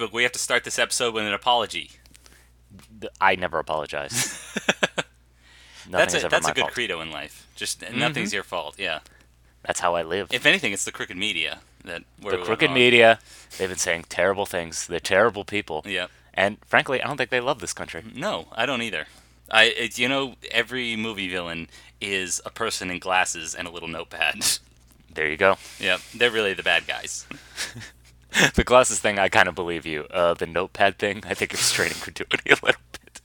J-Book, 0.00 0.14
we 0.14 0.22
have 0.22 0.32
to 0.32 0.38
start 0.38 0.64
this 0.64 0.78
episode 0.78 1.12
with 1.12 1.26
an 1.26 1.34
apology. 1.34 1.90
I 3.20 3.34
never 3.34 3.58
apologize. 3.58 4.40
That's 5.90 6.14
a 6.14 6.28
that's 6.28 6.48
a 6.48 6.52
good 6.52 6.60
fault. 6.60 6.72
credo 6.72 7.00
in 7.00 7.10
life. 7.10 7.48
Just 7.56 7.80
mm-hmm. 7.80 7.98
nothing's 7.98 8.32
your 8.32 8.44
fault. 8.44 8.76
Yeah. 8.78 9.00
That's 9.62 9.80
how 9.80 9.96
I 9.96 10.02
live. 10.02 10.28
If 10.30 10.46
anything, 10.46 10.72
it's 10.72 10.84
the 10.84 10.92
crooked 10.92 11.16
media 11.16 11.58
that 11.84 12.04
the 12.22 12.38
crooked 12.38 12.70
media, 12.70 13.18
they've 13.58 13.68
been 13.68 13.76
saying 13.76 14.04
terrible 14.08 14.46
things. 14.46 14.86
They're 14.86 15.00
terrible 15.00 15.44
people. 15.44 15.82
Yeah. 15.84 16.06
And 16.32 16.58
frankly, 16.64 17.02
I 17.02 17.08
don't 17.08 17.16
think 17.16 17.30
they 17.30 17.40
love 17.40 17.58
this 17.58 17.72
country. 17.72 18.02
Mm, 18.02 18.14
no, 18.16 18.46
I 18.52 18.66
don't 18.66 18.82
either. 18.82 19.06
I 19.50 19.64
it, 19.64 19.98
you 19.98 20.08
know 20.08 20.36
every 20.50 20.94
movie 20.94 21.28
villain 21.28 21.68
is 22.00 22.40
a 22.46 22.50
person 22.50 22.90
in 22.90 23.00
glasses 23.00 23.54
and 23.54 23.66
a 23.66 23.70
little 23.70 23.88
notepad. 23.88 24.36
There 25.12 25.28
you 25.28 25.36
go. 25.36 25.56
yeah, 25.80 25.98
they're 26.14 26.30
really 26.30 26.54
the 26.54 26.62
bad 26.62 26.86
guys. 26.86 27.26
the 28.54 28.64
glasses 28.64 28.98
thing, 29.00 29.18
I 29.18 29.28
kind 29.28 29.48
of 29.48 29.54
believe 29.54 29.86
you. 29.86 30.04
Uh, 30.10 30.34
the 30.34 30.46
notepad 30.46 30.98
thing, 30.98 31.22
I 31.26 31.34
think 31.34 31.52
you're 31.52 31.58
straining 31.60 31.94
credulity 31.98 32.50
a 32.50 32.54
little 32.64 32.80
bit. 32.92 33.20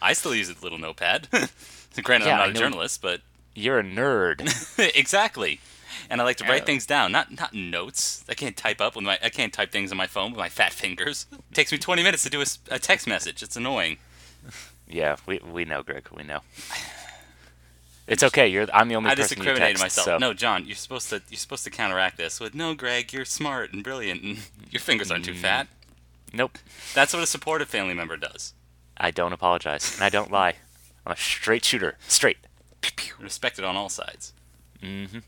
I 0.00 0.12
still 0.12 0.34
use 0.34 0.48
a 0.50 0.54
little 0.62 0.78
notepad. 0.78 1.28
Granted, 2.02 2.26
Yeah, 2.26 2.34
I'm 2.34 2.38
not 2.38 2.50
a 2.50 2.52
journalist, 2.52 3.02
but 3.02 3.20
You're 3.54 3.80
a 3.80 3.82
nerd. 3.84 4.40
exactly. 4.96 5.60
And 6.10 6.20
I 6.20 6.24
like 6.24 6.36
to 6.36 6.44
write 6.44 6.60
Yeah. 6.62 6.64
things 6.66 6.86
down, 6.86 7.10
not 7.12 7.32
not 7.38 7.52
notes. 7.52 8.24
I 8.28 8.34
can't 8.34 8.56
type 8.56 8.80
up 8.80 8.94
with 8.94 9.04
my 9.04 9.18
I 9.22 9.28
can't 9.30 9.52
type 9.52 9.72
things 9.72 9.90
on 9.90 9.98
my 9.98 10.06
phone 10.06 10.30
with 10.30 10.38
my 10.38 10.48
fat 10.48 10.72
fingers. 10.72 11.26
It 11.32 11.54
takes 11.54 11.72
me 11.72 11.78
20 11.78 12.02
minutes 12.02 12.22
to 12.22 12.30
do 12.30 12.42
a 12.70 12.78
text 12.78 13.06
message. 13.08 13.42
It's 13.42 13.56
annoying. 13.56 13.96
yeah, 14.88 15.16
we 15.26 15.40
we 15.44 15.64
know, 15.64 15.82
Greg. 15.82 16.06
We 16.14 16.22
know. 16.22 16.40
It's 18.08 18.22
okay. 18.22 18.48
You're. 18.48 18.66
I'm 18.72 18.88
the 18.88 18.96
only 18.96 19.10
I 19.10 19.14
person 19.14 19.36
you 19.38 19.42
incriminated 19.42 19.76
text, 19.80 19.84
myself. 19.98 20.04
so- 20.06 20.18
No, 20.18 20.32
John, 20.34 20.66
you're 20.66 20.74
supposed 20.76 21.10
to 21.10 21.22
you're 21.28 21.38
supposed 21.38 21.64
to 21.64 21.70
counteract 21.70 22.16
this 22.16 22.40
with 22.40 22.54
no, 22.54 22.74
Greg, 22.74 23.12
you're 23.12 23.24
smart 23.24 23.72
and 23.72 23.84
brilliant 23.84 24.22
and 24.22 24.38
your 24.70 24.80
fingers 24.80 25.10
aren't 25.10 25.24
too 25.26 25.34
Mm. 25.34 25.40
fat. 25.40 25.68
Nope. 26.32 26.58
That's 26.94 27.12
what 27.14 27.22
a 27.22 27.26
supportive 27.26 27.68
family 27.68 27.94
member 27.94 28.16
does. 28.16 28.54
I 28.96 29.10
don't 29.10 29.32
apologize, 29.32 29.94
and 29.94 30.02
I 30.04 30.08
don't 30.08 30.30
lie. 30.30 30.54
I'm 31.06 31.12
a 31.12 31.16
straight 31.16 31.64
shooter. 31.64 31.96
Straight. 32.08 32.38
Respected 33.20 33.64
on 33.64 33.76
all 33.76 33.88
sides. 33.88 34.32
Mm-hmm. 34.82 35.18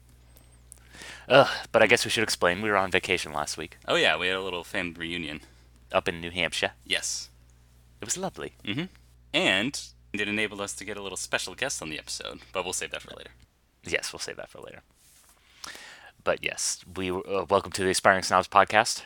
Ugh. 1.28 1.48
But 1.72 1.82
I 1.82 1.86
guess 1.86 2.04
we 2.04 2.10
should 2.10 2.22
explain. 2.24 2.60
We 2.62 2.70
were 2.70 2.76
on 2.76 2.90
vacation 2.90 3.32
last 3.32 3.56
week, 3.56 3.78
Oh 3.86 3.94
yeah, 3.96 4.16
we 4.16 4.26
had 4.26 4.36
a 4.36 4.42
little 4.42 4.64
family 4.64 4.94
reunion. 4.98 5.40
up 5.92 6.08
in 6.08 6.20
New 6.20 6.30
Hampshire. 6.30 6.72
Yes. 6.84 7.28
It 8.00 8.04
was 8.04 8.16
lovely. 8.16 8.52
Mm-hmm. 8.64 8.84
And 9.34 9.80
it 10.12 10.28
enabled 10.28 10.60
us 10.60 10.72
to 10.74 10.84
get 10.84 10.96
a 10.96 11.02
little 11.02 11.16
special 11.16 11.54
guest 11.54 11.80
on 11.82 11.90
the 11.90 11.98
episode, 11.98 12.40
but 12.52 12.64
we'll 12.64 12.72
save 12.72 12.90
that 12.92 13.02
for 13.02 13.14
later. 13.16 13.30
Yes, 13.84 14.12
we'll 14.12 14.20
save 14.20 14.36
that 14.36 14.48
for 14.50 14.60
later. 14.60 14.80
But 16.22 16.44
yes, 16.44 16.84
we 16.96 17.10
uh, 17.10 17.44
welcome 17.48 17.72
to 17.72 17.84
the 17.84 17.90
Aspiring 17.90 18.22
Snobs 18.22 18.48
podcast, 18.48 19.02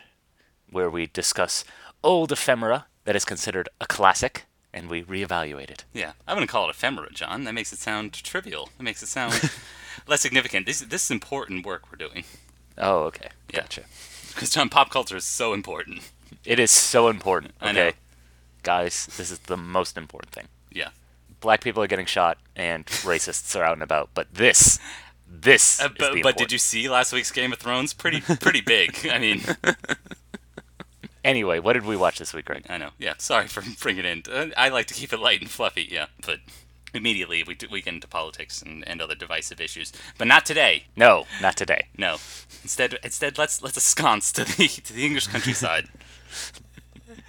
where 0.71 0.91
we 0.91 1.07
discuss 1.07 1.65
old 2.03 2.33
ephemera 2.33 2.87
that 3.05 3.15
is 3.17 3.25
considered 3.25 3.69
a 3.81 3.87
classic, 3.87 4.47
and 4.73 4.89
we 4.89 5.03
reevaluate 5.03 5.71
it. 5.71 5.85
Yeah, 5.93 6.13
I 6.27 6.33
wouldn't 6.35 6.51
call 6.51 6.67
it 6.67 6.71
ephemera, 6.71 7.11
John. 7.13 7.45
That 7.45 7.53
makes 7.55 7.73
it 7.73 7.79
sound 7.79 8.13
trivial. 8.15 8.71
That 8.77 8.83
makes 8.83 9.03
it 9.03 9.07
sound 9.09 9.35
less 10.09 10.23
significant. 10.23 10.67
This 10.67 10.81
this 10.81 11.05
is 11.05 11.11
important 11.13 11.65
work 11.65 11.85
we're 11.91 11.99
doing 11.99 12.25
Oh, 12.77 13.05
okay, 13.05 13.29
Yeah. 13.53 13.61
gotcha. 13.61 13.83
because 14.35 14.51
John, 14.51 14.69
pop 14.69 14.91
culture 14.91 15.17
is 15.17 15.25
so 15.25 15.53
important. 15.53 16.11
It 16.45 16.59
is 16.59 16.73
so 16.73 17.07
important. 17.09 17.55
I 17.61 17.71
Okay, 17.71 17.75
know. 17.91 17.93
guys, 18.65 19.07
this 19.17 19.31
is 19.31 19.39
the 19.41 19.57
most 19.57 19.97
important 19.97 20.33
thing. 20.33 20.49
Yeah. 20.75 20.91
Black 21.41 21.63
people 21.63 21.83
are 21.83 21.87
getting 21.87 22.07
shot, 22.07 22.39
and 22.57 22.85
racists 22.87 23.59
are 23.59 23.65
out 23.65 23.75
and 23.75 23.83
about. 23.83 24.11
But 24.15 24.35
this, 24.35 24.79
this 25.29 25.81
Uh, 25.81 25.89
but, 25.99 26.23
but 26.23 26.37
did 26.37 26.53
you 26.53 26.59
see 26.59 26.89
last 26.89 27.13
week's 27.13 27.31
Game 27.31 27.53
of 27.53 27.59
Thrones? 27.59 27.95
Pretty 27.95 28.21
pretty 28.41 28.61
big. 28.61 29.09
I 29.11 29.19
mean, 29.19 29.43
Anyway, 31.25 31.59
what 31.59 31.73
did 31.73 31.87
we 31.87 31.97
watch 31.97 32.19
this 32.19 32.35
week, 32.35 32.45
Greg? 32.45 32.67
I 32.69 32.77
know. 32.77 32.91
Yeah, 32.99 33.15
sorry 33.17 33.47
for 33.47 33.63
bringing 33.81 34.05
it 34.05 34.29
in. 34.29 34.33
Uh, 34.33 34.47
I 34.57 34.69
like 34.69 34.87
to 34.87 34.95
keep 34.95 35.13
it 35.13 35.19
light 35.19 35.41
and 35.41 35.51
fluffy. 35.51 35.89
Yeah, 35.91 36.07
but 36.25 36.41
immediately 36.93 37.43
we 37.43 37.57
we 37.71 37.81
get 37.81 37.95
into 37.95 38.07
politics 38.07 38.61
and, 38.61 38.87
and 38.87 39.01
other 39.01 39.15
divisive 39.15 39.61
issues. 39.61 39.91
But 40.19 40.29
not 40.29 40.45
today. 40.45 40.85
No, 40.97 41.25
not 41.41 41.57
today. 41.57 41.87
No. 41.97 42.19
Instead, 42.63 42.99
instead 43.03 43.39
let's 43.39 43.63
let's 43.63 43.77
ensconce 43.77 44.33
to 44.33 44.45
the 44.45 44.69
to 44.69 44.93
the 44.93 45.07
English 45.07 45.29
countryside. 45.29 45.89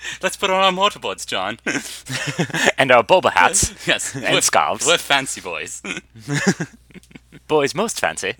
let's 0.22 0.38
put 0.38 0.50
on 0.50 0.64
our 0.64 0.72
mortarboards, 0.72 1.26
John. 1.26 1.60
And 2.78 2.92
our 2.92 3.04
boba 3.04 3.32
hats, 3.32 3.74
yes, 3.88 4.14
And 4.16 4.34
we're, 4.34 4.42
scarves. 4.42 4.86
We're 4.86 4.98
fancy 4.98 5.42
boys. 5.42 5.82
boys 7.48 7.74
most 7.74 8.00
fancy. 8.00 8.34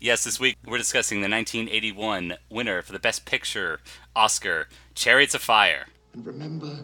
yes, 0.00 0.24
this 0.24 0.38
week 0.38 0.56
we're 0.66 0.78
discussing 0.78 1.18
the 1.22 1.28
1981 1.28 2.34
winner 2.50 2.82
for 2.82 2.92
the 2.92 2.98
Best 2.98 3.24
Picture 3.24 3.80
Oscar, 4.14 4.68
Chariots 4.94 5.34
of 5.34 5.40
Fire. 5.42 5.86
And 6.12 6.26
remember 6.26 6.78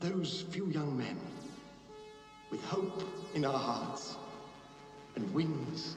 those 0.00 0.42
few 0.50 0.68
young 0.68 0.96
men 0.96 1.18
with 2.50 2.62
hope 2.64 3.02
in 3.34 3.44
our 3.44 3.58
hearts 3.58 4.16
and 5.16 5.32
wings 5.34 5.96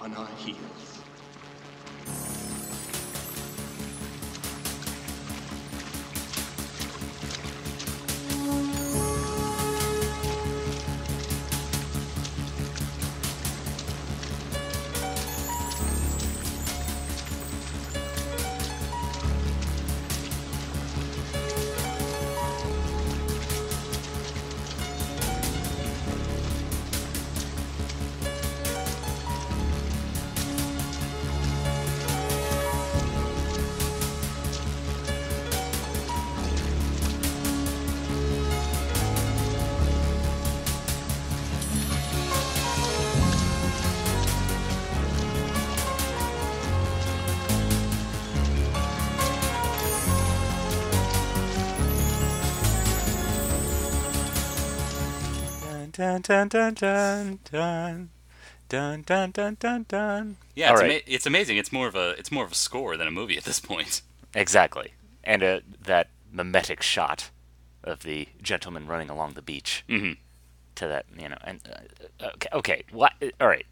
on 0.00 0.14
our 0.14 0.28
heels. 0.36 1.00
dun 55.96 56.20
dun 56.20 56.48
dun 56.48 56.74
dun 56.74 57.38
dun. 57.50 58.10
Dun 58.68 59.02
dun 59.02 59.30
dun 59.30 59.56
dun 59.58 59.86
dun. 59.88 60.36
Yeah, 60.54 60.72
it's, 60.72 60.80
right. 60.80 60.90
ama- 60.90 61.00
it's 61.06 61.26
amazing. 61.26 61.56
It's 61.56 61.72
more 61.72 61.86
of 61.86 61.94
a 61.94 62.10
it's 62.18 62.32
more 62.32 62.44
of 62.44 62.52
a 62.52 62.56
score 62.56 62.96
than 62.96 63.06
a 63.06 63.10
movie 63.10 63.36
at 63.36 63.44
this 63.44 63.60
point. 63.60 64.02
Exactly, 64.34 64.92
and 65.24 65.42
uh, 65.42 65.60
that 65.84 66.08
mimetic 66.30 66.82
shot 66.82 67.30
of 67.84 68.02
the 68.02 68.28
gentleman 68.42 68.86
running 68.86 69.08
along 69.08 69.34
the 69.34 69.42
beach 69.42 69.84
mm-hmm. 69.88 70.12
to 70.74 70.86
that 70.88 71.06
you 71.18 71.28
know 71.28 71.38
and 71.44 71.60
uh, 72.20 72.26
okay, 72.34 72.48
okay 72.52 72.82
what 72.90 73.12
uh, 73.22 73.28
all 73.40 73.46
right 73.46 73.64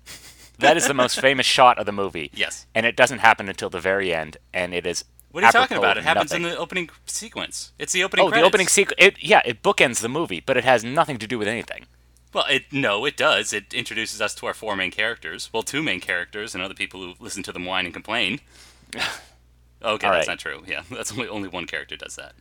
that 0.61 0.77
is 0.77 0.87
the 0.87 0.95
most 0.95 1.21
famous 1.29 1.45
shot 1.45 1.79
of 1.79 1.85
the 1.85 1.93
movie 1.93 2.31
yes 2.33 2.67
and 2.75 2.87
it 2.87 2.97
doesn't 2.97 3.19
happen 3.19 3.49
until 3.49 3.69
the 3.69 3.81
very 3.81 4.15
end 4.15 4.37
and 4.53 4.73
it 4.73 4.87
is 4.87 5.05
what 5.33 5.43
are 5.43 5.49
you 5.49 5.53
talking 5.53 5.79
about? 5.79 5.99
It 5.99 6.05
happens 6.05 6.31
nothing. 6.31 6.45
in 6.45 6.51
the 6.51 6.57
opening 6.57 6.91
sequence. 7.07 7.73
It's 7.77 7.93
the 7.93 8.05
opening. 8.05 8.25
Oh, 8.25 8.29
credits. 8.29 8.41
the 8.41 8.47
opening 8.47 8.69
sequence. 8.69 9.17
yeah, 9.21 9.43
it 9.45 9.65
bookends 9.65 10.01
the 10.01 10.09
movie, 10.09 10.39
but 10.39 10.57
it 10.57 10.63
has 10.63 10.85
nothing 10.85 11.19
to 11.19 11.27
do 11.27 11.41
with 11.41 11.49
anything. 11.49 11.87
Well, 12.35 12.45
it 12.51 12.73
no, 12.73 13.05
it 13.05 13.17
does. 13.17 13.53
It 13.53 13.73
introduces 13.73 14.21
us 14.21 14.35
to 14.37 14.47
our 14.47 14.55
four 14.55 14.75
main 14.77 14.91
characters. 14.91 15.49
Well, 15.53 15.63
two 15.63 15.83
main 15.83 16.01
characters 16.01 16.55
and 16.55 16.63
other 16.63 16.75
people 16.75 17.01
who 17.01 17.15
listen 17.21 17.43
to 17.45 17.53
them 17.53 17.65
whine 17.65 17.85
and 17.87 17.95
complain. 17.95 18.41
Okay, 19.83 20.07
All 20.07 20.15
that's 20.15 20.27
right. 20.29 20.33
not 20.33 20.39
true. 20.39 20.63
Yeah, 20.67 20.81
that's 20.91 21.13
only 21.13 21.29
only 21.29 21.49
one 21.49 21.67
character 21.67 21.95
does 21.95 22.17
that. 22.17 22.33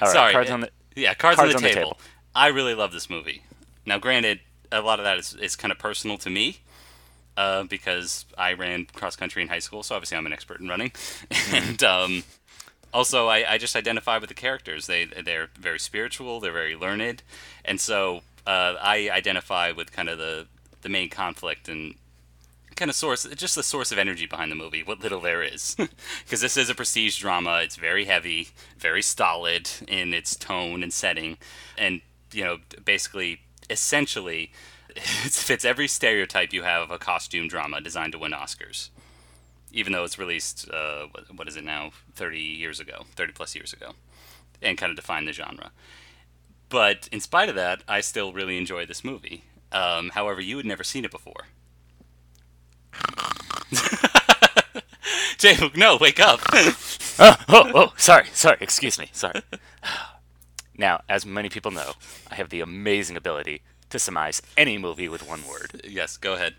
All 0.00 0.06
right, 0.06 0.12
Sorry. 0.12 0.32
cards 0.32 0.50
uh, 0.50 0.54
on 0.54 0.60
the. 0.60 0.70
Yeah, 0.94 1.14
cards, 1.14 1.36
Cards 1.38 1.52
on, 1.52 1.60
the, 1.60 1.66
on 1.66 1.72
the 1.74 1.74
table. 1.80 1.90
table. 1.94 2.00
I 2.36 2.46
really 2.48 2.74
love 2.74 2.92
this 2.92 3.10
movie. 3.10 3.42
Now, 3.84 3.98
granted, 3.98 4.38
a 4.70 4.80
lot 4.80 5.00
of 5.00 5.04
that 5.04 5.18
is, 5.18 5.34
is 5.34 5.56
kind 5.56 5.72
of 5.72 5.78
personal 5.78 6.18
to 6.18 6.30
me 6.30 6.58
uh, 7.36 7.64
because 7.64 8.26
I 8.38 8.52
ran 8.52 8.86
cross 8.94 9.16
country 9.16 9.42
in 9.42 9.48
high 9.48 9.58
school, 9.58 9.82
so 9.82 9.96
obviously 9.96 10.16
I'm 10.16 10.26
an 10.26 10.32
expert 10.32 10.60
in 10.60 10.68
running. 10.68 10.92
and 11.52 11.82
um, 11.82 12.22
also, 12.92 13.26
I, 13.26 13.54
I 13.54 13.58
just 13.58 13.74
identify 13.74 14.18
with 14.18 14.28
the 14.28 14.34
characters. 14.34 14.86
They 14.86 15.04
they're 15.06 15.48
very 15.58 15.80
spiritual. 15.80 16.38
They're 16.38 16.52
very 16.52 16.76
learned, 16.76 17.24
and 17.64 17.80
so 17.80 18.22
uh, 18.46 18.74
I 18.80 19.10
identify 19.10 19.72
with 19.72 19.92
kind 19.92 20.08
of 20.08 20.18
the 20.18 20.46
the 20.82 20.88
main 20.90 21.08
conflict 21.08 21.68
and 21.68 21.94
kind 22.76 22.90
of 22.90 22.94
source, 22.96 23.24
just 23.36 23.54
the 23.54 23.62
source 23.62 23.92
of 23.92 23.98
energy 23.98 24.26
behind 24.26 24.50
the 24.50 24.56
movie, 24.56 24.82
what 24.82 25.00
little 25.00 25.20
there 25.20 25.42
is. 25.42 25.76
Because 26.24 26.40
this 26.40 26.56
is 26.56 26.68
a 26.68 26.74
prestige 26.74 27.18
drama. 27.18 27.60
It's 27.62 27.76
very 27.76 28.04
heavy, 28.06 28.48
very 28.78 29.00
stolid 29.02 29.70
in 29.88 30.12
its 30.12 30.36
tone 30.36 30.82
and 30.82 30.92
setting, 30.92 31.38
and 31.78 32.00
you 32.32 32.44
know, 32.44 32.58
basically, 32.84 33.40
essentially, 33.70 34.52
it 34.96 35.32
fits 35.32 35.64
every 35.64 35.88
stereotype 35.88 36.52
you 36.52 36.62
have 36.64 36.82
of 36.82 36.90
a 36.90 36.98
costume 36.98 37.48
drama 37.48 37.80
designed 37.80 38.12
to 38.12 38.18
win 38.18 38.32
Oscars. 38.32 38.90
even 39.72 39.92
though 39.92 40.04
it's 40.04 40.18
released. 40.18 40.68
Uh, 40.70 41.06
what, 41.34 41.48
is 41.48 41.56
it 41.56 41.64
now? 41.64 41.90
Thirty 42.14 42.40
years 42.40 42.80
ago, 42.80 43.04
thirty 43.16 43.32
plus 43.32 43.54
years 43.54 43.72
ago, 43.72 43.92
and 44.62 44.78
kind 44.78 44.90
of 44.90 44.96
defined 44.96 45.26
the 45.28 45.32
genre. 45.32 45.70
But 46.68 47.08
in 47.12 47.20
spite 47.20 47.48
of 47.48 47.54
that, 47.54 47.82
I 47.86 48.00
still 48.00 48.32
really 48.32 48.58
enjoy 48.58 48.86
this 48.86 49.04
movie. 49.04 49.44
Um, 49.72 50.10
however, 50.10 50.40
you 50.40 50.56
had 50.56 50.66
never 50.66 50.84
seen 50.84 51.04
it 51.04 51.10
before. 51.10 51.46
Jay, 55.38 55.56
no, 55.74 55.96
wake 56.00 56.20
up. 56.20 56.40
oh, 56.52 56.76
oh, 57.48 57.70
oh, 57.74 57.92
sorry, 57.96 58.26
sorry, 58.32 58.56
excuse 58.60 58.98
me, 58.98 59.08
sorry. 59.12 59.42
Now, 60.76 61.02
as 61.08 61.24
many 61.24 61.48
people 61.48 61.70
know, 61.70 61.92
I 62.32 62.34
have 62.34 62.48
the 62.48 62.60
amazing 62.60 63.16
ability 63.16 63.62
to 63.90 63.98
surmise 64.00 64.42
any 64.56 64.76
movie 64.76 65.08
with 65.08 65.24
one 65.24 65.46
word. 65.46 65.80
yes, 65.84 66.16
go 66.16 66.32
ahead. 66.34 66.56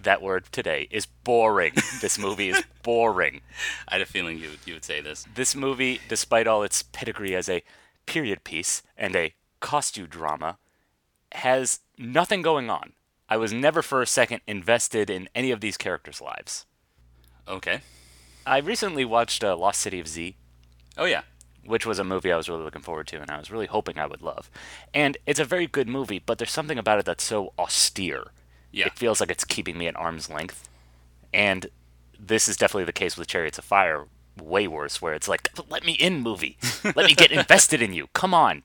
That 0.00 0.22
word 0.22 0.46
today 0.52 0.88
is 0.90 1.04
boring. 1.04 1.74
this 2.00 2.18
movie 2.18 2.48
is 2.48 2.62
boring. 2.82 3.42
I 3.86 3.96
had 3.96 4.00
a 4.00 4.06
feeling 4.06 4.38
you 4.38 4.52
you 4.64 4.72
would 4.72 4.86
say 4.86 5.02
this. 5.02 5.26
This 5.34 5.54
movie, 5.54 6.00
despite 6.08 6.46
all 6.46 6.62
its 6.62 6.82
pedigree 6.82 7.34
as 7.36 7.50
a 7.50 7.62
period 8.06 8.42
piece 8.42 8.82
and 8.96 9.14
a 9.14 9.34
costume 9.60 10.06
drama, 10.06 10.58
has 11.32 11.80
nothing 11.98 12.42
going 12.42 12.70
on. 12.70 12.92
I 13.28 13.36
was 13.36 13.52
never 13.52 13.82
for 13.82 14.00
a 14.00 14.06
second 14.06 14.40
invested 14.46 15.10
in 15.10 15.28
any 15.34 15.50
of 15.50 15.60
these 15.60 15.76
characters' 15.76 16.20
lives. 16.20 16.64
Okay. 17.46 17.80
I 18.46 18.58
recently 18.58 19.04
watched 19.04 19.44
uh, 19.44 19.56
Lost 19.56 19.80
City 19.80 20.00
of 20.00 20.08
Z, 20.08 20.36
Oh 20.96 21.04
yeah. 21.04 21.22
which 21.64 21.84
was 21.84 21.98
a 21.98 22.04
movie 22.04 22.32
I 22.32 22.36
was 22.38 22.48
really 22.48 22.62
looking 22.64 22.80
forward 22.82 23.06
to 23.08 23.20
and 23.20 23.30
I 23.30 23.38
was 23.38 23.50
really 23.50 23.66
hoping 23.66 23.98
I 23.98 24.06
would 24.06 24.22
love. 24.22 24.50
And 24.94 25.18
it's 25.26 25.38
a 25.40 25.44
very 25.44 25.66
good 25.66 25.88
movie, 25.88 26.18
but 26.24 26.38
there's 26.38 26.50
something 26.50 26.78
about 26.78 26.98
it 26.98 27.04
that's 27.04 27.24
so 27.24 27.52
austere. 27.58 28.32
Yeah. 28.72 28.86
It 28.86 28.98
feels 28.98 29.20
like 29.20 29.30
it's 29.30 29.44
keeping 29.44 29.76
me 29.76 29.86
at 29.86 29.96
arm's 29.96 30.30
length. 30.30 30.68
And 31.32 31.66
this 32.18 32.48
is 32.48 32.56
definitely 32.56 32.84
the 32.84 32.92
case 32.92 33.16
with 33.18 33.28
Chariots 33.28 33.58
of 33.58 33.64
Fire, 33.64 34.06
way 34.42 34.66
worse, 34.66 35.00
where 35.02 35.12
it's 35.14 35.28
like, 35.28 35.50
let 35.68 35.84
me 35.84 35.92
in, 35.92 36.20
movie. 36.22 36.56
Let 36.84 36.96
me 37.06 37.14
get 37.14 37.30
invested 37.32 37.82
in 37.82 37.92
you. 37.92 38.08
Come 38.14 38.32
on. 38.32 38.62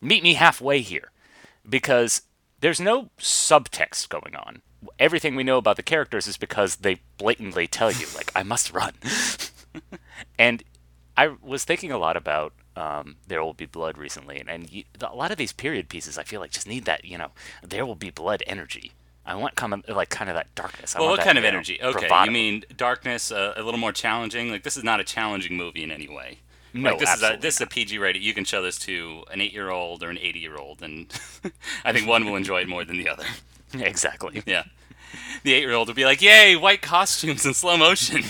Meet 0.00 0.22
me 0.22 0.34
halfway 0.34 0.80
here. 0.80 1.10
Because 1.68 2.22
there's 2.60 2.80
no 2.80 3.10
subtext 3.18 4.08
going 4.08 4.36
on. 4.36 4.62
Everything 4.98 5.34
we 5.34 5.42
know 5.42 5.58
about 5.58 5.76
the 5.76 5.82
characters 5.82 6.26
is 6.26 6.36
because 6.36 6.76
they 6.76 7.00
blatantly 7.18 7.66
tell 7.66 7.90
you, 7.90 8.06
like, 8.14 8.30
I 8.36 8.42
must 8.42 8.72
run. 8.72 8.92
and 10.38 10.62
I 11.16 11.28
was 11.42 11.64
thinking 11.64 11.90
a 11.90 11.98
lot 11.98 12.16
about 12.16 12.52
um, 12.76 13.16
There 13.26 13.42
Will 13.42 13.54
Be 13.54 13.66
Blood 13.66 13.98
recently, 13.98 14.38
and, 14.38 14.48
and 14.48 14.70
you, 14.70 14.84
a 15.00 15.14
lot 15.14 15.30
of 15.30 15.38
these 15.38 15.52
period 15.52 15.88
pieces, 15.88 16.18
I 16.18 16.22
feel 16.24 16.40
like 16.40 16.50
just 16.50 16.68
need 16.68 16.84
that, 16.84 17.04
you 17.04 17.18
know, 17.18 17.30
There 17.66 17.84
Will 17.86 17.94
Be 17.94 18.10
Blood 18.10 18.42
energy. 18.46 18.92
I 19.24 19.34
want 19.34 19.56
kind 19.56 19.74
of 19.74 19.88
like 19.88 20.08
kind 20.08 20.30
of 20.30 20.36
that 20.36 20.54
darkness. 20.54 20.94
I 20.94 21.00
Well, 21.00 21.08
want 21.08 21.18
what 21.18 21.24
that, 21.24 21.26
kind 21.26 21.38
of 21.38 21.42
you 21.44 21.50
know, 21.50 21.56
energy? 21.56 21.78
Okay, 21.82 21.98
bravado. 22.06 22.26
you 22.26 22.30
mean 22.30 22.64
darkness, 22.76 23.32
uh, 23.32 23.54
a 23.56 23.62
little 23.62 23.80
more 23.80 23.90
challenging. 23.92 24.50
Like 24.50 24.62
this 24.62 24.76
is 24.76 24.84
not 24.84 25.00
a 25.00 25.04
challenging 25.04 25.56
movie 25.56 25.82
in 25.82 25.90
any 25.90 26.06
way. 26.06 26.38
No, 26.76 26.90
like, 26.90 26.98
this 27.00 27.14
is 27.14 27.22
a 27.22 27.36
this 27.40 27.54
is 27.56 27.60
a 27.60 27.66
PG 27.66 27.98
rated. 27.98 28.22
You 28.22 28.34
can 28.34 28.44
show 28.44 28.62
this 28.62 28.78
to 28.80 29.24
an 29.30 29.40
eight 29.40 29.52
year 29.52 29.70
old 29.70 30.02
or 30.02 30.10
an 30.10 30.18
eighty 30.18 30.38
year 30.38 30.56
old, 30.56 30.82
and 30.82 31.12
I 31.84 31.92
think 31.92 32.06
one 32.08 32.24
will 32.24 32.36
enjoy 32.36 32.60
it 32.62 32.68
more 32.68 32.84
than 32.84 32.98
the 32.98 33.08
other. 33.08 33.24
exactly. 33.74 34.42
Yeah, 34.46 34.64
the 35.42 35.52
eight 35.54 35.60
year 35.60 35.72
old 35.72 35.88
will 35.88 35.94
be 35.94 36.04
like, 36.04 36.20
"Yay, 36.22 36.56
white 36.56 36.82
costumes 36.82 37.44
in 37.46 37.54
slow 37.54 37.76
motion." 37.76 38.22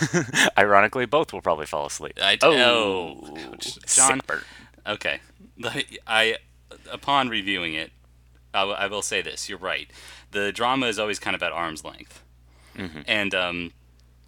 Ironically, 0.58 1.06
both 1.06 1.32
will 1.32 1.40
probably 1.42 1.66
fall 1.66 1.86
asleep. 1.86 2.18
I- 2.20 2.38
oh, 2.42 2.52
oh, 2.54 3.36
ouch. 3.52 3.78
John- 3.86 4.18
sick 4.18 4.26
burn. 4.26 4.42
Okay, 4.86 5.20
I 6.06 6.36
upon 6.90 7.28
reviewing 7.28 7.74
it, 7.74 7.90
I, 8.54 8.60
w- 8.60 8.76
I 8.76 8.86
will 8.86 9.02
say 9.02 9.22
this: 9.22 9.48
you're 9.48 9.58
right. 9.58 9.90
The 10.30 10.52
drama 10.52 10.86
is 10.86 10.98
always 10.98 11.18
kind 11.18 11.34
of 11.34 11.42
at 11.42 11.52
arm's 11.52 11.84
length, 11.84 12.22
and 13.06 13.34
um, 13.34 13.72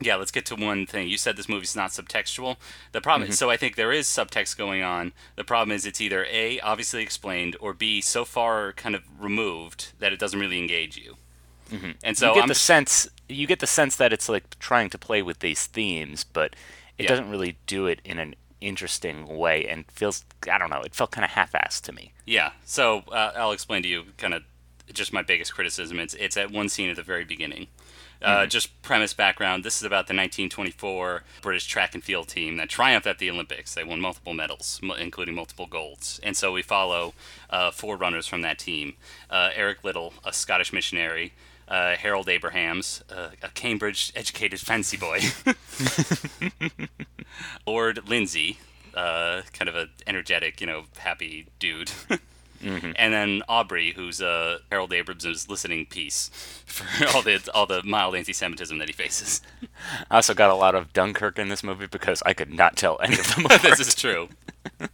yeah, 0.00 0.16
let's 0.16 0.30
get 0.30 0.46
to 0.46 0.54
one 0.54 0.86
thing. 0.86 1.08
You 1.08 1.16
said 1.16 1.36
this 1.36 1.48
movie's 1.48 1.74
not 1.74 1.90
subtextual. 1.90 2.56
The 2.92 3.00
problem 3.00 3.28
is, 3.30 3.38
so 3.38 3.50
I 3.50 3.56
think 3.56 3.74
there 3.76 3.92
is 3.92 4.06
subtext 4.06 4.56
going 4.56 4.82
on. 4.82 5.12
The 5.36 5.44
problem 5.44 5.74
is 5.74 5.84
it's 5.86 6.00
either 6.00 6.24
a 6.30 6.60
obviously 6.60 7.02
explained 7.02 7.56
or 7.60 7.72
b 7.74 8.00
so 8.00 8.24
far 8.24 8.72
kind 8.72 8.94
of 8.94 9.02
removed 9.20 9.92
that 9.98 10.12
it 10.12 10.18
doesn't 10.18 10.38
really 10.38 10.58
engage 10.58 10.96
you. 10.96 11.16
And 12.02 12.16
so 12.16 12.28
you 12.28 12.34
get 12.34 12.42
I'm 12.44 12.48
the 12.48 12.54
sense 12.54 13.08
you 13.28 13.46
get 13.46 13.60
the 13.60 13.66
sense 13.66 13.96
that 13.96 14.10
it's 14.12 14.28
like 14.28 14.58
trying 14.58 14.88
to 14.90 14.98
play 14.98 15.20
with 15.20 15.40
these 15.40 15.66
themes, 15.66 16.24
but 16.24 16.56
it 16.96 17.02
Yeah. 17.02 17.08
doesn't 17.08 17.28
really 17.28 17.58
do 17.66 17.86
it 17.86 18.00
in 18.04 18.18
an 18.18 18.34
interesting 18.60 19.26
way, 19.26 19.66
and 19.66 19.84
feels 19.90 20.24
I 20.50 20.56
don't 20.58 20.70
know. 20.70 20.80
It 20.80 20.94
felt 20.94 21.10
kind 21.10 21.24
of 21.24 21.32
half-assed 21.32 21.82
to 21.82 21.92
me. 21.92 22.12
Yeah. 22.24 22.52
So 22.64 23.02
uh, 23.12 23.32
I'll 23.36 23.52
explain 23.52 23.82
to 23.82 23.88
you 23.88 24.04
kind 24.16 24.32
of 24.34 24.44
just 24.92 25.12
my 25.12 25.22
biggest 25.22 25.52
criticism. 25.54 25.98
It's 26.00 26.14
it's 26.14 26.36
at 26.36 26.50
one 26.50 26.68
scene 26.70 26.88
at 26.88 26.96
the 26.96 27.02
very 27.02 27.24
beginning. 27.24 27.66
Uh, 28.20 28.46
Just 28.46 28.80
premise 28.82 29.14
background. 29.14 29.64
This 29.64 29.76
is 29.76 29.84
about 29.84 30.08
the 30.08 30.14
1924 30.14 31.22
British 31.40 31.66
track 31.66 31.94
and 31.94 32.02
field 32.02 32.28
team 32.28 32.56
that 32.56 32.68
triumphed 32.68 33.06
at 33.06 33.18
the 33.18 33.30
Olympics. 33.30 33.74
They 33.74 33.84
won 33.84 34.00
multiple 34.00 34.34
medals, 34.34 34.80
m- 34.82 34.90
including 34.98 35.36
multiple 35.36 35.66
golds. 35.66 36.18
And 36.22 36.36
so 36.36 36.52
we 36.52 36.62
follow 36.62 37.14
uh, 37.48 37.70
four 37.70 37.96
runners 37.96 38.26
from 38.26 38.42
that 38.42 38.58
team: 38.58 38.94
uh, 39.30 39.50
Eric 39.54 39.84
Liddell, 39.84 40.14
a 40.24 40.32
Scottish 40.32 40.72
missionary. 40.72 41.32
Uh, 41.68 41.96
Harold 41.96 42.30
Abrahams, 42.30 43.04
uh, 43.14 43.28
a 43.42 43.48
Cambridge-educated 43.50 44.58
fancy 44.58 44.96
boy. 44.96 45.20
Lord 47.66 48.08
Lindsay, 48.08 48.58
uh, 48.94 49.42
kind 49.52 49.68
of 49.68 49.76
an 49.76 49.90
energetic, 50.06 50.62
you 50.62 50.66
know, 50.66 50.84
happy 50.96 51.46
dude. 51.58 51.90
And 52.60 53.12
then 53.12 53.42
Aubrey, 53.48 53.92
who's 53.92 54.20
uh, 54.20 54.58
Harold 54.70 54.92
Abrams' 54.92 55.48
listening 55.48 55.86
piece 55.86 56.30
for 56.66 57.06
all 57.14 57.22
the 57.22 57.40
all 57.54 57.66
the 57.66 57.82
mild 57.84 58.14
anti-Semitism 58.16 58.78
that 58.78 58.88
he 58.88 58.92
faces. 58.92 59.40
I 60.10 60.16
also 60.16 60.34
got 60.34 60.50
a 60.50 60.54
lot 60.54 60.74
of 60.74 60.92
Dunkirk 60.92 61.38
in 61.38 61.48
this 61.48 61.62
movie 61.62 61.86
because 61.86 62.22
I 62.26 62.34
could 62.34 62.52
not 62.52 62.76
tell 62.76 62.98
any 63.02 63.18
of 63.18 63.34
them 63.34 63.44
this 63.62 63.80
is 63.80 63.94
true. 63.94 64.28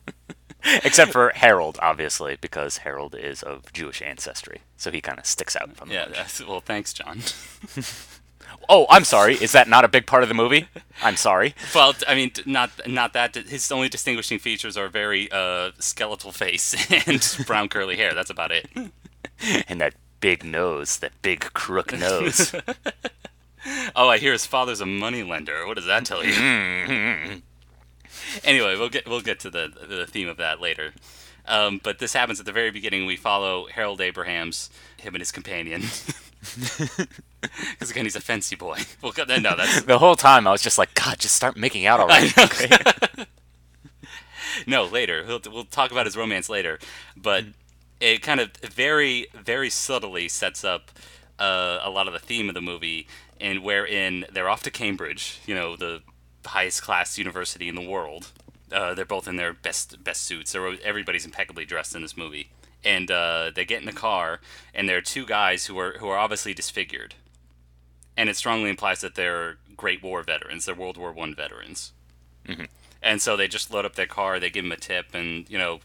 except 0.84 1.12
for 1.12 1.32
Harold, 1.34 1.78
obviously, 1.82 2.36
because 2.40 2.78
Harold 2.78 3.14
is 3.14 3.42
of 3.42 3.72
Jewish 3.72 4.00
ancestry, 4.02 4.60
so 4.76 4.90
he 4.90 5.00
kind 5.00 5.18
of 5.18 5.26
sticks 5.26 5.56
out 5.56 5.76
from 5.76 5.88
the 5.88 5.94
Yeah. 5.94 6.26
well, 6.46 6.60
thanks, 6.60 6.92
John. 6.92 7.20
Oh, 8.68 8.86
I'm 8.90 9.04
sorry. 9.04 9.34
Is 9.34 9.52
that 9.52 9.68
not 9.68 9.84
a 9.84 9.88
big 9.88 10.06
part 10.06 10.22
of 10.22 10.28
the 10.28 10.34
movie? 10.34 10.68
I'm 11.02 11.16
sorry. 11.16 11.54
Well, 11.74 11.94
I 12.06 12.14
mean, 12.14 12.30
not 12.46 12.70
not 12.86 13.12
that. 13.14 13.34
His 13.34 13.70
only 13.72 13.88
distinguishing 13.88 14.38
features 14.38 14.76
are 14.76 14.88
very 14.88 15.30
uh, 15.32 15.70
skeletal 15.78 16.30
face 16.32 16.74
and 17.06 17.46
brown 17.46 17.68
curly 17.68 17.96
hair. 17.96 18.14
That's 18.14 18.30
about 18.30 18.52
it. 18.52 18.68
And 19.68 19.80
that 19.80 19.94
big 20.20 20.44
nose, 20.44 20.98
that 20.98 21.10
big 21.20 21.40
crook 21.54 21.92
nose. 21.92 22.54
Oh, 23.96 24.08
I 24.08 24.18
hear 24.18 24.32
his 24.32 24.46
father's 24.46 24.80
a 24.80 24.86
moneylender. 24.86 25.66
What 25.66 25.74
does 25.74 25.86
that 25.86 26.04
tell 26.04 26.24
you? 26.24 26.32
anyway, 28.44 28.76
we'll 28.76 28.88
get 28.88 29.08
we'll 29.08 29.20
get 29.20 29.40
to 29.40 29.50
the 29.50 29.72
the 29.88 30.06
theme 30.06 30.28
of 30.28 30.36
that 30.36 30.60
later. 30.60 30.94
Um, 31.46 31.80
but 31.82 31.98
this 31.98 32.12
happens 32.14 32.40
at 32.40 32.46
the 32.46 32.52
very 32.52 32.70
beginning. 32.70 33.06
We 33.06 33.16
follow 33.16 33.66
Harold 33.66 34.00
Abrahams, 34.00 34.70
him 34.96 35.14
and 35.14 35.20
his 35.20 35.32
companion. 35.32 35.82
Because 37.70 37.90
again, 37.90 38.04
he's 38.04 38.16
a 38.16 38.20
fancy 38.20 38.56
boy. 38.56 38.78
Well, 39.02 39.12
no, 39.16 39.54
that's 39.54 39.82
the 39.82 39.98
whole 39.98 40.16
time 40.16 40.46
I 40.46 40.50
was 40.50 40.62
just 40.62 40.78
like, 40.78 40.94
God, 40.94 41.18
just 41.18 41.34
start 41.34 41.56
making 41.56 41.84
out 41.86 42.00
already. 42.00 42.30
No 44.66 44.84
later. 44.84 45.24
We'll, 45.26 45.40
we'll 45.50 45.64
talk 45.64 45.90
about 45.90 46.06
his 46.06 46.16
romance 46.16 46.48
later, 46.48 46.78
but 47.16 47.44
it 48.00 48.22
kind 48.22 48.40
of 48.40 48.56
very 48.58 49.26
very 49.34 49.68
subtly 49.70 50.28
sets 50.28 50.64
up 50.64 50.90
uh, 51.38 51.80
a 51.82 51.90
lot 51.90 52.06
of 52.06 52.12
the 52.12 52.18
theme 52.18 52.48
of 52.48 52.54
the 52.54 52.60
movie, 52.62 53.08
and 53.40 53.62
wherein 53.62 54.24
they're 54.32 54.48
off 54.48 54.62
to 54.62 54.70
Cambridge, 54.70 55.40
you 55.46 55.54
know, 55.54 55.76
the 55.76 56.02
highest 56.46 56.82
class 56.82 57.18
university 57.18 57.68
in 57.68 57.74
the 57.74 57.86
world. 57.86 58.30
Uh, 58.70 58.94
they're 58.94 59.04
both 59.04 59.28
in 59.28 59.36
their 59.36 59.52
best 59.52 60.02
best 60.02 60.22
suits. 60.22 60.54
Everybody's 60.54 61.24
impeccably 61.24 61.64
dressed 61.64 61.94
in 61.94 62.02
this 62.02 62.16
movie, 62.16 62.50
and 62.84 63.10
uh, 63.10 63.50
they 63.54 63.64
get 63.64 63.80
in 63.80 63.86
the 63.86 63.92
car, 63.92 64.40
and 64.74 64.88
there 64.88 64.98
are 64.98 65.02
two 65.02 65.26
guys 65.26 65.66
who 65.66 65.78
are 65.78 65.92
who 65.98 66.08
are 66.08 66.18
obviously 66.18 66.54
disfigured, 66.54 67.14
and 68.16 68.28
it 68.28 68.36
strongly 68.36 68.70
implies 68.70 69.00
that 69.00 69.14
they're 69.14 69.58
Great 69.76 70.02
War 70.02 70.22
veterans. 70.22 70.64
They're 70.66 70.74
World 70.74 70.96
War 70.96 71.12
One 71.12 71.34
veterans 71.34 71.92
and 73.04 73.20
so 73.20 73.36
they 73.36 73.46
just 73.46 73.72
load 73.72 73.84
up 73.84 73.94
their 73.94 74.06
car. 74.06 74.40
They 74.40 74.50
give 74.50 74.64
them 74.64 74.72
a 74.72 74.76
tip, 74.76 75.14
and 75.14 75.48
you 75.48 75.58
know, 75.58 75.80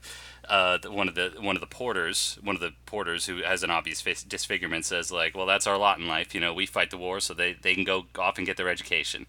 uh, 0.48 0.80
one 0.88 1.08
of 1.08 1.16
the 1.16 1.34
one 1.40 1.56
of 1.56 1.60
the 1.60 1.68
porters, 1.68 2.40
one 2.42 2.56
of 2.56 2.62
the 2.62 2.72
porters 2.86 3.26
who 3.26 3.44
has 3.44 3.62
an 3.62 3.70
obvious 3.70 4.02
face 4.02 4.24
disfigurement, 4.24 4.86
says 4.86 5.12
like, 5.12 5.36
"Well, 5.36 5.46
that's 5.46 5.68
our 5.68 5.78
lot 5.78 6.00
in 6.00 6.08
life. 6.08 6.34
You 6.34 6.42
know, 6.42 6.54
we 6.54 6.66
fight 6.66 6.92
the 6.92 6.98
war, 6.98 7.20
so 7.20 7.34
they, 7.34 7.54
they 7.54 7.76
can 7.76 7.84
go 7.84 8.06
off 8.18 8.38
and 8.38 8.48
get 8.48 8.58
their 8.58 8.70
education." 8.70 9.26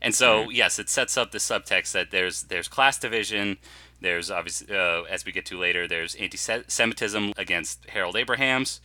And 0.00 0.14
so, 0.14 0.50
yes, 0.50 0.80
it 0.80 0.88
sets 0.88 1.16
up 1.16 1.30
the 1.30 1.38
subtext 1.38 1.92
that 1.92 2.10
there's 2.10 2.44
there's 2.44 2.68
class 2.68 2.98
division. 2.98 3.56
There's 4.02 4.30
obviously, 4.30 4.76
uh, 4.76 5.02
as 5.04 5.24
we 5.24 5.32
get 5.32 5.46
to 5.46 5.58
later, 5.58 5.88
there's 5.88 6.14
anti-Semitism 6.16 7.32
against 7.36 7.88
Harold 7.88 8.16
Abrahams, 8.16 8.80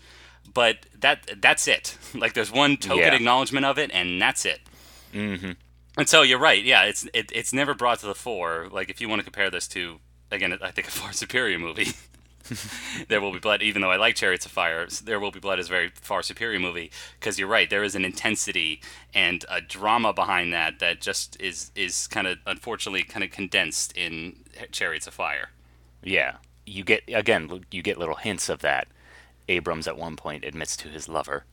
but 0.54 0.86
that 0.98 1.42
that's 1.42 1.68
it. 1.68 1.98
Like, 2.16 2.34
there's 2.34 2.52
one 2.52 2.78
token 2.78 3.00
Yeah. 3.00 3.14
acknowledgement 3.16 3.66
of 3.66 3.78
it, 3.78 3.92
and 3.94 4.22
that's 4.22 4.46
it. 4.46 4.62
And 5.14 6.08
so 6.08 6.22
you're 6.22 6.40
right. 6.40 6.64
Yeah, 6.64 6.84
it's 6.84 7.08
it, 7.14 7.32
it's 7.34 7.52
never 7.54 7.74
brought 7.74 8.00
to 8.00 8.06
the 8.06 8.16
fore. 8.16 8.68
Like 8.72 8.90
if 8.90 9.02
you 9.02 9.10
want 9.10 9.20
to 9.20 9.24
compare 9.24 9.50
this 9.50 9.68
to 9.70 10.00
again, 10.32 10.58
I 10.62 10.72
think 10.72 10.88
a 10.88 10.92
far 10.92 11.12
superior 11.24 11.58
movie. 11.60 11.88
There 13.08 13.22
Will 13.22 13.32
Be 13.32 13.40
Blood, 13.40 13.62
even 13.62 13.82
though 13.82 13.92
I 13.92 13.98
like 13.98 14.16
Chariots 14.16 14.46
of 14.46 14.52
Fire, 14.52 14.88
There 15.04 15.20
Will 15.20 15.32
Be 15.32 15.40
Blood 15.40 15.60
is 15.60 15.68
a 15.68 15.70
very 15.70 15.90
far 15.90 16.22
superior 16.22 16.60
movie 16.60 16.92
because 17.20 17.38
you're 17.40 17.48
right. 17.48 17.70
There 17.70 17.84
is 17.84 17.96
an 17.96 18.06
intensity 18.06 18.82
and 19.14 19.46
a 19.50 19.62
drama 19.62 20.14
behind 20.14 20.52
that 20.54 20.80
that 20.80 21.02
just 21.02 21.40
is 21.42 21.72
is 21.76 22.08
kind 22.08 22.28
of 22.28 22.38
unfortunately 22.46 23.04
kind 23.04 23.24
of 23.24 23.32
condensed 23.32 23.96
in 23.96 24.38
Chariots 24.72 25.08
of 25.08 25.14
Fire. 25.14 25.50
Yeah, 26.04 26.38
you 26.66 26.84
get 26.84 27.04
again, 27.08 27.66
you 27.72 27.82
get 27.82 27.98
little 27.98 28.16
hints 28.16 28.50
of 28.50 28.60
that. 28.60 28.88
Abrams 29.50 29.88
at 29.88 29.98
one 29.98 30.18
point 30.18 30.44
admits 30.44 30.76
to 30.78 30.90
his 30.90 31.08
lover, 31.08 31.46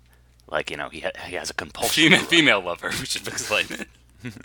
like 0.50 0.70
you 0.70 0.76
know, 0.76 0.88
he 0.88 1.00
ha- 1.00 1.12
he 1.26 1.36
has 1.36 1.50
a 1.50 1.54
compulsion. 1.54 2.04
Female, 2.04 2.24
female 2.24 2.60
lover, 2.60 2.88
we 3.00 3.06
should 3.06 3.26
explain 3.28 3.66
it. 3.70 3.88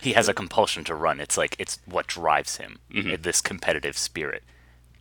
He 0.00 0.12
has 0.12 0.28
a 0.28 0.34
compulsion 0.34 0.84
to 0.84 0.94
run. 0.94 1.20
It's 1.20 1.36
like 1.36 1.56
it's 1.58 1.78
what 1.84 2.06
drives 2.06 2.56
him. 2.56 2.80
Mm-hmm. 2.92 3.22
This 3.22 3.40
competitive 3.40 3.96
spirit. 3.96 4.42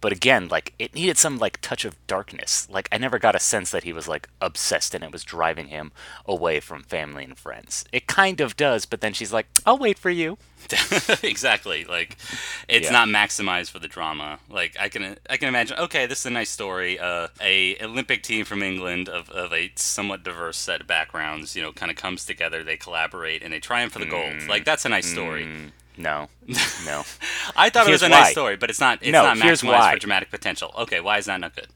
But 0.01 0.11
again, 0.13 0.47
like 0.47 0.73
it 0.79 0.95
needed 0.95 1.17
some 1.17 1.37
like 1.37 1.59
touch 1.61 1.83
of 1.85 1.95
darkness. 2.07 2.67
Like 2.69 2.87
I 2.91 2.97
never 2.97 3.19
got 3.19 3.35
a 3.35 3.39
sense 3.39 3.71
that 3.71 3.83
he 3.83 3.91
was 3.93 4.07
like 4.07 4.29
obsessed 4.41 4.93
and 4.95 5.03
it 5.03 5.11
was 5.11 5.23
driving 5.23 5.67
him 5.67 5.91
away 6.25 6.59
from 6.59 6.83
family 6.83 7.23
and 7.25 7.37
friends. 7.37 7.83
It 7.91 8.07
kind 8.07 8.39
of 8.41 8.55
does, 8.55 8.85
but 8.85 9.01
then 9.01 9.13
she's 9.13 9.33
like, 9.33 9.47
"I'll 9.65 9.77
wait 9.77 9.99
for 9.99 10.09
you." 10.09 10.37
exactly. 11.23 11.85
Like, 11.85 12.17
it's 12.67 12.87
Yeah. 12.87 12.91
not 12.91 13.07
maximized 13.07 13.71
for 13.71 13.79
the 13.79 13.87
drama. 13.87 14.39
Like, 14.49 14.75
I 14.79 14.89
can 14.89 15.17
I 15.29 15.37
can 15.37 15.47
imagine. 15.47 15.77
Okay, 15.79 16.05
this 16.05 16.19
is 16.19 16.25
a 16.25 16.29
nice 16.31 16.49
story. 16.49 16.99
Uh, 16.99 17.27
a 17.41 17.77
Olympic 17.83 18.23
team 18.23 18.45
from 18.45 18.61
England 18.63 19.09
of, 19.09 19.29
of 19.29 19.53
a 19.53 19.71
somewhat 19.75 20.23
diverse 20.23 20.57
set 20.57 20.81
of 20.81 20.87
backgrounds, 20.87 21.55
you 21.55 21.61
know, 21.61 21.71
kind 21.71 21.89
of 21.91 21.97
comes 21.97 22.25
together. 22.25 22.63
They 22.63 22.77
collaborate 22.77 23.41
and 23.43 23.53
they 23.53 23.59
triumph 23.59 23.93
for 23.93 23.99
the 23.99 24.05
gold. 24.05 24.47
Like, 24.47 24.65
that's 24.65 24.85
a 24.85 24.89
nice 24.89 25.07
story. 25.07 25.45
Mm, 25.45 25.71
no, 25.99 26.29
no. 26.85 27.03
I 27.55 27.69
thought 27.69 27.87
it 27.87 27.91
was 27.91 28.01
a 28.01 28.05
why. 28.09 28.21
nice 28.21 28.31
story, 28.31 28.57
but 28.57 28.69
it's 28.71 28.79
not. 28.79 28.99
It's 29.03 29.11
No, 29.11 29.21
not 29.23 29.37
here's 29.37 29.61
maximized 29.61 29.67
why. 29.79 29.93
for 29.93 29.99
dramatic 29.99 30.31
potential. 30.31 30.73
Okay, 30.79 30.99
why 30.99 31.17
is 31.19 31.25
that 31.25 31.39
not 31.39 31.55
good? 31.55 31.67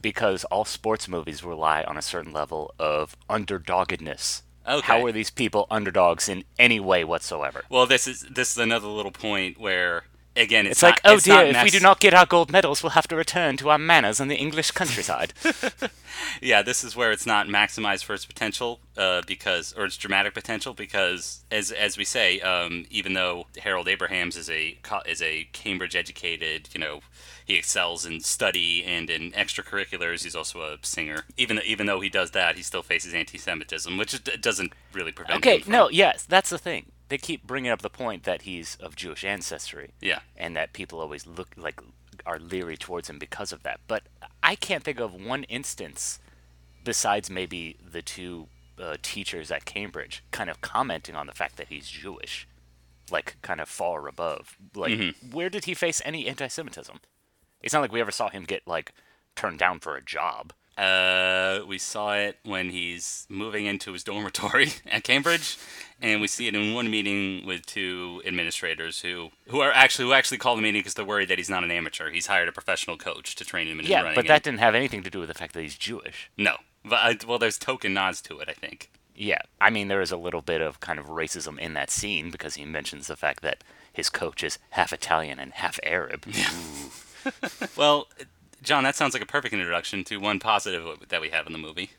because 0.00 0.44
all 0.44 0.64
sports 0.64 1.08
movies 1.08 1.42
rely 1.42 1.82
on 1.82 1.96
a 1.96 2.02
certain 2.02 2.32
level 2.32 2.72
of 2.78 3.16
underdoggedness. 3.28 4.42
Okay. 4.68 4.86
How 4.86 5.04
are 5.04 5.10
these 5.10 5.30
people 5.30 5.66
underdogs 5.72 6.28
in 6.28 6.44
any 6.58 6.78
way 6.78 7.02
whatsoever? 7.02 7.64
Well, 7.68 7.86
this 7.86 8.06
is 8.06 8.20
this 8.30 8.52
is 8.52 8.58
another 8.58 8.86
little 8.86 9.10
point 9.10 9.58
where 9.58 10.04
again 10.38 10.66
it's, 10.66 10.76
It's 10.76 10.82
like, 10.82 11.00
oh 11.04 11.14
it's 11.14 11.24
dear, 11.24 11.34
not 11.34 11.46
if 11.46 11.64
we 11.64 11.70
do 11.70 11.80
not 11.80 12.00
get 12.00 12.14
our 12.14 12.26
gold 12.26 12.50
medals, 12.50 12.82
we'll 12.82 12.90
have 12.90 13.08
to 13.08 13.16
return 13.16 13.56
to 13.58 13.70
our 13.70 13.78
manners 13.78 14.20
in 14.20 14.28
the 14.28 14.36
English 14.36 14.70
countryside. 14.70 15.34
yeah, 16.42 16.62
this 16.62 16.84
is 16.84 16.96
where 16.96 17.12
it's 17.12 17.26
not 17.26 17.46
maximized 17.46 18.04
for 18.04 18.14
its 18.14 18.26
potential 18.26 18.80
uh, 18.96 19.22
because, 19.26 19.72
or 19.74 19.84
its 19.84 19.96
dramatic 19.96 20.34
potential 20.34 20.74
because, 20.74 21.44
as 21.50 21.72
as 21.72 21.96
we 21.96 22.04
say, 22.04 22.40
um, 22.40 22.86
even 22.90 23.14
though 23.14 23.46
Harold 23.58 23.88
Abrahams 23.88 24.36
is 24.36 24.50
a 24.50 24.78
is 25.06 25.22
a 25.22 25.48
Cambridge 25.52 25.96
educated, 25.96 26.68
you 26.72 26.80
know, 26.80 27.00
he 27.44 27.54
excels 27.54 28.04
in 28.04 28.20
study 28.20 28.84
and 28.84 29.10
in 29.10 29.32
extracurriculars. 29.32 30.24
He's 30.24 30.36
also 30.36 30.62
a 30.62 30.78
singer. 30.82 31.24
Even 31.36 31.60
even 31.64 31.86
though 31.86 32.00
he 32.00 32.08
does 32.08 32.32
that, 32.32 32.56
he 32.56 32.62
still 32.62 32.82
faces 32.82 33.14
anti-Semitism, 33.14 33.96
which 33.96 34.22
doesn't 34.40 34.72
really 34.92 35.12
prevent. 35.12 35.38
okay, 35.38 35.62
no, 35.66 35.88
yes, 35.90 36.24
that's 36.26 36.50
the 36.50 36.58
thing. 36.58 36.86
They 37.08 37.18
keep 37.18 37.46
bringing 37.46 37.70
up 37.70 37.82
the 37.82 37.90
point 37.90 38.24
that 38.24 38.42
he's 38.42 38.76
of 38.80 38.94
Jewish 38.96 39.24
ancestry. 39.24 39.90
Yeah. 40.00 40.20
and 40.36 40.54
that 40.56 40.72
people 40.72 41.00
always 41.00 41.26
look 41.26 41.50
like 41.56 41.80
are 42.26 42.38
leery 42.38 42.76
towards 42.76 43.08
him 43.08 43.18
because 43.18 43.52
of 43.52 43.62
that. 43.62 43.80
But 43.86 44.02
I 44.42 44.54
can't 44.54 44.84
think 44.84 45.00
of 45.00 45.14
one 45.14 45.44
instance 45.44 46.18
besides 46.84 47.30
maybe 47.30 47.76
the 47.92 48.02
two 48.02 48.48
uh, 48.80 48.96
teachers 49.02 49.50
at 49.50 49.64
Cambridge 49.64 50.22
kind 50.30 50.50
of 50.50 50.60
commenting 50.60 51.14
on 51.14 51.26
the 51.26 51.32
fact 51.32 51.56
that 51.56 51.68
he's 51.68 51.88
Jewish, 51.88 52.46
like 53.10 53.36
kind 53.42 53.60
of 53.60 53.68
far 53.68 54.06
above. 54.08 54.56
Like, 54.74 54.92
Mm-hmm. 54.92 55.30
where 55.30 55.48
did 55.48 55.64
he 55.64 55.74
face 55.74 56.02
any 56.04 56.28
anti-Semitism? 56.28 56.98
It's 57.62 57.72
not 57.74 57.80
like 57.80 57.92
we 57.92 58.00
ever 58.00 58.10
saw 58.12 58.28
him 58.28 58.44
get 58.44 58.66
like 58.66 58.92
turned 59.34 59.58
down 59.58 59.80
for 59.80 59.96
a 59.96 60.02
job. 60.04 60.52
Uh, 60.76 61.60
we 61.66 61.76
saw 61.78 62.14
it 62.14 62.38
when 62.44 62.70
he's 62.70 63.26
moving 63.28 63.66
into 63.66 63.92
his 63.92 64.04
dormitory 64.04 64.68
at 64.86 65.02
Cambridge, 65.02 65.56
and 66.00 66.20
we 66.20 66.26
see 66.28 66.46
it 66.46 66.54
in 66.54 66.74
one 66.74 66.90
meeting 66.90 67.44
with 67.46 67.66
two 67.66 68.22
administrators 68.24 69.00
who 69.00 69.30
who 69.48 69.60
are 69.60 69.72
actually 69.72 70.04
who 70.06 70.12
actually 70.12 70.38
call 70.38 70.56
the 70.56 70.62
meeting 70.62 70.80
because 70.80 70.94
they're 70.94 71.04
worried 71.04 71.28
that 71.28 71.38
he's 71.38 71.50
not 71.50 71.64
an 71.64 71.70
amateur. 71.70 72.10
He's 72.10 72.26
hired 72.26 72.48
a 72.48 72.52
professional 72.52 72.96
coach 72.96 73.34
to 73.36 73.44
train 73.44 73.66
him 73.68 73.80
in 73.80 73.86
Yeah, 73.86 73.98
running. 74.02 74.14
but 74.14 74.20
and- 74.20 74.28
that 74.30 74.42
didn't 74.42 74.60
have 74.60 74.74
anything 74.74 75.02
to 75.02 75.10
do 75.10 75.18
with 75.20 75.28
the 75.28 75.34
fact 75.34 75.54
that 75.54 75.62
he's 75.62 75.76
Jewish. 75.76 76.30
no, 76.36 76.56
but 76.84 76.96
I, 77.02 77.16
well, 77.26 77.38
there's 77.38 77.58
token 77.58 77.94
nods 77.94 78.20
to 78.22 78.38
it. 78.40 78.48
I 78.48 78.52
think. 78.54 78.90
Yeah, 79.14 79.40
I 79.60 79.70
mean 79.70 79.88
there 79.88 80.00
is 80.00 80.12
a 80.12 80.16
little 80.16 80.42
bit 80.42 80.60
of 80.60 80.78
kind 80.80 80.98
of 81.00 81.06
racism 81.06 81.58
in 81.58 81.74
that 81.74 81.90
scene 81.90 82.30
because 82.30 82.54
he 82.54 82.64
mentions 82.64 83.08
the 83.08 83.16
fact 83.16 83.42
that 83.42 83.64
his 83.92 84.08
coach 84.10 84.44
is 84.44 84.58
half 84.70 84.92
Italian 84.92 85.38
and 85.40 85.52
half 85.54 85.80
Arab. 85.82 86.24
Well, 87.76 88.08
John, 88.62 88.84
that 88.84 88.96
sounds 88.96 89.12
like 89.14 89.22
a 89.22 89.26
perfect 89.26 89.52
introduction 89.52 90.02
to 90.04 90.16
one 90.18 90.38
positive 90.38 90.86
that 91.08 91.20
we 91.20 91.28
have 91.30 91.46
in 91.46 91.52
the 91.52 91.58
movie. 91.58 91.90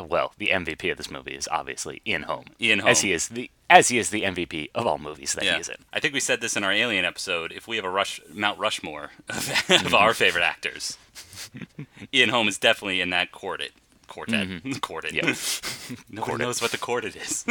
Well, 0.00 0.32
the 0.38 0.48
MVP 0.48 0.90
of 0.90 0.96
this 0.98 1.10
movie 1.10 1.34
is 1.34 1.48
obviously 1.52 2.02
Ian 2.06 2.22
Holm. 2.24 2.46
Ian 2.60 2.80
as 2.80 3.00
he 3.02 3.12
is 3.12 3.28
the 3.28 3.50
as 3.70 3.88
he 3.88 3.98
is 3.98 4.10
the 4.10 4.22
MVP 4.22 4.70
of 4.74 4.86
all 4.86 4.98
movies 4.98 5.34
that 5.34 5.44
he 5.44 5.50
is 5.50 5.68
in. 5.68 5.76
I 5.92 6.00
think 6.00 6.12
we 6.14 6.20
said 6.20 6.40
this 6.40 6.56
in 6.56 6.64
our 6.64 6.72
Alien 6.72 7.04
episode. 7.04 7.52
If 7.52 7.68
we 7.68 7.76
have 7.76 7.84
a 7.84 7.90
rush 7.90 8.20
Mount 8.32 8.58
Rushmore 8.58 9.10
of, 9.28 9.48
of 9.86 9.94
our 9.94 10.12
favorite 10.12 10.42
actors, 10.44 10.98
Ian 12.14 12.30
Holm 12.30 12.48
is 12.48 12.58
definitely 12.58 13.00
in 13.00 13.10
that 13.10 13.30
quartet. 13.32 13.70
Quartet. 14.08 14.46
Quartet. 14.82 15.12
Mm-hmm. 15.12 15.92
Yeah. 15.94 15.96
Nobody 16.20 16.44
knows 16.44 16.60
what 16.60 16.72
the 16.72 16.78
quartet 16.78 17.16
is. 17.16 17.44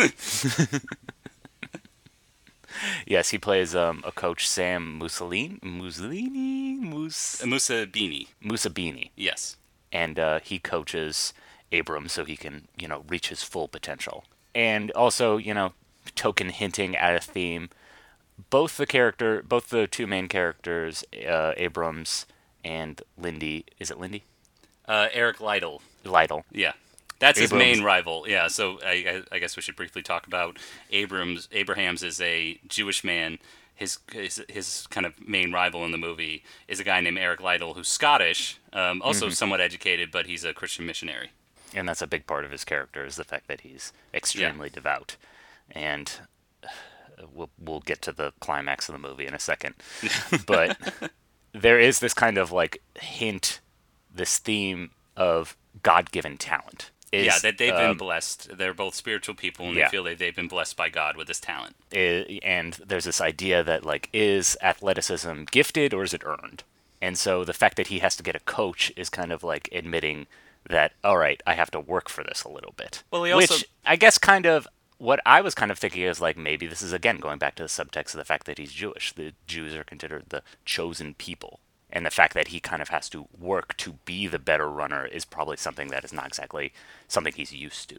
Yes, 3.05 3.29
he 3.29 3.37
plays 3.37 3.75
um, 3.75 4.03
a 4.05 4.11
coach 4.11 4.47
Sam 4.47 4.97
Mussolini, 4.97 5.59
Mussolini, 5.61 6.75
Mus- 6.75 7.45
Musa 7.45 7.85
Beanie. 7.85 8.27
Mussabini, 8.43 9.11
Yes. 9.15 9.57
and 9.91 10.17
uh, 10.19 10.39
he 10.43 10.57
coaches 10.59 11.33
Abram 11.73 12.07
so 12.07 12.25
he 12.25 12.37
can, 12.37 12.67
you 12.77 12.87
know, 12.87 13.03
reach 13.07 13.29
his 13.29 13.43
full 13.43 13.67
potential. 13.67 14.25
And 14.53 14.91
also, 14.91 15.37
you 15.37 15.53
know, 15.53 15.73
token 16.15 16.49
hinting 16.49 16.95
at 16.95 17.15
a 17.15 17.19
theme. 17.19 17.69
Both 18.49 18.77
the 18.77 18.85
character, 18.85 19.41
both 19.41 19.69
the 19.69 19.87
two 19.87 20.07
main 20.07 20.27
characters, 20.27 21.03
uh, 21.27 21.53
Abrams 21.57 22.25
and 22.63 23.01
Lindy. 23.17 23.65
Is 23.79 23.91
it 23.91 23.99
Lindy? 23.99 24.23
Uh, 24.87 25.07
Eric 25.13 25.39
Liddell. 25.39 25.81
Liddell. 26.03 26.45
Yeah. 26.51 26.73
That's 27.19 27.39
his 27.39 27.53
main 27.53 27.83
rival. 27.83 28.25
Yeah, 28.27 28.49
so 28.49 28.79
I, 28.83 29.23
I, 29.31 29.35
I 29.35 29.39
guess 29.39 29.55
we 29.55 29.61
should 29.61 29.77
briefly 29.77 30.01
talk 30.01 30.27
about 30.27 30.59
Abrams. 30.91 31.47
Abrahams 31.53 32.03
is 32.03 32.19
a 32.19 32.59
Jewish 32.67 33.01
man. 33.01 33.39
His, 33.75 33.99
his 34.11 34.43
his 34.49 34.87
kind 34.87 35.05
of 35.05 35.13
main 35.25 35.53
rival 35.53 35.85
in 35.85 35.91
the 35.91 35.97
movie 35.97 36.43
is 36.67 36.81
a 36.81 36.83
guy 36.83 36.99
named 36.99 37.17
Eric 37.17 37.41
Liddell, 37.41 37.75
who's 37.75 37.87
Scottish, 37.87 38.59
um, 38.73 39.01
also 39.01 39.29
somewhat 39.29 39.61
educated, 39.61 40.11
but 40.11 40.25
he's 40.25 40.43
a 40.43 40.53
Christian 40.53 40.85
missionary. 40.85 41.31
And 41.75 41.87
that's 41.87 42.01
a 42.01 42.07
big 42.07 42.27
part 42.27 42.45
of 42.45 42.51
his 42.51 42.63
character 42.63 43.05
is 43.05 43.15
the 43.15 43.23
fact 43.23 43.47
that 43.47 43.61
he's 43.61 43.93
extremely 44.13 44.69
devout 44.69 45.15
and 45.71 46.19
uh, 46.63 46.67
we'll, 47.33 47.49
we'll 47.59 47.79
get 47.79 48.01
to 48.01 48.11
the 48.11 48.33
climax 48.39 48.89
of 48.89 48.93
the 48.93 48.99
movie 48.99 49.25
in 49.25 49.33
a 49.33 49.39
second 49.39 49.75
but 50.47 50.77
there 51.53 51.79
is 51.79 51.99
this 51.99 52.13
kind 52.13 52.37
of 52.37 52.51
like 52.51 52.81
hint 52.99 53.59
this 54.13 54.37
theme 54.37 54.91
of 55.15 55.55
god-given 55.81 56.37
talent 56.37 56.91
is, 57.11 57.27
yeah, 57.27 57.37
that 57.43 57.59
they've 57.59 57.71
been 57.71 57.91
um, 57.91 57.97
blessed. 57.97 58.57
They're 58.57 58.73
both 58.73 58.95
spiritual 58.95 59.35
people, 59.35 59.67
and 59.67 59.75
yeah. 59.75 59.85
they 59.85 59.91
feel 59.91 60.03
that 60.05 60.17
they've 60.17 60.35
been 60.35 60.47
blessed 60.47 60.75
by 60.75 60.89
God 60.89 61.15
with 61.15 61.27
this 61.27 61.39
talent. 61.39 61.75
and 61.91 62.73
there's 62.83 63.03
this 63.03 63.21
idea 63.21 63.63
that 63.63 63.85
like 63.85 64.09
is 64.11 64.57
athleticism 64.63 65.43
gifted 65.51 65.93
or 65.93 66.01
is 66.01 66.15
it 66.15 66.23
earned 66.25 66.63
and 67.03 67.17
so 67.17 67.43
the 67.43 67.53
fact 67.53 67.75
that 67.75 67.87
he 67.87 67.99
has 67.99 68.15
to 68.15 68.23
get 68.23 68.33
a 68.33 68.39
coach 68.39 68.89
is 68.95 69.09
kind 69.09 69.33
of 69.33 69.43
like 69.43 69.67
admitting 69.73 70.25
that 70.69 70.93
all 71.03 71.17
right 71.17 71.41
i 71.45 71.53
have 71.53 71.71
to 71.71 71.79
work 71.79 72.09
for 72.09 72.23
this 72.23 72.43
a 72.43 72.49
little 72.49 72.73
bit 72.77 73.03
Well, 73.11 73.23
he 73.23 73.31
also- 73.31 73.55
which 73.55 73.65
i 73.85 73.95
guess 73.95 74.17
kind 74.17 74.45
of 74.45 74.67
what 74.97 75.19
i 75.25 75.41
was 75.41 75.53
kind 75.55 75.71
of 75.71 75.77
thinking 75.79 76.03
is 76.03 76.21
like 76.21 76.37
maybe 76.37 76.65
this 76.67 76.81
is 76.81 76.93
again 76.93 77.17
going 77.17 77.37
back 77.39 77.55
to 77.55 77.63
the 77.63 77.69
subtext 77.69 78.13
of 78.13 78.17
the 78.19 78.25
fact 78.25 78.45
that 78.45 78.57
he's 78.57 78.71
jewish 78.71 79.13
the 79.13 79.33
jews 79.47 79.75
are 79.75 79.83
considered 79.83 80.25
the 80.29 80.41
chosen 80.65 81.13
people 81.15 81.59
and 81.91 82.05
the 82.05 82.09
fact 82.11 82.33
that 82.33 82.47
he 82.47 82.59
kind 82.59 82.81
of 82.81 82.89
has 82.89 83.07
to 83.09 83.27
work 83.39 83.75
to 83.77 83.93
be 84.05 84.27
the 84.27 84.39
better 84.39 84.69
runner 84.69 85.05
is 85.05 85.25
probably 85.25 85.57
something 85.57 85.89
that 85.89 86.03
is 86.03 86.13
not 86.13 86.27
exactly 86.27 86.71
something 87.07 87.33
he's 87.33 87.53
used 87.53 87.89
to 87.89 87.97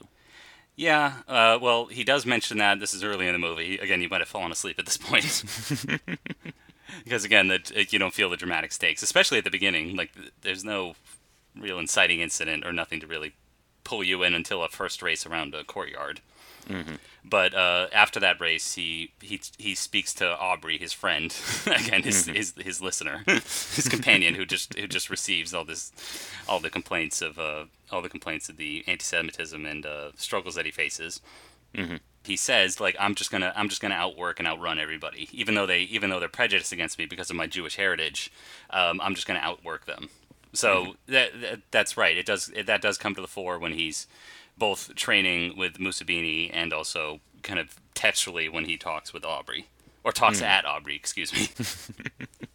Yeah, 0.76 1.18
uh, 1.28 1.56
well, 1.62 1.86
he 1.86 2.02
does 2.02 2.26
mention 2.26 2.58
that. 2.58 2.80
This 2.80 2.92
is 2.94 3.04
early 3.04 3.28
in 3.28 3.32
the 3.32 3.38
movie. 3.38 3.78
Again, 3.78 4.02
you 4.02 4.08
might 4.08 4.20
have 4.20 4.28
fallen 4.28 4.50
asleep 4.50 4.76
at 4.80 4.86
this 4.86 4.96
point. 4.96 5.22
because, 7.04 7.24
again, 7.24 7.46
that 7.46 7.92
you 7.92 7.98
don't 8.00 8.12
feel 8.12 8.28
the 8.28 8.36
dramatic 8.36 8.72
stakes, 8.72 9.00
especially 9.00 9.38
at 9.38 9.44
the 9.44 9.50
beginning. 9.52 9.94
Like, 9.94 10.10
there's 10.42 10.64
no 10.64 10.94
real 11.58 11.78
inciting 11.78 12.20
incident 12.20 12.64
or 12.66 12.72
nothing 12.72 13.00
to 13.00 13.06
really 13.06 13.34
pull 13.84 14.02
you 14.02 14.22
in 14.22 14.34
until 14.34 14.62
a 14.64 14.68
first 14.68 15.02
race 15.02 15.26
around 15.26 15.54
a 15.54 15.64
courtyard. 15.64 16.20
But 17.22 17.54
uh, 17.54 17.88
after 17.92 18.18
that 18.20 18.40
race, 18.40 18.74
he, 18.74 19.12
he 19.20 19.40
he 19.58 19.74
speaks 19.74 20.14
to 20.14 20.26
Aubrey, 20.38 20.78
his 20.78 20.92
friend, 20.92 21.34
again 21.66 22.02
his, 22.02 22.26
his 22.26 22.54
his 22.58 22.80
listener, 22.80 23.22
his 23.26 23.86
companion, 23.88 24.34
who 24.34 24.44
just 24.46 24.74
who 24.74 24.86
just 24.86 25.10
receives 25.10 25.52
all 25.54 25.64
this, 25.64 25.92
all 26.48 26.60
the 26.60 26.70
complaints 26.70 27.20
of 27.22 27.38
uh, 27.38 27.64
all 27.90 28.02
the 28.02 28.08
complaints 28.08 28.48
of 28.48 28.56
the 28.56 28.82
anti-Semitism 28.86 29.64
and 29.66 29.84
uh, 29.86 30.10
struggles 30.16 30.54
that 30.54 30.64
he 30.64 30.70
faces. 30.70 31.20
he 32.24 32.36
says 32.36 32.80
like 32.80 32.96
I'm 32.98 33.14
just 33.14 33.30
gonna 33.30 33.52
I'm 33.54 33.68
just 33.68 33.82
gonna 33.82 33.94
outwork 33.94 34.38
and 34.38 34.48
outrun 34.48 34.78
everybody, 34.78 35.28
even 35.32 35.54
though 35.54 35.66
they 35.66 35.80
even 35.80 36.08
though 36.10 36.20
they're 36.20 36.28
prejudiced 36.28 36.72
against 36.72 36.98
me 36.98 37.06
because 37.06 37.30
of 37.30 37.36
my 37.36 37.46
Jewish 37.46 37.76
heritage. 37.76 38.32
Um, 38.70 39.00
I'm 39.02 39.14
just 39.14 39.26
gonna 39.26 39.40
outwork 39.40 39.84
them. 39.86 40.08
So 40.54 40.96
that, 41.06 41.40
that 41.40 41.60
that's 41.70 41.96
right. 41.96 42.16
It 42.16 42.24
does 42.26 42.50
it, 42.54 42.66
that 42.66 42.80
does 42.80 42.96
come 42.98 43.14
to 43.14 43.20
the 43.20 43.26
fore 43.28 43.58
when 43.58 43.72
he's 43.72 44.06
both 44.56 44.94
training 44.94 45.56
with 45.56 45.78
Mussabini 45.78 46.48
and 46.52 46.72
also 46.72 47.20
kind 47.42 47.58
of 47.58 47.76
textually 47.94 48.48
when 48.48 48.64
he 48.64 48.76
talks 48.76 49.12
with 49.12 49.24
Aubrey 49.24 49.66
or 50.04 50.12
talks 50.12 50.40
at 50.42 50.64
Aubrey. 50.64 50.94
Excuse 50.96 51.32
me. 51.32 51.48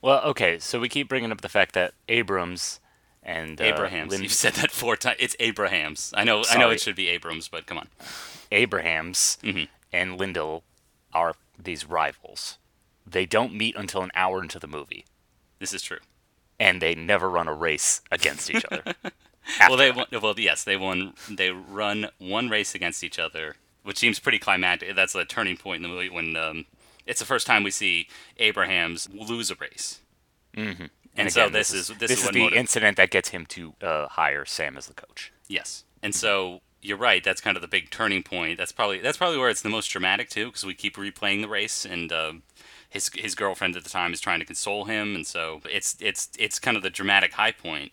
Well, 0.00 0.22
okay, 0.26 0.58
so 0.60 0.78
we 0.78 0.88
keep 0.88 1.08
bringing 1.08 1.32
up 1.32 1.40
the 1.40 1.48
fact 1.48 1.74
that 1.74 1.94
Abrams 2.08 2.78
and 3.22 3.60
uh, 3.60 3.64
Abrahams. 3.64 4.12
Lin- 4.12 4.22
You've 4.22 4.32
said 4.32 4.52
that 4.54 4.70
four 4.70 4.96
times. 4.96 5.16
It's 5.18 5.34
Abrahams. 5.40 6.12
I 6.16 6.22
know. 6.24 6.44
I 6.48 6.58
know 6.58 6.70
it 6.70 6.80
should 6.80 6.94
be 6.94 7.08
Abrams, 7.08 7.48
but 7.48 7.66
come 7.66 7.78
on. 7.78 7.88
Abrahams 8.52 9.38
Mhm. 9.42 9.68
and 9.92 10.16
Lindell 10.18 10.62
are 11.12 11.34
these 11.58 11.86
rivals. 11.86 12.58
They 13.06 13.26
don't 13.26 13.52
meet 13.54 13.74
until 13.76 14.02
an 14.02 14.10
hour 14.14 14.42
into 14.42 14.58
the 14.58 14.66
movie, 14.68 15.04
This 15.58 15.72
is 15.72 15.82
true. 15.82 15.98
And 16.58 16.80
they 16.80 16.94
never 16.94 17.28
run 17.28 17.48
a 17.48 17.54
race 17.54 18.00
against 18.10 18.50
each 18.50 18.64
other. 18.70 18.82
Well, 19.60 19.76
they 19.76 19.90
won, 19.90 20.06
well, 20.10 20.34
yes, 20.38 20.64
they 20.64 20.76
won. 20.76 21.12
They 21.28 21.50
run 21.50 22.08
one 22.18 22.48
race 22.48 22.74
against 22.74 23.04
each 23.04 23.18
other, 23.18 23.56
which 23.82 23.98
seems 23.98 24.18
pretty 24.18 24.38
climactic. 24.38 24.96
That's 24.96 25.12
the 25.12 25.24
turning 25.24 25.56
point 25.56 25.76
in 25.76 25.82
the 25.82 25.88
movie 25.94 26.08
when 26.08 26.34
um, 26.36 26.64
it's 27.06 27.20
the 27.20 27.26
first 27.26 27.46
time 27.46 27.62
we 27.62 27.70
see 27.70 28.08
Abrahams 28.38 29.08
lose 29.12 29.50
a 29.50 29.54
race. 29.56 30.00
Mm-hmm. 30.56 30.86
And, 31.16 31.32
so 31.32 31.42
again, 31.42 31.52
this, 31.52 31.72
is 31.72 31.88
this, 31.98 32.10
is, 32.10 32.24
what 32.24 32.32
the 32.32 32.40
motiv- 32.40 32.58
incident 32.58 32.96
that 32.96 33.10
gets 33.10 33.28
him 33.28 33.46
to 33.46 33.74
uh, 33.82 34.08
hire 34.08 34.44
Sam 34.44 34.76
as 34.76 34.86
the 34.86 34.94
coach. 34.94 35.32
Yes, 35.46 35.84
and 36.02 36.14
so 36.14 36.60
you're 36.80 36.96
right. 36.96 37.22
That's 37.22 37.40
kind 37.40 37.56
of 37.56 37.60
the 37.60 37.68
big 37.68 37.90
turning 37.90 38.22
point. 38.22 38.58
That's 38.58 38.72
probably 38.72 38.98
that's 38.98 39.18
probably 39.18 39.38
where 39.38 39.50
it's 39.50 39.62
the 39.62 39.68
most 39.68 39.88
dramatic 39.88 40.28
too, 40.28 40.46
because 40.46 40.64
we 40.64 40.74
keep 40.74 40.96
replaying 40.96 41.42
the 41.42 41.48
race, 41.48 41.84
and 41.84 42.10
um 42.12 42.42
his 42.94 43.10
his 43.14 43.34
girlfriend 43.34 43.76
at 43.76 43.84
the 43.84 43.90
time 43.90 44.12
is 44.14 44.20
trying 44.20 44.40
to 44.40 44.46
console 44.46 44.86
him, 44.86 45.14
and 45.14 45.26
so 45.26 45.60
it's 45.70 45.96
it's 46.00 46.30
it's 46.38 46.58
kind 46.58 46.76
of 46.76 46.82
the 46.82 46.90
dramatic 46.90 47.34
high 47.34 47.52
point. 47.52 47.92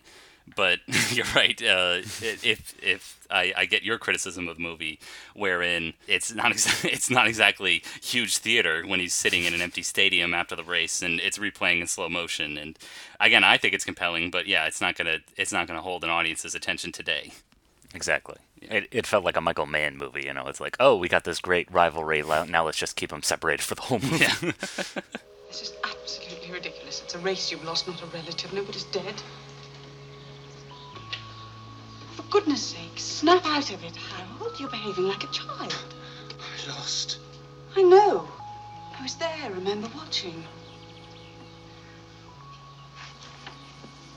But 0.56 0.80
you're 1.10 1.26
right. 1.34 1.60
Uh, 1.60 2.00
if 2.22 2.74
if 2.82 3.26
I, 3.30 3.52
I 3.56 3.66
get 3.66 3.82
your 3.82 3.98
criticism 3.98 4.48
of 4.48 4.56
the 4.56 4.62
movie, 4.62 5.00
wherein 5.34 5.94
it's 6.06 6.32
not 6.34 6.52
exa- 6.52 6.84
it's 6.92 7.10
not 7.10 7.26
exactly 7.26 7.82
huge 8.02 8.38
theater 8.38 8.84
when 8.86 9.00
he's 9.00 9.14
sitting 9.14 9.44
in 9.44 9.54
an 9.54 9.60
empty 9.60 9.82
stadium 9.82 10.32
after 10.34 10.54
the 10.56 10.64
race 10.64 11.02
and 11.02 11.20
it's 11.20 11.38
replaying 11.38 11.80
in 11.80 11.86
slow 11.88 12.08
motion. 12.08 12.56
And 12.56 12.78
again, 13.20 13.44
I 13.44 13.56
think 13.58 13.74
it's 13.74 13.84
compelling, 13.84 14.30
but 14.30 14.46
yeah, 14.46 14.66
it's 14.66 14.80
not 14.80 14.96
gonna 14.96 15.18
it's 15.36 15.52
not 15.52 15.66
gonna 15.66 15.82
hold 15.82 16.04
an 16.04 16.10
audience's 16.10 16.54
attention 16.54 16.92
today. 16.92 17.32
Exactly. 17.94 18.36
It, 18.60 18.88
it 18.90 19.06
felt 19.06 19.24
like 19.24 19.36
a 19.36 19.40
Michael 19.40 19.66
Mann 19.66 19.96
movie. 19.96 20.24
You 20.24 20.32
know, 20.32 20.46
it's 20.46 20.60
like, 20.60 20.76
oh, 20.80 20.96
we 20.96 21.08
got 21.08 21.24
this 21.24 21.40
great 21.40 21.70
rivalry. 21.72 22.22
Now 22.22 22.64
let's 22.64 22.78
just 22.78 22.96
keep 22.96 23.10
them 23.10 23.22
separated 23.22 23.62
for 23.62 23.74
the 23.74 23.82
whole 23.82 23.98
movie. 23.98 24.24
Yeah. 24.24 24.52
This 25.48 25.64
is 25.64 25.72
absolutely 25.84 26.50
ridiculous. 26.50 27.02
It's 27.04 27.14
a 27.14 27.18
race 27.18 27.50
you've 27.52 27.62
lost, 27.62 27.86
not 27.86 28.00
a 28.00 28.06
relative. 28.06 28.54
Nobody's 28.54 28.84
dead. 28.84 29.20
For 32.16 32.22
goodness 32.30 32.62
sake, 32.62 32.96
snap 32.96 33.44
out 33.44 33.70
of 33.70 33.84
it, 33.84 33.94
Harold. 33.94 34.58
You're 34.58 34.70
behaving 34.70 35.04
like 35.04 35.22
a 35.24 35.26
child. 35.26 35.74
I 36.40 36.68
lost. 36.70 37.18
I 37.76 37.82
know. 37.82 38.26
I 38.98 39.02
was 39.02 39.14
there, 39.16 39.50
remember, 39.50 39.88
watching. 39.94 40.42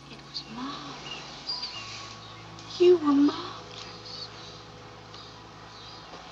It 0.10 0.18
was 0.30 0.42
marvelous. 0.56 1.70
You 2.80 2.98
were 3.00 3.12
marvelous. 3.12 3.55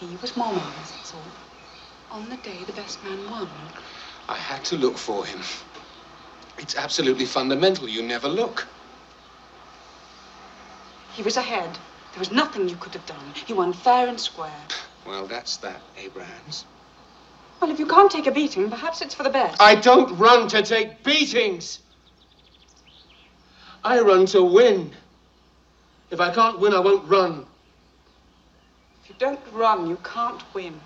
He 0.09 0.17
was 0.17 0.35
marvelous, 0.35 0.91
that's 0.91 1.13
all. 1.13 2.17
On 2.17 2.29
the 2.29 2.35
day 2.37 2.57
the 2.65 2.73
best 2.73 3.01
man 3.05 3.29
won. 3.29 3.47
I 4.27 4.35
had 4.35 4.63
to 4.65 4.75
look 4.75 4.97
for 4.97 5.25
him. 5.25 5.39
It's 6.57 6.75
absolutely 6.75 7.25
fundamental. 7.25 7.87
You 7.87 8.03
never 8.03 8.27
look. 8.27 8.67
He 11.13 11.23
was 11.23 11.37
ahead. 11.37 11.69
There 12.11 12.19
was 12.19 12.31
nothing 12.31 12.67
you 12.67 12.75
could 12.75 12.93
have 12.93 13.05
done. 13.05 13.33
He 13.47 13.53
won 13.53 13.71
fair 13.71 14.07
and 14.07 14.19
square. 14.19 14.51
Well, 15.07 15.25
that's 15.25 15.57
that, 15.57 15.81
Abrahams. 15.97 16.65
Well, 17.61 17.71
if 17.71 17.79
you 17.79 17.85
can't 17.85 18.11
take 18.11 18.27
a 18.27 18.31
beating, 18.31 18.69
perhaps 18.69 19.01
it's 19.01 19.15
for 19.15 19.23
the 19.23 19.29
best. 19.29 19.61
I 19.61 19.75
don't 19.75 20.17
run 20.17 20.49
to 20.49 20.61
take 20.61 21.03
beatings. 21.03 21.79
I 23.83 24.01
run 24.01 24.25
to 24.27 24.43
win. 24.43 24.91
If 26.11 26.19
I 26.19 26.33
can't 26.33 26.59
win, 26.59 26.73
I 26.73 26.79
won't 26.79 27.07
run. 27.07 27.45
If 29.03 29.09
you 29.09 29.15
don't 29.19 29.39
run, 29.51 29.89
you 29.89 29.97
can't 30.03 30.41
win. 30.53 30.79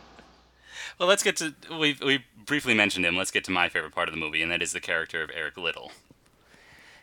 Well, 0.99 1.07
let's 1.07 1.23
get 1.23 1.35
to 1.37 1.53
we 1.71 1.97
we 2.03 2.23
briefly 2.45 2.73
mentioned 2.73 3.05
him. 3.05 3.15
Let's 3.15 3.31
get 3.31 3.43
to 3.45 3.51
my 3.51 3.69
favorite 3.69 3.93
part 3.93 4.07
of 4.09 4.13
the 4.15 4.19
movie, 4.19 4.41
and 4.41 4.51
that 4.51 4.61
is 4.61 4.71
the 4.71 4.79
character 4.79 5.21
of 5.21 5.29
Eric 5.33 5.57
Liddell. 5.57 5.91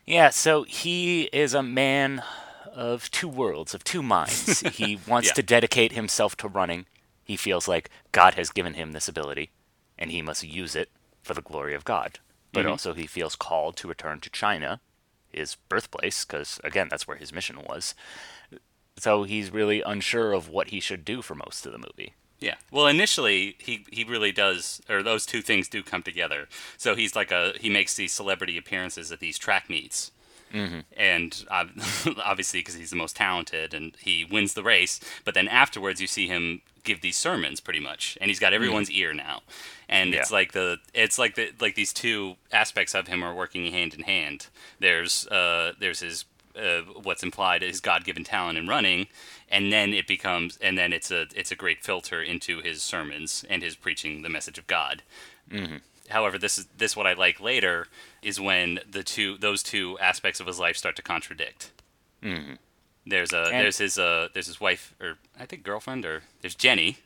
Yeah, 0.05 0.31
so 0.31 0.64
he 0.64 1.24
is 1.33 1.55
a 1.55 1.62
man 1.62 2.22
of 2.74 3.11
two 3.11 3.29
worlds, 3.29 3.74
of 3.74 3.85
two 3.85 4.03
minds. 4.03 4.61
he 4.77 4.98
wants 5.07 5.29
Yeah. 5.29 5.35
to 5.35 5.42
dedicate 5.42 5.92
himself 5.92 6.37
to 6.38 6.48
running. 6.48 6.87
He 7.24 7.37
feels 7.37 7.68
like 7.68 7.88
God 8.12 8.35
has 8.35 8.50
given 8.50 8.74
him 8.74 8.92
this 8.92 9.09
ability, 9.09 9.50
and 9.98 10.11
he 10.11 10.20
must 10.20 10.42
use 10.42 10.74
it 10.77 10.90
for 11.22 11.33
the 11.35 11.40
glory 11.40 11.74
of 11.74 11.85
God. 11.85 12.18
But 12.53 12.66
Mhm. 12.66 12.70
also, 12.70 12.92
he 12.92 13.07
feels 13.07 13.37
called 13.37 13.77
to 13.79 13.88
return 13.88 14.20
to 14.20 14.31
China, 14.31 14.81
his 15.33 15.55
birthplace, 15.68 16.24
because, 16.24 16.61
again, 16.62 16.88
that's 16.90 17.07
where 17.07 17.16
his 17.16 17.33
mission 17.33 17.62
was. 17.62 17.94
So 18.98 19.24
he's 19.24 19.50
really 19.50 19.83
unsure 19.83 20.33
of 20.33 20.48
what 20.48 20.68
he 20.68 20.80
should 20.80 21.04
do 21.04 21.20
for 21.22 21.35
most 21.35 21.66
of 21.66 21.72
the 21.72 21.78
movie. 21.78 22.14
Yeah. 22.40 22.57
Well, 22.70 22.87
initially 22.87 23.57
he 23.59 23.87
he 23.90 24.04
really 24.04 24.33
does, 24.33 24.83
or 24.88 25.02
those 25.02 25.24
two 25.24 25.40
things 25.40 25.68
do 25.68 25.83
come 25.83 26.02
together. 26.02 26.48
So 26.76 26.94
he's 26.94 27.16
like 27.16 27.30
a 27.33 27.54
he 27.59 27.70
makes 27.70 27.94
these 27.96 28.12
celebrity 28.12 28.59
appearances 28.59 29.11
at 29.11 29.20
these 29.20 29.38
track 29.38 29.70
meets. 29.70 30.11
Mm-hmm. 30.52 30.80
And 30.96 31.44
uh, 31.50 31.64
obviously, 32.24 32.61
because 32.61 32.74
he's 32.74 32.90
the 32.90 32.96
most 32.96 33.16
talented, 33.16 33.74
and 33.74 33.96
he 34.00 34.24
wins 34.24 34.54
the 34.54 34.62
race. 34.62 35.00
But 35.24 35.35
then 35.35 35.48
afterwards, 35.48 36.00
you 36.00 36.07
see 36.07 36.28
him 36.28 36.61
give 36.85 37.00
these 37.00 37.16
sermons, 37.16 37.61
pretty 37.61 37.80
much, 37.80 38.16
and 38.20 38.30
he's 38.30 38.38
got 38.38 38.52
everyone's 38.52 38.90
ear 38.90 39.14
now. 39.14 39.40
And 39.88 40.14
it's 40.14 40.30
like 40.30 40.52
the 40.52 40.78
it's 40.92 41.18
like 41.18 41.35
the 41.35 41.50
like 41.61 41.74
these 41.74 41.92
two 41.92 42.37
aspects 42.52 42.94
of 42.94 43.09
him 43.09 43.24
are 43.24 43.35
working 43.35 43.70
hand 43.72 43.94
in 43.94 44.02
hand. 44.02 44.48
There's 44.78 45.26
uh 45.28 45.72
there's 45.80 46.00
his 46.00 46.24
uh, 46.57 46.81
what's 47.03 47.23
implied 47.23 47.62
is 47.62 47.81
God-given 47.81 48.25
talent 48.25 48.59
in 48.59 48.67
running, 48.69 49.07
and 49.49 49.73
then 49.73 49.93
it 49.93 50.07
becomes, 50.07 50.57
and 50.59 50.77
then 50.79 50.93
it's 50.93 51.11
a 51.11 51.27
it's 51.35 51.51
a 51.53 51.57
great 51.57 51.83
filter 51.85 52.23
into 52.23 52.61
his 52.61 52.83
sermons 52.83 53.45
and 53.51 53.62
his 53.62 53.77
preaching 53.77 54.23
the 54.23 54.29
message 54.29 54.59
of 54.59 54.67
God. 54.67 55.03
Mm-hmm. 55.51 55.77
However, 56.11 56.38
this 56.38 56.59
is 56.59 56.67
this 56.77 56.97
what 56.97 57.07
I 57.07 57.14
like 57.14 57.40
later 57.40 57.87
is 58.23 58.40
when 58.40 58.81
the 58.90 59.03
two 59.03 59.37
those 59.38 59.62
two 59.62 59.99
aspects 60.01 60.40
of 60.40 60.47
his 60.47 60.59
life 60.59 60.77
start 60.77 60.97
to 60.97 61.03
contradict. 61.03 61.71
Mm-hmm. 62.23 62.55
There's 63.07 63.33
a 63.33 63.43
And- 63.45 63.61
there's 63.64 63.79
his 63.79 63.99
uh 63.99 64.29
there's 64.33 64.47
his 64.47 64.61
wife 64.61 64.95
or 65.01 65.19
I 65.38 65.47
think 65.47 65.62
girlfriend 65.62 66.05
or 66.07 66.23
there's 66.40 66.55
Jenny 66.55 66.99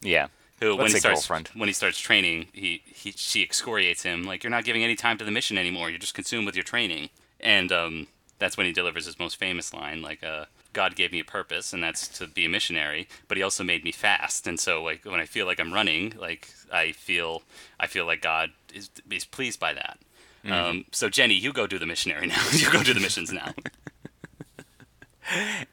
Yeah. 0.00 0.28
who 0.60 0.70
when 0.76 0.78
Let's 0.84 0.94
he 0.94 1.00
starts 1.00 1.20
girlfriend. 1.22 1.48
when 1.54 1.68
he 1.68 1.72
starts 1.72 1.98
training 1.98 2.48
he, 2.52 2.82
he 2.86 3.12
she 3.12 3.42
excoriates 3.42 4.02
him 4.04 4.22
like 4.24 4.44
you're 4.44 4.50
not 4.50 4.64
giving 4.64 4.84
any 4.84 4.94
time 4.94 5.18
to 5.18 5.24
the 5.24 5.30
mission 5.32 5.58
anymore 5.58 5.90
you're 5.90 5.98
just 5.98 6.14
consumed 6.14 6.46
with 6.46 6.54
your 6.54 6.62
training 6.64 7.10
and 7.40 7.72
um, 7.72 8.06
that's 8.40 8.56
when 8.56 8.66
he 8.66 8.72
delivers 8.72 9.06
his 9.06 9.18
most 9.18 9.36
famous 9.36 9.72
line 9.72 10.02
like 10.02 10.24
uh, 10.24 10.46
god 10.72 10.96
gave 10.96 11.12
me 11.12 11.20
a 11.20 11.24
purpose 11.24 11.72
and 11.72 11.82
that's 11.84 12.08
to 12.08 12.26
be 12.26 12.44
a 12.44 12.48
missionary 12.48 13.06
but 13.28 13.36
he 13.36 13.42
also 13.42 13.62
made 13.62 13.84
me 13.84 13.92
fast 13.92 14.48
and 14.48 14.58
so 14.58 14.82
like 14.82 15.04
when 15.04 15.20
i 15.20 15.24
feel 15.26 15.46
like 15.46 15.60
i'm 15.60 15.72
running 15.72 16.12
like 16.18 16.48
i 16.72 16.90
feel 16.90 17.42
i 17.78 17.86
feel 17.86 18.04
like 18.06 18.20
god 18.20 18.50
is, 18.74 18.90
is 19.10 19.24
pleased 19.24 19.60
by 19.60 19.72
that 19.72 19.98
Mm-hmm. 20.42 20.52
um, 20.54 20.84
so 20.90 21.10
jenny 21.10 21.34
you 21.34 21.52
go 21.52 21.66
do 21.66 21.78
the 21.78 21.84
missionary 21.84 22.26
now 22.34 22.42
you 22.52 22.70
go 22.72 22.82
do 22.82 22.94
the 22.94 23.00
missions 23.00 23.30
now 23.30 23.52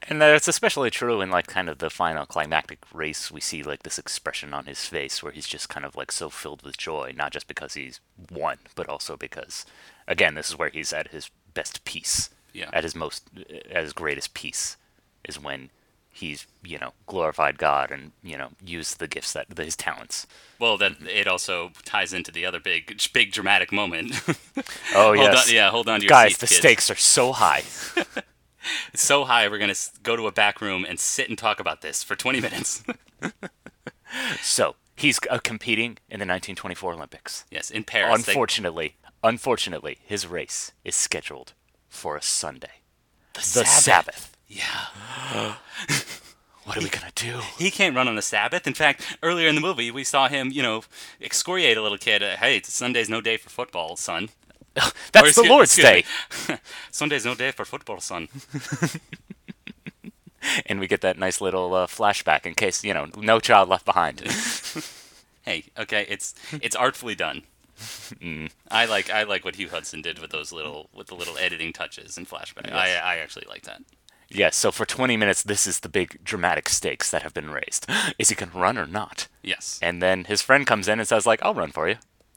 And 0.04 0.22
that's 0.22 0.48
especially 0.48 0.92
true 0.92 1.22
in 1.22 1.32
like 1.32 1.48
kind 1.48 1.68
of 1.70 1.80
the 1.80 1.90
final 1.90 2.26
climactic 2.26 2.80
race. 2.94 3.32
We 3.32 3.42
see 3.42 3.64
like 3.64 3.84
this 3.84 3.98
expression 3.98 4.54
on 4.54 4.66
his 4.66 4.86
face 4.86 5.24
where 5.24 5.32
he's 5.32 5.48
just 5.48 5.70
kind 5.70 5.86
of 5.86 5.96
like 5.96 6.12
so 6.12 6.30
filled 6.30 6.62
with 6.64 6.78
joy, 6.78 7.14
not 7.16 7.32
just 7.32 7.48
because 7.48 7.74
he's 7.74 8.00
won, 8.32 8.58
but 8.76 8.88
also 8.88 9.18
because, 9.18 9.66
again, 10.08 10.36
this 10.36 10.50
is 10.50 10.58
where 10.58 10.70
he's 10.70 10.94
at 10.94 11.08
his 11.10 11.32
best 11.54 11.84
peace. 11.86 12.30
Yeah. 12.58 12.70
At 12.74 12.84
his 12.84 12.96
most, 12.96 13.30
at 13.72 13.84
his 13.84 13.94
greatest 13.94 14.34
peace, 14.34 14.78
is 15.28 15.40
when 15.42 15.70
he's 16.10 16.48
you 16.64 16.80
know 16.80 16.94
glorified 17.06 17.60
God 17.60 17.92
and 17.92 18.12
you 18.24 18.38
know 18.38 18.50
used 18.66 18.98
the 19.00 19.08
gifts 19.08 19.34
that 19.34 19.46
his 19.56 19.76
talents. 19.76 20.26
well 20.60 20.76
that 20.80 20.94
it 21.08 21.28
also 21.28 21.70
ties 21.86 22.12
into 22.12 22.32
the 22.32 22.44
other 22.44 22.60
big 22.60 23.00
big 23.14 23.32
dramatic 23.32 23.72
moment 23.72 24.20
Oh 24.96 25.14
hold 25.14 25.18
yes, 25.18 25.48
on, 25.48 25.54
yeah 25.54 25.70
hold 25.70 25.88
on 25.88 26.00
to 26.00 26.06
your 26.06 26.10
guys, 26.10 26.30
seats, 26.32 26.40
the 26.40 26.48
kids. 26.48 26.58
stakes 26.58 26.90
are 26.92 26.96
so 26.96 27.32
high. 27.34 27.64
It's 28.94 29.04
so 29.04 29.24
high, 29.24 29.48
we're 29.48 29.60
going 29.60 29.74
to 29.74 29.80
go 30.04 30.18
to 30.18 30.28
a 30.28 30.32
back 30.32 30.60
room 30.60 30.84
and 30.90 31.00
sit 31.00 31.30
and 31.30 31.38
talk 31.38 31.62
about 31.62 31.82
this 31.82 32.04
for 32.04 32.18
20 32.18 32.42
minutes. 32.42 32.84
so 34.42 34.76
he's 34.96 35.20
uh, 35.30 35.40
competing 35.40 35.92
in 36.10 36.20
the 36.20 36.26
1924 36.26 36.94
Olympics. 36.94 37.46
yes, 37.52 37.70
in 37.72 37.84
Paris. 37.86 38.26
They- 38.26 38.32
Unfortunately, 38.34 38.96
unfortunately, 39.24 40.00
his 40.04 40.28
race 40.28 40.72
is 40.84 40.96
scheduled 40.96 41.54
for 41.90 42.16
a 42.16 42.22
Sunday, 42.22 42.82
the 43.34 43.40
the 43.40 43.66
Sabbath. 43.66 44.36
Yeah. 44.48 45.56
What 46.68 46.76
are 46.76 46.82
we 46.82 46.90
gonna 46.90 47.14
do? 47.16 47.40
He 47.58 47.72
can't 47.72 47.96
run 47.96 48.10
on 48.10 48.18
the 48.18 48.22
Sabbath. 48.22 48.68
In 48.68 48.74
fact, 48.74 49.18
earlier 49.24 49.48
in 49.48 49.56
the 49.56 49.62
movie, 49.62 49.90
we 49.90 50.04
saw 50.04 50.28
him, 50.28 50.52
you 50.52 50.62
know, 50.62 50.84
excoriate 51.22 51.78
a 51.78 51.82
little 51.82 51.98
kid. 51.98 52.22
Uh, 52.22 52.36
hey, 52.36 52.62
Sunday's 52.62 53.08
no 53.08 53.22
day 53.22 53.38
for 53.38 53.50
football, 53.50 53.96
son. 53.96 54.28
That's 55.14 55.36
the 55.36 55.44
Lord's 55.44 55.74
Day. 55.78 56.04
Sunday's 56.92 57.24
no 57.24 57.36
day 57.36 57.52
for 57.52 57.64
football, 57.64 58.02
son. 58.02 58.28
And 60.66 60.80
we 60.80 60.88
get 60.88 61.02
that 61.02 61.18
nice 61.18 61.42
little 61.42 61.74
uh, 61.74 61.88
flashback 61.88 62.46
in 62.46 62.54
case, 62.54 62.84
you 62.84 62.94
know, 62.94 63.08
no 63.18 63.40
child 63.40 63.68
left 63.68 63.86
behind. 63.86 64.22
Hey, 65.42 65.66
okay, 65.78 66.06
it's 66.08 66.36
it's 66.62 66.76
artfully 66.76 67.16
done. 67.16 67.44
Mm. 67.78 68.52
I 68.72 68.86
like 68.86 69.10
I 69.10 69.24
like 69.24 69.46
what 69.46 69.56
Hugh 69.56 69.70
Hudson 69.70 70.02
did 70.02 70.20
with 70.20 70.32
those 70.32 70.52
little 70.52 70.90
with 70.94 71.08
the 71.08 71.16
little 71.16 71.38
editing 71.38 71.74
touches 71.74 72.18
and 72.18 72.28
flashback. 72.28 72.72
I 72.72 72.88
Yes. 72.88 73.04
I 73.04 73.18
actually 73.18 73.46
like 73.48 73.64
that. 73.64 73.82
yes, 74.30 74.56
so 74.56 74.72
for 74.72 74.86
20 74.86 75.16
minutes, 75.16 75.44
this 75.44 75.68
is 75.68 75.82
the 75.82 75.90
big 75.90 76.24
dramatic 76.24 76.70
stakes 76.70 77.12
that 77.12 77.24
have 77.24 77.34
been 77.34 77.50
raised. 77.50 77.88
Is 78.20 78.30
he 78.30 78.36
going 78.36 78.52
to 78.52 78.58
run 78.58 78.78
or 78.78 78.88
not? 78.88 79.28
Yes. 79.42 79.80
And 79.82 80.02
then 80.02 80.26
his 80.26 80.42
friend 80.42 80.66
comes 80.68 80.88
in 80.88 81.00
and 81.00 81.08
says, 81.08 81.26
like, 81.26 81.42
I'll 81.44 81.54
run 81.54 81.72
for 81.72 81.88
you. 81.88 81.96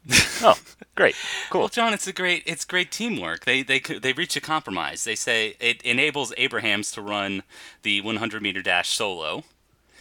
oh, 0.42 0.58
great. 0.94 1.14
Cool. 1.50 1.62
Well, 1.62 1.68
John, 1.68 1.92
it's 1.92 2.06
a 2.06 2.12
great 2.12 2.42
it's 2.46 2.64
great 2.64 2.90
teamwork. 2.90 3.44
They 3.44 3.62
they 3.62 3.80
they 3.80 4.12
reach 4.12 4.36
a 4.36 4.40
compromise. 4.40 5.04
They 5.04 5.14
say 5.14 5.56
it 5.60 5.82
enables 5.82 6.32
Abrahams 6.36 6.90
to 6.92 7.02
run 7.02 7.42
the 7.82 8.00
100 8.00 8.42
meter 8.42 8.62
dash 8.62 8.90
solo. 8.90 9.44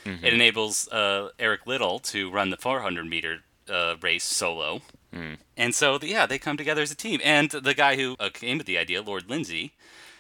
Mm-hmm. 0.06 0.25
It 0.25 0.34
enables 0.34 0.88
uh, 0.89 1.30
Eric 1.38 1.67
Liddell 1.67 1.99
to 1.99 2.32
run 2.32 2.49
the 2.49 2.58
400 2.58 3.06
meter 3.06 3.39
uh, 3.69 3.95
race 4.02 4.23
solo. 4.23 4.82
Mm. 5.13 5.38
And 5.58 5.74
so, 5.76 6.00
yeah, 6.02 6.26
they 6.26 6.38
come 6.38 6.58
together 6.58 6.82
as 6.82 6.91
a 6.91 6.95
team. 6.95 7.19
And 7.24 7.50
the 7.50 7.74
guy 7.74 7.95
who 7.95 8.15
uh, 8.19 8.30
came 8.32 8.58
with 8.58 8.67
the 8.67 8.78
idea, 8.78 9.02
Lord 9.02 9.30
Lindsay, 9.30 9.74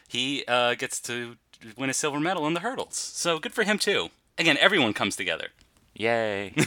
he 0.07 0.43
uh, 0.47 0.75
gets 0.75 0.99
to 1.01 1.35
win 1.77 1.89
a 1.89 1.93
silver 1.93 2.19
medal 2.19 2.47
in 2.47 2.53
the 2.53 2.61
hurdles. 2.61 2.95
So 2.95 3.39
good 3.39 3.53
for 3.53 3.63
him 3.63 3.77
too. 3.77 4.09
Again, 4.37 4.57
everyone 4.59 4.93
comes 4.93 5.15
together. 5.15 5.49
Yay. 5.95 6.53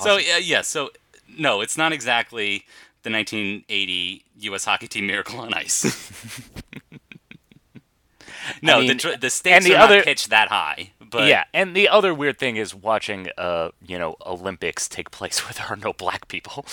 So 0.00 0.16
yeah, 0.16 0.38
yeah. 0.38 0.62
So 0.62 0.90
no, 1.36 1.60
it's 1.60 1.76
not 1.76 1.92
exactly 1.92 2.64
the 3.02 3.10
1980 3.10 4.24
U.S. 4.40 4.64
hockey 4.64 4.88
team 4.88 5.06
Miracle 5.06 5.38
on 5.40 5.52
Ice. 5.54 5.84
no, 8.62 8.78
mean, 8.78 8.88
the 8.88 8.94
tr- 8.94 9.16
the 9.20 9.30
stakes 9.30 9.64
the 9.64 9.74
are 9.76 9.82
other- 9.82 9.96
not 9.96 10.04
pitched 10.04 10.30
that 10.30 10.48
high. 10.48 10.92
But 11.10 11.28
yeah, 11.28 11.44
and 11.54 11.74
the 11.76 11.88
other 11.88 12.12
weird 12.12 12.38
thing 12.38 12.56
is 12.56 12.74
watching, 12.74 13.28
uh, 13.38 13.70
you 13.86 13.98
know, 13.98 14.16
Olympics 14.26 14.88
take 14.88 15.10
place 15.10 15.38
where 15.44 15.52
there 15.52 15.66
are 15.66 15.76
no 15.76 15.92
black 15.92 16.28
people, 16.28 16.64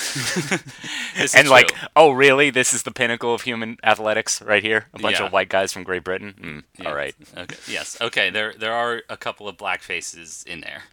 and 1.35 1.49
like, 1.49 1.67
true. 1.67 1.87
oh, 1.95 2.11
really? 2.11 2.49
This 2.49 2.73
is 2.73 2.83
the 2.83 2.91
pinnacle 2.91 3.33
of 3.33 3.41
human 3.43 3.77
athletics 3.83 4.41
right 4.41 4.63
here. 4.63 4.87
A 4.93 4.99
bunch 4.99 5.19
Yeah. 5.19 5.27
of 5.27 5.31
white 5.33 5.49
guys 5.49 5.71
from 5.71 5.83
Great 5.83 6.03
Britain. 6.03 6.33
Mm, 6.39 6.63
Yeah. 6.81 6.89
All 6.89 6.95
right. 6.95 7.15
Okay. 7.37 7.55
Yes. 7.67 7.97
Okay. 8.01 8.29
There 8.29 8.53
there 8.57 8.73
are 8.73 9.03
a 9.09 9.17
couple 9.17 9.47
of 9.47 9.57
black 9.57 9.81
faces 9.81 10.43
in 10.47 10.61
there. 10.61 10.83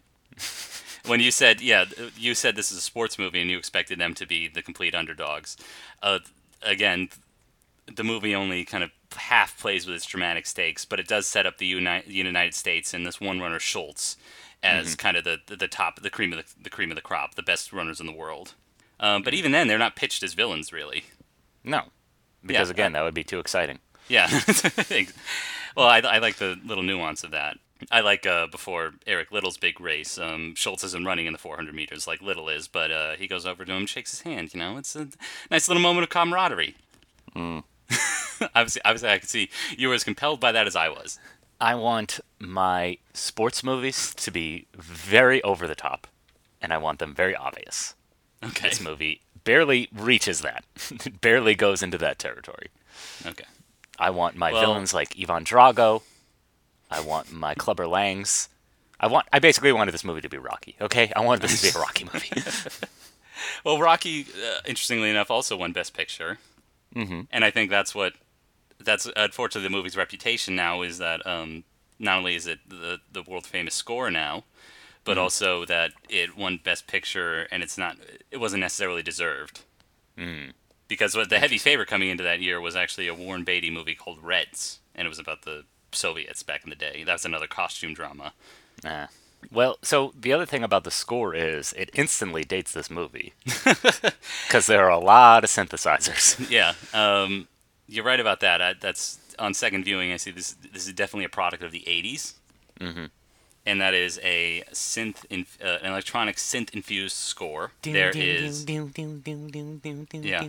when 1.07 1.21
you 1.21 1.31
said 1.31 1.61
yeah, 1.61 1.85
you 2.17 2.35
said 2.35 2.57
this 2.57 2.71
is 2.71 2.79
a 2.79 2.83
sports 2.83 3.19
movie 3.19 3.41
and 3.41 3.51
you 3.51 3.59
expected 3.59 3.99
them 3.99 4.15
to 4.15 4.27
be 4.27 4.49
the 4.49 4.63
complete 4.63 4.95
underdogs. 4.95 5.57
Uh, 6.03 6.19
again, 6.63 7.09
the 7.95 8.05
movie 8.05 8.35
only 8.35 8.65
kind 8.65 8.85
of 8.85 8.91
half 9.17 9.59
plays 9.59 9.87
with 9.87 9.97
its 9.97 10.07
dramatic 10.07 10.47
stakes, 10.47 10.85
but 10.85 11.01
it 11.01 11.09
does 11.09 11.27
set 11.27 11.47
up 11.47 11.59
the 11.59 11.67
Uni- 11.67 12.03
the 12.07 12.15
United 12.15 12.55
States 12.55 12.95
and 12.95 13.07
this 13.07 13.21
one 13.21 13.41
runner 13.41 13.59
Schultz 13.59 14.17
as 14.63 14.95
kind 14.95 15.17
of 15.17 15.25
the, 15.25 15.39
the 15.47 15.57
the 15.57 15.69
top, 15.69 16.01
the 16.01 16.11
cream 16.11 16.33
of 16.33 16.39
the, 16.39 16.63
the 16.63 16.71
cream 16.71 16.91
of 16.91 16.95
the 16.95 17.03
crop, 17.03 17.35
the 17.35 17.43
best 17.43 17.73
runners 17.73 18.01
in 18.01 18.07
the 18.07 18.13
world. 18.13 18.55
Um, 18.99 19.23
but 19.23 19.33
even 19.33 19.53
then, 19.53 19.67
they're 19.67 19.79
not 19.79 19.97
pitched 19.97 20.23
as 20.23 20.35
villains, 20.35 20.73
really. 20.73 21.05
No, 21.65 21.85
because 22.45 22.69
Yeah, 22.69 22.73
again, 22.73 22.93
that 22.93 23.03
would 23.03 23.15
be 23.15 23.25
too 23.25 23.39
exciting. 23.39 23.79
Yeah. 24.09 24.29
well, 25.77 25.87
I, 25.87 26.01
I 26.01 26.19
like 26.19 26.37
the 26.37 26.59
little 26.65 26.85
nuance 26.85 27.25
of 27.25 27.31
that. 27.31 27.57
I 27.91 28.01
like 28.01 28.27
uh, 28.27 28.47
before 28.49 28.93
Eric 29.07 29.33
Liddell's 29.33 29.57
big 29.57 29.81
race. 29.81 30.19
Um, 30.19 30.55
Schultz 30.55 30.85
isn't 30.85 31.07
running 31.07 31.25
in 31.27 31.33
the 31.33 31.39
400 31.39 31.75
meters 31.75 32.07
like 32.07 32.21
Liddell 32.21 32.49
is, 32.51 32.69
but 32.69 32.91
uh, 32.91 33.13
he 33.15 33.27
goes 33.27 33.47
over 33.47 33.65
to 33.65 33.73
him, 33.73 33.87
shakes 33.87 34.11
his 34.11 34.21
hand. 34.21 34.53
You 34.53 34.61
know, 34.61 34.77
it's 34.77 34.95
a 34.95 35.09
nice 35.51 35.69
little 35.69 35.83
moment 35.83 36.05
of 36.05 36.11
camaraderie. 36.11 36.75
obviously, 38.55 38.83
obviously, 38.85 39.09
I 39.09 39.19
could 39.19 39.29
see 39.29 39.51
you 39.77 39.89
were 39.89 39.95
as 39.95 40.05
compelled 40.05 40.41
by 40.41 40.53
that 40.53 40.67
as 40.67 40.77
I 40.77 40.89
was. 40.89 41.19
I 41.61 41.75
want 41.75 42.21
my 42.39 42.99
sports 43.13 43.63
movies 43.63 44.15
to 44.15 44.31
be 44.31 44.67
very 44.75 45.43
over 45.43 45.67
the 45.67 45.75
top, 45.75 46.07
and 46.61 46.73
I 46.73 46.79
want 46.79 46.99
them 46.99 47.15
very 47.15 47.37
obvious. 47.37 47.95
Okay. 48.43 48.71
This 48.71 48.81
movie 48.81 49.21
barely 49.45 49.89
reaches 49.93 50.41
that. 50.41 50.65
it 50.91 51.21
barely 51.21 51.55
goes 51.55 51.83
into 51.83 51.99
that 51.99 52.19
territory. 52.19 52.69
Okay. 53.27 53.45
I 53.99 54.11
want 54.11 54.37
my 54.37 54.53
Well- 54.53 54.63
villains 54.63 54.95
like 54.95 55.15
Ivan 55.21 55.45
Drago. 55.45 56.03
I 56.91 57.01
want 57.01 57.31
my 57.31 57.55
Clubber 57.55 57.87
Langs. 57.87 58.49
I 58.99 59.07
want. 59.07 59.27
I 59.33 59.39
basically 59.39 59.73
wanted 59.73 59.93
this 59.93 60.05
movie 60.05 60.21
to 60.23 60.29
be 60.29 60.39
Rocky. 60.39 60.77
Okay, 60.81 61.13
I 61.15 61.21
wanted 61.21 61.43
this 61.43 61.61
to 61.61 61.73
be 61.73 61.79
a 61.79 61.81
Rocky 61.81 62.05
movie. 62.13 62.31
Well, 63.65 63.79
Rocky, 63.79 64.23
uh, 64.23 64.61
interestingly 64.67 65.11
enough, 65.11 65.31
also 65.31 65.57
won 65.57 65.73
Best 65.73 65.95
Picture, 65.95 66.39
mm-hmm. 66.95 67.23
and 67.31 67.45
I 67.45 67.51
think 67.51 67.71
that's 67.71 67.95
what 67.95 68.15
that's 68.85 69.09
unfortunately 69.17 69.69
the 69.69 69.77
movie's 69.77 69.97
reputation 69.97 70.57
now 70.57 70.83
is 70.83 70.99
that 70.99 71.27
um, 71.27 71.65
not 71.99 72.19
only 72.19 72.35
is 72.35 72.47
it 72.47 72.61
the 72.69 72.99
the 73.13 73.23
world 73.23 73.47
famous 73.47 73.75
score 73.75 74.11
now, 74.11 74.45
but 75.05 75.19
also 75.19 75.65
that 75.67 75.93
it 76.09 76.37
won 76.37 76.61
Best 76.63 76.87
Picture, 76.87 77.47
and 77.51 77.63
it's 77.63 77.79
not 77.79 77.97
it 78.31 78.39
wasn't 78.39 78.61
necessarily 78.61 79.03
deserved. 79.03 79.61
Mm. 80.19 80.53
Because 80.89 81.15
what 81.15 81.31
the 81.31 81.39
heavy 81.39 81.59
favorite 81.59 81.89
coming 81.89 82.09
into 82.09 82.25
that 82.25 82.41
year 82.41 82.61
was 82.61 82.75
actually 82.75 83.07
a 83.07 83.15
Warren 83.15 83.45
Beatty 83.45 83.71
movie 83.71 83.95
called 83.95 84.23
Reds, 84.23 84.81
and 84.95 85.07
it 85.07 85.09
was 85.09 85.21
about 85.21 85.43
the 85.43 85.65
Soviets 85.93 86.43
back 86.43 86.65
in 86.65 86.71
the 86.71 86.77
day. 86.77 87.05
That 87.05 87.13
was 87.13 87.25
another 87.25 87.47
costume 87.47 87.95
drama. 87.95 88.33
Nah. 88.83 89.07
Well, 89.53 89.79
so 89.83 90.13
the 90.19 90.33
other 90.33 90.47
thing 90.47 90.63
about 90.63 90.85
the 90.85 90.91
score 90.91 91.35
is 91.35 91.73
it 91.73 91.91
instantly 91.95 92.45
dates 92.45 92.73
this 92.73 92.91
movie 92.91 93.33
because 94.47 94.67
there 94.67 94.85
are 94.85 94.91
a 94.91 94.99
lot 94.99 95.45
of 95.45 95.51
synthesizers. 95.51 96.51
Yeah, 96.51 96.75
um, 96.93 97.49
you're 97.91 98.05
right 98.05 98.21
about 98.21 98.41
that. 98.41 98.63
I, 98.63 98.75
that's 98.75 99.19
on 99.39 99.53
second 99.53 99.85
viewing. 99.85 100.13
I 100.13 100.17
see 100.17 100.31
this. 100.31 100.53
This 100.73 100.87
is 100.87 100.93
definitely 100.95 101.25
a 101.25 101.29
product 101.31 101.63
of 101.63 101.73
the 101.73 101.81
'80s, 101.87 102.35
mm-hmm. 102.81 103.07
and 103.67 103.81
that 103.81 103.95
is 103.95 104.21
a 104.23 104.63
synth, 104.73 105.25
in, 105.29 105.47
uh, 105.63 105.79
an 105.83 105.91
electronic 105.91 106.37
synth-infused 106.37 107.17
score. 107.17 107.73
there 107.93 108.13
is, 108.49 108.65
yeah, 110.25 110.41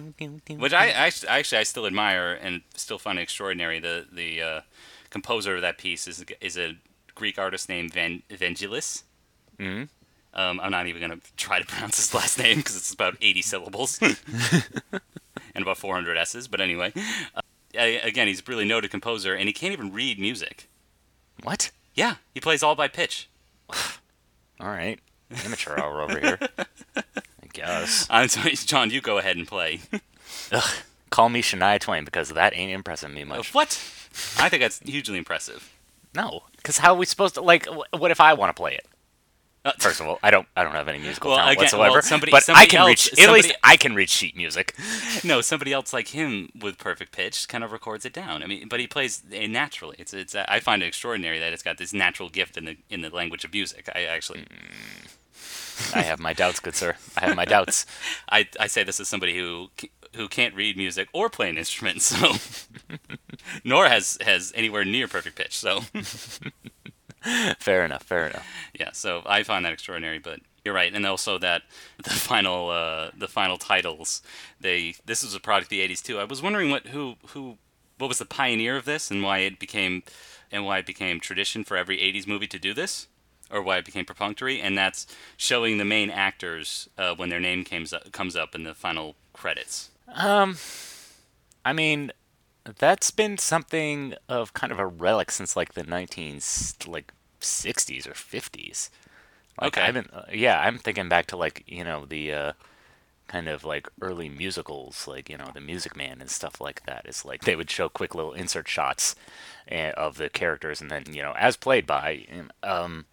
which 0.62 0.74
I, 0.74 0.86
I 0.90 1.12
actually 1.28 1.58
I 1.58 1.64
still 1.64 1.86
admire 1.88 2.34
and 2.42 2.62
still 2.76 3.00
find 3.00 3.18
extraordinary. 3.20 3.80
The 3.80 4.06
the 4.12 4.42
uh, 4.42 4.62
composer 5.10 5.56
of 5.56 5.62
that 5.62 5.78
piece 5.78 6.08
is 6.08 6.24
is 6.40 6.58
a 6.58 6.78
Greek 7.16 7.40
artist 7.40 7.70
named 7.70 7.94
Van 7.94 8.22
Vangelis. 8.30 9.04
Mhm. 9.60 9.90
Um, 10.34 10.62
I'm 10.62 10.72
not 10.72 10.88
even 10.88 11.02
gonna 11.02 11.20
try 11.38 11.60
to 11.60 11.66
pronounce 11.72 11.98
his 11.98 12.14
last 12.14 12.38
name 12.40 12.58
because 12.58 12.78
it's 12.78 12.94
about 12.94 13.18
80 13.22 13.42
syllables 13.42 14.00
and 15.56 15.62
about 15.62 15.78
400 15.78 16.18
s's. 16.18 16.48
But 16.48 16.62
anyway, 16.62 16.94
uh, 17.36 17.42
again, 17.74 18.28
he's 18.28 18.40
a 18.40 18.44
really 18.48 18.66
noted 18.66 18.92
composer, 18.92 19.34
and 19.34 19.48
he 19.48 19.54
can't 19.54 19.74
even 19.74 19.92
read 19.94 20.20
music. 20.20 20.68
What? 21.44 21.72
Yeah, 21.94 22.16
he 22.34 22.40
plays 22.40 22.64
all 22.64 22.76
by 22.76 22.88
pitch. 22.88 23.30
All 24.60 24.68
right, 24.68 25.00
amateur 25.44 25.78
hour 25.80 26.02
over 26.02 26.20
here. 26.20 26.40
I 26.96 27.04
guess. 27.54 28.08
I'm 28.12 28.28
sorry, 28.28 28.54
John. 28.56 28.92
You 28.92 29.02
go 29.02 29.18
ahead 29.18 29.38
and 29.38 29.48
play. 29.48 29.82
Ugh. 30.52 30.74
Call 31.10 31.30
me 31.30 31.42
Shania 31.42 31.80
Twain 31.80 32.06
because 32.06 32.30
that 32.30 32.56
ain't 32.56 32.72
impressing 32.72 33.14
me 33.14 33.24
much. 33.26 33.54
what? 33.54 33.72
I 34.40 34.50
think 34.50 34.62
that's 34.62 34.80
hugely 34.80 35.18
impressive. 35.18 35.74
No, 36.14 36.44
because 36.58 36.78
how 36.78 36.94
are 36.94 36.98
we 36.98 37.06
supposed 37.06 37.36
to 37.36 37.42
like? 37.42 37.66
What 37.92 38.12
if 38.12 38.22
I 38.22 38.34
want 38.34 38.50
to 38.56 38.60
play 38.60 38.74
it? 38.76 38.86
Uh, 39.64 39.72
First 39.78 40.00
of 40.00 40.08
all, 40.08 40.18
I 40.24 40.32
don't. 40.32 40.48
I 40.58 40.64
don't 40.64 40.72
have 40.72 40.88
any 40.88 40.98
musical 40.98 41.30
Well, 41.30 41.38
talent 41.38 41.54
again, 41.54 41.64
whatsoever. 41.66 41.92
well, 41.94 42.02
somebody- 42.02 42.32
but 42.32 42.38
I 42.38 42.46
somebody 42.46 42.68
can 42.68 42.80
else- 42.80 43.12
reach. 43.12 43.20
At 43.20 43.32
least 43.32 43.54
I 43.64 43.78
can 43.78 43.94
reach 43.94 44.10
sheet 44.10 44.36
music. 44.36 44.76
no, 45.24 45.42
somebody 45.42 45.72
else 45.72 45.94
like 45.94 46.08
him 46.10 46.50
with 46.60 46.80
perfect 46.80 47.12
pitch 47.12 47.48
kind 47.48 47.64
of 47.64 47.72
records 47.72 48.04
it 48.04 48.12
down. 48.14 48.42
I 48.42 48.48
mean, 48.48 48.68
but 48.68 48.80
he 48.80 48.88
plays 48.88 49.22
it 49.30 49.50
naturally. 49.50 49.98
It's 50.00 50.14
it's. 50.16 50.34
I 50.36 50.60
find 50.62 50.82
it 50.82 50.88
extraordinary 50.88 51.38
that 51.38 51.54
it's 51.54 51.62
got 51.62 51.78
this 51.78 51.94
natural 51.94 52.28
gift 52.30 52.58
in 52.58 52.66
the 52.66 52.78
in 52.90 53.02
the 53.02 53.12
language 53.12 53.44
of 53.46 53.54
music. 53.54 53.88
I 53.94 54.06
actually, 54.06 54.46
I 55.94 56.02
have 56.02 56.20
my 56.20 56.34
doubts, 56.34 56.60
good 56.60 56.76
sir. 56.76 56.96
I 57.16 57.28
have 57.28 57.36
my 57.36 57.46
doubts. 57.46 57.86
I, 58.32 58.48
I 58.60 58.66
say 58.66 58.84
this 58.84 59.00
as 59.00 59.08
somebody 59.10 59.38
who 59.38 59.70
who 60.16 60.28
can't 60.28 60.56
read 60.56 60.76
music 60.76 61.08
or 61.14 61.30
play 61.30 61.50
an 61.52 61.58
instrument, 61.60 62.02
so 62.02 62.34
nor 63.64 63.88
has 63.88 64.18
has 64.26 64.52
anywhere 64.56 64.84
near 64.86 65.08
perfect 65.08 65.36
pitch. 65.36 65.56
So 65.56 65.82
Fair 67.60 67.86
enough. 67.86 68.04
Fair 68.04 68.28
enough. 68.28 68.48
yeah, 68.78 68.92
so 68.94 69.22
I 69.26 69.44
find 69.44 69.66
that 69.66 69.74
extraordinary. 69.74 70.20
But 70.20 70.40
you're 70.66 70.74
right, 70.74 70.94
and 70.94 71.06
also 71.06 71.38
that 71.40 71.64
the 72.04 72.10
final 72.10 72.70
uh, 72.70 73.12
the 73.18 73.28
final 73.28 73.58
titles 73.58 74.22
they 74.60 74.96
this 75.06 75.24
was 75.24 75.36
a 75.36 75.40
product 75.40 75.66
of 75.66 75.70
the 75.70 75.88
'80s 75.88 76.02
too. 76.02 76.20
I 76.20 76.24
was 76.24 76.42
wondering 76.42 76.70
what 76.70 76.88
who 76.88 77.16
who 77.28 77.58
what 77.98 78.08
was 78.08 78.18
the 78.20 78.26
pioneer 78.26 78.76
of 78.78 78.86
this 78.86 79.12
and 79.12 79.24
why 79.24 79.40
it 79.40 79.60
became 79.60 80.04
and 80.52 80.66
why 80.66 80.80
it 80.80 80.86
became 80.86 81.20
tradition 81.20 81.64
for 81.64 81.78
every 81.78 81.98
'80s 81.98 82.28
movie 82.28 82.48
to 82.48 82.60
do 82.60 82.74
this. 82.74 83.08
Or 83.54 83.62
why 83.62 83.80
it 83.80 83.84
became 83.84 84.06
perfunctory, 84.06 84.62
and 84.62 84.78
that's 84.78 85.06
showing 85.36 85.78
the 85.78 85.84
main 85.84 86.10
actors 86.10 86.88
uh, 86.98 87.14
when 87.16 87.28
their 87.28 87.42
name 87.42 87.66
comes 87.66 87.92
up, 87.92 88.10
comes 88.14 88.34
up 88.38 88.56
in 88.56 88.64
the 88.64 88.74
final 88.74 89.16
credits. 89.34 89.90
Um, 90.08 90.56
I 91.66 91.74
mean, 91.74 92.14
That's 92.64 93.12
been 93.12 93.38
something 93.38 94.14
of 94.30 94.54
kind 94.54 94.72
of 94.72 94.80
a 94.80 94.86
relic 94.86 95.32
since 95.32 95.56
like 95.56 95.74
the 95.74 95.84
19 95.84 96.40
like 96.88 97.12
60s 97.40 98.08
or 98.08 98.12
50s. 98.14 98.90
Like, 99.60 99.78
Okay. 99.78 99.82
I've 99.82 99.94
been, 99.94 100.10
uh, 100.14 100.26
yeah, 100.32 100.60
I'm 100.62 100.78
thinking 100.78 101.10
back 101.10 101.26
to 101.28 101.38
like 101.38 101.64
you 101.68 101.84
know 101.84 102.06
the 102.06 102.32
uh, 102.34 102.52
kind 103.28 103.48
of 103.48 103.64
like 103.64 103.88
early 104.02 104.30
musicals, 104.30 105.08
like 105.08 105.30
you 105.30 105.38
know 105.38 105.50
the 105.54 105.62
Music 105.62 105.96
Man 105.96 106.22
and 106.22 106.30
stuff 106.30 106.62
like 106.62 106.86
that. 106.86 107.04
It's 107.06 107.26
like 107.26 107.42
they 107.44 107.56
would 107.56 107.70
show 107.70 107.90
quick 107.90 108.14
little 108.16 108.34
insert 108.34 108.68
shots 108.68 109.16
uh, 109.72 109.92
of 109.98 110.18
the 110.18 110.30
characters, 110.30 110.82
and 110.82 110.90
then 110.92 111.04
you 111.12 111.22
know 111.22 111.34
as 111.38 111.58
played 111.58 111.86
by. 111.88 112.26
Um, 112.64 113.06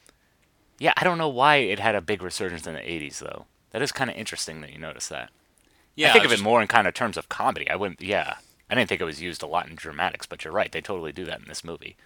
yeah, 0.78 0.92
I 0.96 1.04
don't 1.04 1.18
know 1.18 1.28
why 1.28 1.56
it 1.56 1.80
had 1.80 1.94
a 1.94 2.00
big 2.00 2.22
resurgence 2.22 2.66
in 2.66 2.74
the 2.74 2.80
80s 2.80 3.18
though. 3.18 3.46
That 3.72 3.82
is 3.82 3.92
kind 3.92 4.10
of 4.10 4.16
interesting 4.16 4.60
that 4.60 4.72
you 4.72 4.78
notice 4.78 5.08
that. 5.08 5.30
Yeah, 5.96 6.10
I 6.10 6.12
think 6.12 6.24
of 6.24 6.32
it 6.32 6.40
more 6.40 6.62
in 6.62 6.68
kind 6.68 6.86
of 6.86 6.94
terms 6.94 7.16
of 7.16 7.28
comedy. 7.28 7.68
I 7.68 7.76
wouldn't. 7.76 8.00
Yeah, 8.00 8.34
I 8.70 8.74
didn't 8.74 8.88
think 8.88 9.00
it 9.00 9.04
was 9.04 9.22
used 9.22 9.42
a 9.42 9.46
lot 9.46 9.68
in 9.68 9.74
dramatics, 9.76 10.26
but 10.26 10.44
you're 10.44 10.52
right. 10.52 10.70
They 10.70 10.80
totally 10.80 11.12
do 11.12 11.24
that 11.24 11.40
in 11.40 11.46
this 11.48 11.64
movie. 11.64 11.96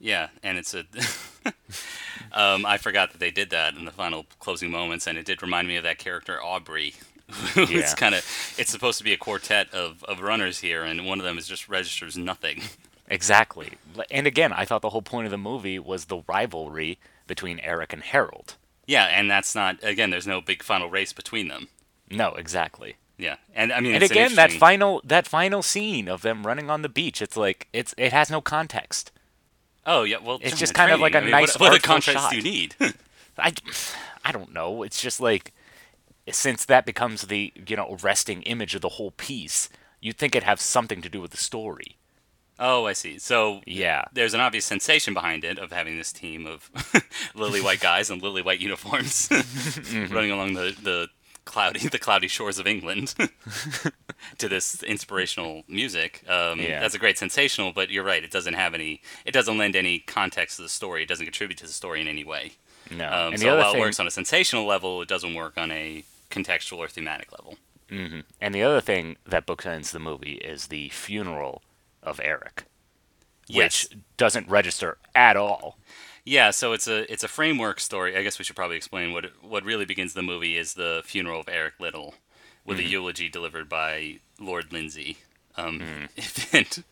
Yeah, 0.00 0.28
and 0.42 0.58
it's 0.58 0.74
a. 0.74 0.80
um, 2.32 2.66
I 2.66 2.76
forgot 2.78 3.12
that 3.12 3.18
they 3.18 3.30
did 3.30 3.50
that 3.50 3.74
in 3.74 3.84
the 3.84 3.90
final 3.92 4.26
closing 4.40 4.70
moments, 4.70 5.06
and 5.06 5.16
it 5.16 5.24
did 5.26 5.42
remind 5.42 5.68
me 5.68 5.76
of 5.76 5.84
that 5.84 5.98
character 5.98 6.42
Aubrey. 6.42 6.94
it's 7.56 7.70
Yeah. 7.70 7.94
kind 7.94 8.14
of. 8.14 8.24
It's 8.58 8.70
supposed 8.70 8.98
to 8.98 9.04
be 9.04 9.12
a 9.12 9.16
quartet 9.16 9.72
of, 9.72 10.02
of 10.04 10.20
runners 10.20 10.58
here, 10.58 10.82
and 10.82 11.06
one 11.06 11.18
of 11.20 11.24
them 11.24 11.38
is 11.38 11.46
just 11.46 11.68
registers 11.68 12.16
nothing. 12.16 12.62
Exactly. 13.08 13.72
And 14.10 14.26
again, 14.26 14.52
I 14.54 14.64
thought 14.64 14.80
the 14.80 14.90
whole 14.90 15.02
point 15.02 15.26
of 15.26 15.30
the 15.32 15.36
movie 15.36 15.78
was 15.78 16.06
the 16.06 16.22
rivalry 16.26 16.98
between 17.26 17.58
Eric 17.60 17.92
and 17.92 18.02
Harold. 18.02 18.54
Yeah, 18.86 19.04
and 19.04 19.30
that's 19.30 19.54
not. 19.54 19.76
Again, 19.82 20.08
there's 20.10 20.26
no 20.26 20.40
big 20.40 20.62
final 20.62 20.88
race 20.88 21.12
between 21.12 21.48
them. 21.48 21.68
No, 22.10 22.30
exactly. 22.34 22.96
Yeah, 23.18 23.36
and 23.54 23.72
I 23.72 23.80
mean, 23.80 23.94
And 23.94 24.02
an 24.02 24.10
again, 24.10 24.34
that 24.36 24.50
final 24.52 25.00
that 25.04 25.26
final 25.28 25.62
scene 25.62 26.08
of 26.08 26.22
them 26.22 26.46
running 26.46 26.70
on 26.70 26.82
the 26.82 26.88
beach, 26.88 27.22
it's 27.22 27.36
like 27.36 27.68
it's 27.72 27.94
it 27.96 28.12
has 28.12 28.30
no 28.30 28.40
context. 28.40 29.12
Oh 29.86 30.02
yeah, 30.04 30.18
well, 30.22 30.38
It's 30.42 30.58
just 30.58 30.74
kind 30.74 30.90
of 30.92 31.00
like 31.00 31.12
training. 31.12 31.32
a 31.32 31.36
I 31.36 31.38
mean, 31.38 31.46
nice 31.46 31.58
What, 31.58 31.72
what 31.72 31.82
context 31.82 32.20
shot. 32.22 32.30
do 32.30 32.36
you 32.36 32.42
need? 32.42 32.74
I, 33.38 33.52
I 34.24 34.32
don't 34.32 34.52
know. 34.52 34.82
It's 34.82 35.00
just 35.00 35.20
like 35.20 35.52
since 36.30 36.64
that 36.66 36.86
becomes 36.86 37.22
the 37.22 37.52
you 37.66 37.76
know 37.76 37.96
resting 38.02 38.42
image 38.42 38.74
of 38.74 38.80
the 38.80 38.90
whole 38.90 39.10
piece, 39.12 39.68
you'd 40.00 40.16
think 40.18 40.34
it'd 40.34 40.46
have 40.46 40.60
something 40.60 41.02
to 41.02 41.08
do 41.08 41.20
with 41.20 41.32
the 41.32 41.36
story. 41.36 41.98
oh, 42.58 42.86
I 42.86 42.92
see. 42.92 43.18
So 43.18 43.60
Yeah. 43.66 44.04
there's 44.12 44.34
an 44.34 44.40
obvious 44.40 44.64
sensation 44.64 45.14
behind 45.14 45.44
it 45.44 45.58
of 45.58 45.72
having 45.72 45.96
this 45.98 46.12
team 46.12 46.46
of 46.46 46.70
lily 47.34 47.60
white 47.60 47.80
guys 47.80 48.08
in 48.10 48.20
lily 48.20 48.42
white 48.42 48.60
uniforms 48.60 49.28
Mm-hmm. 49.30 50.14
running 50.14 50.30
along 50.30 50.54
the, 50.54 50.76
the 50.80 51.08
cloudy 51.44 51.88
the 51.88 51.98
cloudy 51.98 52.28
shores 52.28 52.58
of 52.58 52.66
England 52.66 53.14
to 54.38 54.48
this 54.48 54.82
inspirational 54.82 55.62
music. 55.68 56.22
Um, 56.28 56.60
Yeah. 56.60 56.80
That's 56.80 56.94
a 56.94 56.98
great 56.98 57.18
sensational, 57.18 57.72
but 57.72 57.90
you're 57.90 58.04
right. 58.04 58.22
It 58.22 58.30
doesn't 58.30 58.54
have 58.54 58.74
any. 58.74 59.02
It 59.24 59.32
doesn't 59.32 59.58
lend 59.58 59.76
any 59.76 59.98
context 60.00 60.56
to 60.56 60.62
the 60.62 60.68
story. 60.68 61.02
It 61.02 61.08
doesn't 61.08 61.26
contribute 61.26 61.58
to 61.58 61.66
the 61.66 61.72
story 61.72 62.00
in 62.00 62.08
any 62.08 62.24
way. 62.24 62.52
No. 62.90 63.06
Um, 63.06 63.32
and 63.32 63.38
so 63.40 63.46
the 63.46 63.52
other 63.52 63.62
while 63.62 63.72
thing, 63.72 63.80
it 63.80 63.84
works 63.84 64.00
on 64.00 64.06
a 64.06 64.10
sensational 64.10 64.66
level, 64.66 65.02
it 65.02 65.08
doesn't 65.08 65.34
work 65.34 65.56
on 65.56 65.70
a 65.70 66.04
contextual 66.30 66.78
or 66.78 66.88
thematic 66.88 67.30
level. 67.32 67.56
and 68.40 68.54
the 68.54 68.62
other 68.62 68.80
thing 68.80 69.16
that 69.26 69.46
bookends 69.46 69.92
the 69.92 69.98
movie 69.98 70.34
is 70.36 70.68
the 70.68 70.88
funeral 70.88 71.60
of 72.02 72.18
Eric, 72.24 72.64
Yes. 73.46 73.84
which 73.90 73.98
doesn't 74.16 74.48
register 74.48 74.96
at 75.14 75.36
all. 75.36 75.76
Yeah, 76.24 76.50
so 76.50 76.72
it's 76.72 76.86
a 76.86 77.10
it's 77.12 77.24
a 77.24 77.28
framework 77.28 77.80
story. 77.80 78.16
I 78.16 78.22
guess 78.22 78.38
we 78.38 78.44
should 78.44 78.56
probably 78.56 78.76
explain 78.76 79.12
what 79.12 79.26
what 79.42 79.64
really 79.64 79.84
begins 79.84 80.14
the 80.14 80.22
movie 80.22 80.56
is 80.56 80.74
the 80.74 81.02
funeral 81.04 81.40
of 81.40 81.48
Eric 81.48 81.74
Liddell, 81.80 82.14
with 82.64 82.78
Mm-hmm. 82.78 82.86
a 82.86 82.90
eulogy 82.90 83.28
delivered 83.28 83.68
by 83.68 84.20
Lord 84.38 84.72
Lindsay. 84.72 85.18
Um, 85.56 85.80
Mm. 85.80 86.08
if, 86.16 86.54
and 86.54 86.84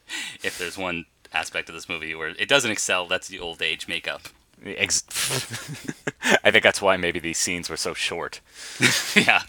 if 0.43 0.59
there's 0.59 0.77
one 0.77 1.05
aspect 1.33 1.69
of 1.69 1.75
this 1.77 1.89
movie 1.89 2.15
where 2.15 2.29
it 2.31 2.49
doesn't 2.49 2.71
excel, 2.73 3.07
that's 3.07 3.29
the 3.29 3.39
old 3.39 3.63
age 3.63 3.87
makeup. 3.89 4.23
Ex- 4.65 5.05
I 6.45 6.51
think 6.51 6.63
that's 6.65 6.83
why 6.83 6.97
maybe 6.97 7.19
these 7.21 7.39
scenes 7.39 7.71
were 7.71 7.77
so 7.79 7.95
short. 7.95 8.41
yeah, 9.17 9.43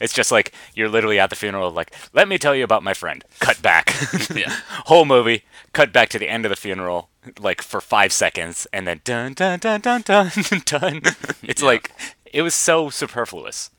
It's 0.00 0.12
just 0.12 0.30
like 0.32 0.52
you're 0.74 0.88
literally 0.88 1.18
at 1.18 1.30
the 1.30 1.36
funeral, 1.36 1.70
like, 1.70 1.92
let 2.12 2.28
me 2.28 2.38
tell 2.38 2.54
you 2.54 2.64
about 2.64 2.82
my 2.82 2.94
friend. 2.94 3.24
Cut 3.40 3.60
back. 3.62 3.94
yeah, 4.34 4.50
Whole 4.86 5.04
movie, 5.04 5.44
cut 5.72 5.92
back 5.92 6.08
to 6.10 6.18
the 6.18 6.28
end 6.28 6.44
of 6.44 6.50
the 6.50 6.56
funeral, 6.56 7.08
like 7.38 7.62
for 7.62 7.80
five 7.80 8.12
seconds, 8.12 8.66
and 8.72 8.86
then 8.86 9.00
dun 9.04 9.34
dun 9.34 9.58
dun 9.58 9.80
dun 9.80 10.02
dun 10.02 10.30
dun. 10.64 11.00
It's 11.42 11.62
Yeah. 11.62 11.66
like 11.68 11.92
it 12.32 12.42
was 12.42 12.54
so 12.54 12.90
superfluous. 12.90 13.70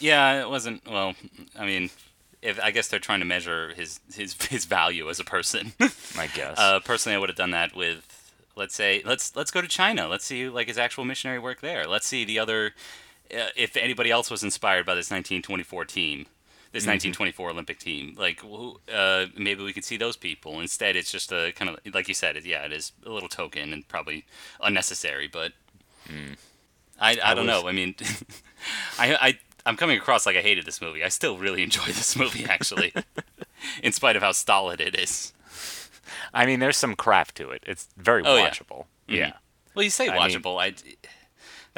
yeah. 0.00 0.40
It 0.42 0.48
wasn't 0.48 0.88
well. 0.90 1.14
I 1.58 1.66
mean, 1.66 1.90
if 2.42 2.60
I 2.60 2.70
guess 2.70 2.88
they're 2.88 3.00
trying 3.00 3.20
to 3.20 3.26
measure 3.26 3.72
his 3.74 4.00
his 4.14 4.34
his 4.48 4.64
value 4.64 5.08
as 5.10 5.18
a 5.20 5.24
person. 5.24 5.72
I 6.16 6.28
guess. 6.28 6.58
Uh, 6.58 6.80
personally, 6.80 7.16
I 7.16 7.18
would 7.18 7.28
have 7.28 7.36
done 7.36 7.50
that 7.50 7.74
with, 7.74 8.04
let's 8.56 8.74
say, 8.74 9.02
let's 9.04 9.34
let's 9.36 9.50
go 9.50 9.60
to 9.60 9.68
China. 9.68 10.06
Let's 10.08 10.24
see 10.24 10.48
like 10.48 10.68
his 10.68 10.78
actual 10.78 11.04
missionary 11.04 11.38
work 11.40 11.60
there. 11.60 11.84
Let's 11.86 12.06
see 12.06 12.24
the 12.24 12.38
other, 12.38 12.72
uh, 13.34 13.48
if 13.56 13.76
anybody 13.76 14.10
else 14.10 14.30
was 14.30 14.42
inspired 14.42 14.86
by 14.86 14.94
this 14.94 15.10
1924 15.10 15.84
team, 15.84 16.26
this 16.72 16.82
1924 16.86 17.50
Olympic 17.50 17.78
team. 17.78 18.14
Like, 18.18 18.42
uh, 18.92 19.26
maybe 19.36 19.62
we 19.64 19.72
could 19.72 19.84
see 19.84 19.96
those 19.96 20.16
people. 20.16 20.60
Instead, 20.60 20.96
it's 20.96 21.10
just 21.10 21.32
a 21.32 21.52
kind 21.56 21.70
of 21.70 21.94
like 21.94 22.08
you 22.08 22.14
said. 22.14 22.36
It, 22.36 22.44
yeah, 22.44 22.64
it 22.64 22.72
is 22.72 22.92
a 23.06 23.10
little 23.10 23.28
token 23.28 23.72
and 23.72 23.86
probably 23.88 24.24
unnecessary, 24.62 25.28
but 25.28 25.52
I 27.00 27.12
I, 27.12 27.18
I 27.24 27.34
don't 27.34 27.46
was- 27.46 27.62
know. 27.62 27.68
I 27.68 27.72
mean, 27.72 27.94
I 28.98 29.14
I. 29.20 29.38
I'm 29.66 29.76
coming 29.76 29.98
across 29.98 30.24
like 30.24 30.34
I 30.36 30.40
hated 30.40 30.64
this 30.64 30.80
movie. 30.80 31.04
I 31.04 31.08
still 31.10 31.36
really 31.36 31.62
enjoy 31.62 31.84
this 31.86 32.16
movie, 32.16 32.46
actually, 32.46 32.94
in 33.82 33.92
spite 33.92 34.16
of 34.16 34.22
how 34.22 34.32
stolid 34.32 34.80
it 34.80 34.94
is. 34.98 35.34
I 36.32 36.46
mean, 36.46 36.58
there's 36.60 36.76
some 36.78 36.94
craft 36.94 37.36
to 37.36 37.50
it. 37.50 37.64
It's 37.66 37.88
very 37.96 38.22
Oh, 38.24 38.36
yeah. 38.36 38.48
watchable. 38.48 38.86
Yeah. 39.06 39.32
Well, 39.74 39.82
you 39.82 39.90
say 39.90 40.08
I 40.08 40.12
mean- 40.26 40.40
watchable. 40.40 40.58
I, 40.58 40.72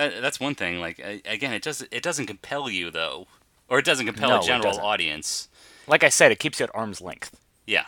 that, 0.01 0.21
that's 0.23 0.41
one 0.41 0.55
thing. 0.55 0.81
Like 0.81 0.99
again, 1.25 1.53
it 1.53 1.63
does 1.63 1.83
it 1.91 2.03
doesn't 2.03 2.27
compel 2.27 2.69
you 2.71 2.91
though, 2.91 3.27
or 3.69 3.79
it 3.79 3.85
doesn't 3.85 4.07
compel 4.07 4.31
No, 4.31 4.41
a 4.41 4.43
general 4.43 4.79
audience. 4.81 5.49
Like 5.87 6.03
I 6.05 6.09
said, 6.09 6.33
it 6.33 6.39
keeps 6.39 6.61
you 6.61 6.65
at 6.65 6.75
arm's 6.75 7.01
length. 7.01 7.37
Yeah, 7.67 7.87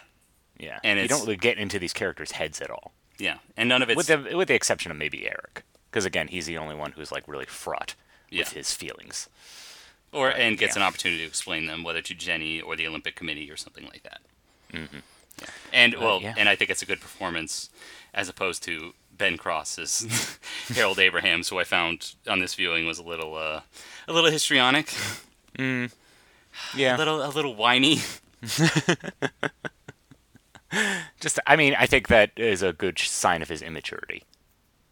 Yeah. 0.58 0.78
And 0.84 0.98
you 1.00 1.08
don't 1.08 1.22
really 1.22 1.36
get 1.36 1.58
into 1.58 1.78
these 1.78 1.92
characters' 1.92 2.32
heads 2.32 2.60
at 2.60 2.70
all. 2.70 2.92
yeah, 3.18 3.38
and 3.56 3.68
none 3.68 3.82
of 3.82 3.90
it 3.90 3.96
with 3.96 4.06
the 4.06 4.18
with 4.36 4.48
the 4.48 4.54
exception 4.54 4.90
of 4.90 4.96
maybe 4.96 5.26
Eric, 5.26 5.64
because 5.90 6.04
again, 6.04 6.28
he's 6.28 6.46
the 6.46 6.58
only 6.58 6.74
one 6.74 6.92
who's 6.92 7.10
like 7.12 7.26
really 7.28 7.46
fraught 7.46 7.94
Yeah. 8.30 8.40
with 8.42 8.52
his 8.52 8.72
feelings. 8.72 9.28
or 10.12 10.28
and 10.30 10.58
gets 10.58 10.76
yeah. 10.76 10.82
an 10.82 10.86
opportunity 10.88 11.22
to 11.22 11.26
explain 11.28 11.66
them, 11.66 11.82
whether 11.84 12.02
to 12.02 12.14
Jenny 12.14 12.60
or 12.60 12.76
the 12.76 12.86
Olympic 12.86 13.14
Committee 13.16 13.50
or 13.50 13.56
something 13.56 13.84
like 13.86 14.02
that. 14.02 14.20
Mm-hmm. 14.72 14.96
Yeah. 15.40 15.46
And 15.72 15.94
well, 15.96 16.20
yeah. 16.20 16.34
and 16.36 16.48
I 16.48 16.54
think 16.56 16.70
it's 16.70 16.82
a 16.82 16.86
good 16.86 17.00
performance 17.00 17.70
as 18.12 18.28
opposed 18.28 18.62
to 18.64 18.92
Ben 19.22 19.36
Cross 19.38 19.78
as 19.78 20.38
Harold 20.74 20.98
Abrahams, 20.98 21.48
who 21.48 21.60
I 21.60 21.64
found 21.64 22.16
on 22.26 22.40
this 22.40 22.56
viewing 22.56 22.86
was 22.88 22.98
a 22.98 23.04
little 23.04 23.36
uh, 23.36 23.60
a 24.08 24.12
little 24.12 24.32
histrionic, 24.32 24.92
Yeah. 25.56 26.96
a 26.96 26.98
little 26.98 27.24
a 27.24 27.30
little 27.30 27.54
whiny. 27.54 28.00
Just, 31.20 31.38
I 31.46 31.54
mean, 31.56 31.76
I 31.78 31.86
think 31.86 32.08
that 32.08 32.32
is 32.36 32.62
a 32.62 32.72
good 32.72 32.98
sign 32.98 33.42
of 33.42 33.48
his 33.48 33.62
immaturity. 33.62 34.24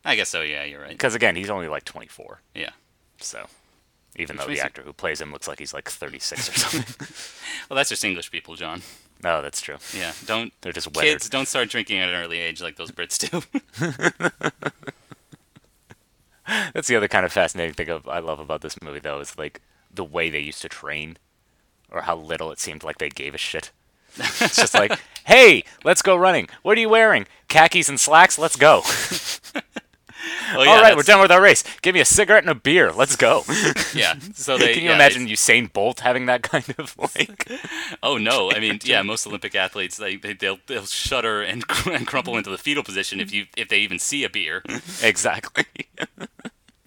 I 0.04 0.14
guess 0.14 0.28
so. 0.28 0.42
Yeah, 0.42 0.62
you're 0.64 0.80
right. 0.80 0.90
Because 0.90 1.14
again, 1.16 1.34
he's 1.34 1.50
only 1.50 1.66
like 1.68 1.84
24. 1.84 2.40
Yeah. 2.54 2.70
So, 3.18 3.46
even 4.16 4.36
Which 4.36 4.46
though 4.46 4.52
the 4.52 4.58
it- 4.58 4.64
actor 4.64 4.82
who 4.82 4.92
plays 4.92 5.20
him 5.20 5.32
looks 5.32 5.46
like 5.48 5.58
he's 5.58 5.72
like 5.74 5.88
36 5.88 6.48
or 6.48 6.52
something. 6.52 7.06
Well, 7.68 7.76
that's 7.76 7.88
just 7.90 8.04
English 8.04 8.30
people, 8.32 8.56
John. 8.56 8.82
no, 9.22 9.42
that's 9.42 9.60
true. 9.60 9.76
Yeah, 9.96 10.12
don't 10.26 10.52
They're 10.60 10.72
just 10.72 10.88
weathered. 10.88 11.12
kids 11.12 11.28
don't 11.28 11.46
start 11.46 11.68
drinking 11.68 11.98
at 11.98 12.08
an 12.08 12.14
early 12.16 12.38
age 12.40 12.60
like 12.60 12.76
those 12.76 12.90
Brits 12.90 13.18
do. 13.18 13.42
That's 16.74 16.88
the 16.88 16.96
other 16.96 17.06
kind 17.08 17.24
of 17.24 17.32
fascinating 17.32 17.74
thing 17.74 17.88
of, 17.90 18.08
I 18.08 18.18
love 18.18 18.40
about 18.40 18.60
this 18.60 18.80
movie, 18.82 18.98
though, 18.98 19.20
is 19.20 19.38
like 19.38 19.60
the 19.92 20.02
way 20.04 20.30
they 20.30 20.40
used 20.40 20.62
to 20.62 20.68
train, 20.68 21.16
or 21.90 22.02
how 22.02 22.16
little 22.16 22.50
it 22.50 22.58
seemed 22.58 22.82
like 22.82 22.98
they 22.98 23.08
gave 23.08 23.34
a 23.34 23.38
shit. 23.38 23.70
it's 24.16 24.56
just 24.56 24.74
like, 24.74 24.98
hey, 25.26 25.62
let's 25.84 26.02
go 26.02 26.16
running. 26.16 26.48
What 26.62 26.76
are 26.76 26.80
you 26.80 26.88
wearing? 26.88 27.26
Khakis 27.48 27.88
and 27.88 28.00
slacks. 28.00 28.36
Let's 28.38 28.56
go. 28.56 28.82
Oh, 30.52 30.62
yeah, 30.62 30.70
All 30.70 30.80
right, 30.82 30.96
we're 30.96 31.02
done 31.02 31.20
with 31.20 31.30
our 31.30 31.40
race. 31.40 31.62
Give 31.82 31.94
me 31.94 32.00
a 32.00 32.04
cigarette 32.04 32.42
and 32.44 32.50
a 32.50 32.54
beer. 32.54 32.92
Let's 32.92 33.16
go. 33.16 33.44
Yeah. 33.94 34.14
So 34.34 34.56
they 34.58 34.74
Can 34.74 34.82
you 34.84 34.88
yeah, 34.90 34.94
imagine 34.94 35.22
it's- 35.28 35.40
Usain 35.48 35.72
Bolt 35.72 36.00
having 36.00 36.26
that 36.26 36.42
kind 36.42 36.64
of 36.78 36.96
like? 37.16 37.50
Oh 38.02 38.16
no! 38.18 38.50
I 38.52 38.60
mean, 38.60 38.78
yeah, 38.84 39.02
most 39.02 39.26
Olympic 39.26 39.54
athletes 39.54 39.96
they, 39.96 40.16
they 40.16 40.32
they'll 40.32 40.58
they'll 40.66 40.86
shudder 40.86 41.42
and, 41.42 41.66
cr- 41.66 41.90
and 41.92 42.06
crumple 42.06 42.36
into 42.36 42.50
the 42.50 42.58
fetal 42.58 42.82
position 42.84 43.20
if 43.20 43.32
you 43.32 43.46
if 43.56 43.68
they 43.68 43.78
even 43.80 43.98
see 43.98 44.22
a 44.24 44.30
beer. 44.30 44.62
exactly. 45.02 45.64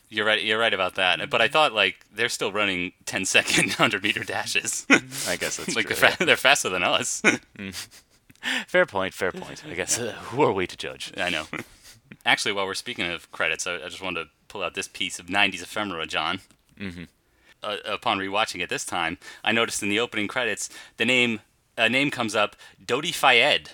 You're 0.10 0.26
right. 0.26 0.42
You're 0.44 0.60
right 0.60 0.74
about 0.74 0.96
that. 0.96 1.30
But 1.30 1.42
I 1.42 1.48
thought 1.48 1.74
like 1.74 2.06
they're 2.14 2.30
still 2.30 2.52
running 2.52 2.94
10 3.06 3.26
second 3.26 3.66
100 3.72 4.02
meter 4.04 4.24
dashes. 4.24 4.86
I 5.28 5.36
guess 5.38 5.58
that's 5.58 5.76
like 5.76 5.88
true. 5.88 5.96
they're 5.96 6.12
fa- 6.12 6.26
they're 6.26 6.38
faster 6.38 6.70
than 6.70 6.84
us. 6.84 7.22
Fair 8.68 8.86
point. 8.86 9.14
Fair 9.14 9.32
point. 9.32 9.64
I 9.70 9.74
guess 9.74 10.00
uh, 10.00 10.12
who 10.26 10.44
are 10.44 10.52
we 10.52 10.68
to 10.68 10.78
judge? 10.78 11.12
I 11.18 11.30
know. 11.30 11.46
Actually, 12.26 12.54
while 12.54 12.66
we're 12.66 12.74
speaking 12.74 13.06
of 13.12 13.32
credits, 13.32 13.68
I, 13.68 13.76
I 13.76 13.90
just 13.90 14.02
wanted 14.02 14.24
to 14.26 14.30
pull 14.48 14.64
out 14.64 14.76
this 14.76 14.88
piece 14.88 15.20
of 15.20 15.28
90s 15.28 15.62
ephemera, 15.64 16.06
John. 16.06 16.40
Mm-hmm. 16.80 17.04
Uh, 17.62 17.78
upon 17.86 18.20
rewatching 18.20 18.62
it 18.62 18.70
this 18.70 18.86
time, 18.86 19.18
I 19.44 19.52
noticed 19.52 19.82
in 19.84 19.90
the 19.90 20.00
opening 20.00 20.28
credits 20.28 20.70
the 20.98 21.06
name 21.06 21.40
a 21.78 21.90
name 21.90 22.12
comes 22.12 22.36
up, 22.36 22.56
Dodi 22.84 23.14
Fayed. 23.14 23.72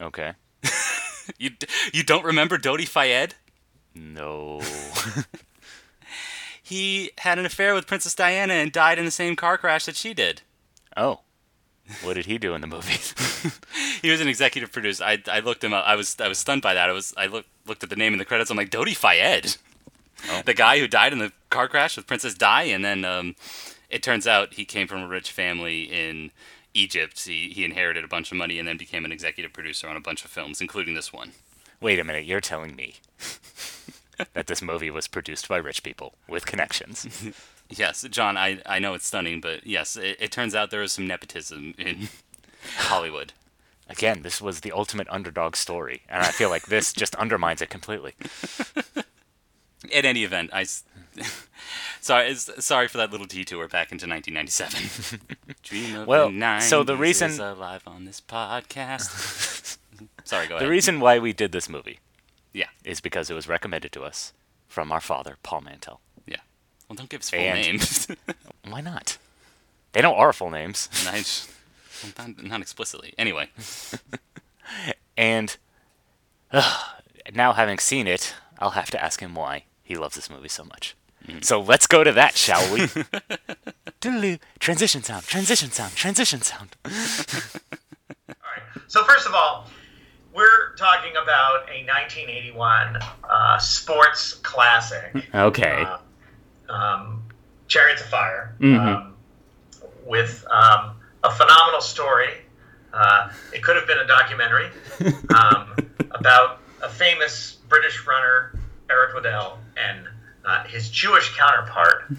Okay. 0.00 0.32
You 1.38 1.50
you 1.92 2.02
don't 2.02 2.24
remember 2.24 2.58
Dodi 2.58 2.86
Fayed? 2.86 3.34
No. 3.94 4.60
He 6.62 7.10
had 7.18 7.38
an 7.38 7.44
affair 7.44 7.74
with 7.74 7.86
Princess 7.86 8.14
Diana 8.14 8.54
and 8.54 8.72
died 8.72 8.98
in 8.98 9.04
the 9.04 9.10
same 9.10 9.36
car 9.36 9.58
crash 9.58 9.84
that 9.84 9.96
she 9.96 10.14
did. 10.14 10.42
oh. 10.96 11.20
What 12.02 12.14
did 12.14 12.26
he 12.26 12.38
do 12.38 12.54
in 12.54 12.60
the 12.60 12.66
movie? 12.66 12.98
He 14.02 14.10
was 14.10 14.20
an 14.20 14.26
executive 14.28 14.72
producer. 14.72 15.04
I, 15.04 15.22
I 15.30 15.38
looked 15.40 15.62
him 15.62 15.72
up. 15.72 15.84
I 15.86 15.94
was 15.94 16.16
I 16.20 16.26
was 16.26 16.38
stunned 16.38 16.60
by 16.62 16.74
that. 16.74 16.88
I 16.88 16.92
was 16.92 17.14
I 17.16 17.26
looked 17.26 17.48
looked 17.66 17.84
at 17.84 17.90
the 17.90 17.96
name 17.96 18.12
in 18.12 18.18
the 18.18 18.24
credits. 18.24 18.50
I'm 18.50 18.56
like 18.56 18.70
Dodi 18.70 18.94
Fayed, 18.96 19.56
Oh. 20.28 20.42
the 20.44 20.54
guy 20.54 20.78
who 20.78 20.86
died 20.88 21.12
in 21.12 21.18
the 21.20 21.32
car 21.50 21.68
crash 21.68 21.96
with 21.96 22.06
Princess 22.06 22.34
Di, 22.34 22.62
and 22.64 22.84
then 22.84 23.04
um, 23.04 23.34
it 23.90 24.02
turns 24.02 24.26
out 24.26 24.54
he 24.54 24.64
came 24.64 24.86
from 24.88 25.02
a 25.02 25.08
rich 25.08 25.30
family 25.30 25.82
in 25.84 26.30
Egypt. 26.74 27.24
He 27.24 27.50
he 27.50 27.64
inherited 27.64 28.02
a 28.04 28.08
bunch 28.08 28.30
of 28.32 28.36
money 28.36 28.58
and 28.58 28.66
then 28.66 28.76
became 28.76 29.04
an 29.04 29.12
executive 29.12 29.52
producer 29.52 29.88
on 29.88 29.96
a 29.96 30.00
bunch 30.00 30.24
of 30.24 30.30
films, 30.30 30.60
including 30.60 30.94
this 30.94 31.12
one. 31.12 31.32
Wait 31.80 31.98
a 32.00 32.04
minute, 32.04 32.24
you're 32.24 32.40
telling 32.40 32.74
me 32.76 32.96
that 34.34 34.46
this 34.48 34.62
movie 34.62 34.90
was 34.90 35.06
produced 35.08 35.48
by 35.48 35.56
rich 35.58 35.82
people 35.82 36.14
with 36.28 36.46
connections. 36.46 37.06
Yes, 37.70 38.02
John, 38.10 38.36
I, 38.36 38.60
I 38.66 38.78
know 38.78 38.94
it's 38.94 39.06
stunning, 39.06 39.40
but 39.40 39.66
yes, 39.66 39.96
it, 39.96 40.16
it 40.20 40.30
turns 40.32 40.54
out 40.54 40.70
there 40.70 40.82
is 40.82 40.92
some 40.92 41.06
nepotism 41.06 41.74
in 41.78 42.08
Hollywood. 42.76 43.32
Again, 43.88 44.22
this 44.22 44.40
was 44.40 44.60
the 44.60 44.72
ultimate 44.72 45.06
underdog 45.10 45.56
story, 45.56 46.02
and 46.08 46.22
I 46.22 46.30
feel 46.30 46.50
like 46.50 46.66
this 46.66 46.92
just 46.92 47.14
undermines 47.16 47.60
it 47.62 47.70
completely. 47.70 48.14
In 49.90 50.04
any 50.06 50.22
event, 50.22 50.50
I. 50.52 50.64
sorry, 52.00 52.34
sorry 52.36 52.88
for 52.88 52.98
that 52.98 53.10
little 53.10 53.26
detour 53.26 53.66
back 53.68 53.90
into 53.90 54.06
1997. 54.06 55.20
Dream 55.62 55.96
of 55.96 56.06
Well, 56.06 56.60
so 56.60 56.84
the 56.84 56.96
reason- 56.96 57.38
alive 57.40 57.82
on 57.86 58.04
this 58.04 58.20
podcast. 58.20 59.76
sorry, 60.24 60.46
go 60.46 60.54
ahead. 60.56 60.64
The 60.66 60.70
reason 60.70 61.00
why 61.00 61.18
we 61.18 61.32
did 61.32 61.50
this 61.52 61.68
movie 61.68 61.98
yeah, 62.52 62.68
is 62.84 63.00
because 63.00 63.28
it 63.28 63.34
was 63.34 63.48
recommended 63.48 63.90
to 63.92 64.02
us 64.04 64.32
from 64.68 64.92
our 64.92 65.00
father, 65.00 65.36
Paul 65.42 65.62
Mantell. 65.62 66.00
Yeah. 66.92 66.96
Well, 66.96 66.96
don't 66.96 67.08
give 67.10 67.20
us 67.20 67.30
full 67.30 67.38
And- 67.40 67.60
names. 67.60 68.06
Why 68.68 68.80
not? 68.80 69.18
They 69.92 70.00
know 70.02 70.14
our 70.14 70.32
full 70.32 70.50
names. 70.50 70.88
Nice. 71.04 71.48
Well, 72.02 72.12
not, 72.28 72.42
not 72.42 72.60
explicitly. 72.60 73.14
Anyway, 73.18 73.48
And 75.16 75.56
uh, 76.50 76.82
now, 77.34 77.52
having 77.52 77.78
seen 77.78 78.06
it, 78.06 78.34
I'll 78.58 78.70
have 78.70 78.90
to 78.92 79.02
ask 79.04 79.20
him 79.20 79.34
why 79.34 79.64
he 79.82 79.94
loves 79.96 80.14
this 80.16 80.28
movie 80.30 80.48
so 80.48 80.64
much. 80.64 80.96
So 81.42 81.60
let's 81.60 81.86
go 81.86 82.02
to 82.02 82.10
that, 82.12 82.36
shall 82.36 82.62
we? 82.72 82.88
Transition 84.58 85.02
sound, 85.04 85.24
transition 85.24 85.70
sound, 85.70 85.94
transition 85.94 86.42
sound. 86.42 86.74
All 86.84 86.90
right. 88.26 88.62
So 88.88 89.04
first 89.04 89.26
of 89.28 89.34
all, 89.34 89.68
we're 90.34 90.74
talking 90.76 91.12
about 91.12 91.68
a 91.70 91.84
1981 91.86 92.96
uh, 93.28 93.58
sports 93.58 94.34
classic, 94.34 95.14
Okay. 95.34 95.84
uh, 95.86 95.98
um, 96.72 97.22
"Chariots 97.68 98.00
of 98.02 98.08
Fire," 98.08 98.54
Mhm. 98.60 98.78
um, 98.96 99.14
with 100.06 100.44
um, 100.50 100.96
a 101.22 101.30
phenomenal 101.30 101.80
story. 101.80 102.30
Uh, 102.92 103.30
it 103.54 103.62
could 103.62 103.76
have 103.76 103.86
been 103.86 103.98
a 103.98 104.06
documentary 104.06 104.68
um, 105.34 105.74
about 106.10 106.58
a 106.82 106.88
famous 106.88 107.56
British 107.68 108.06
runner, 108.06 108.52
Eric 108.90 109.14
Liddell, 109.14 109.58
and 109.76 110.06
uh, 110.44 110.64
his 110.64 110.90
Jewish 110.90 111.34
counterpart, 111.36 112.10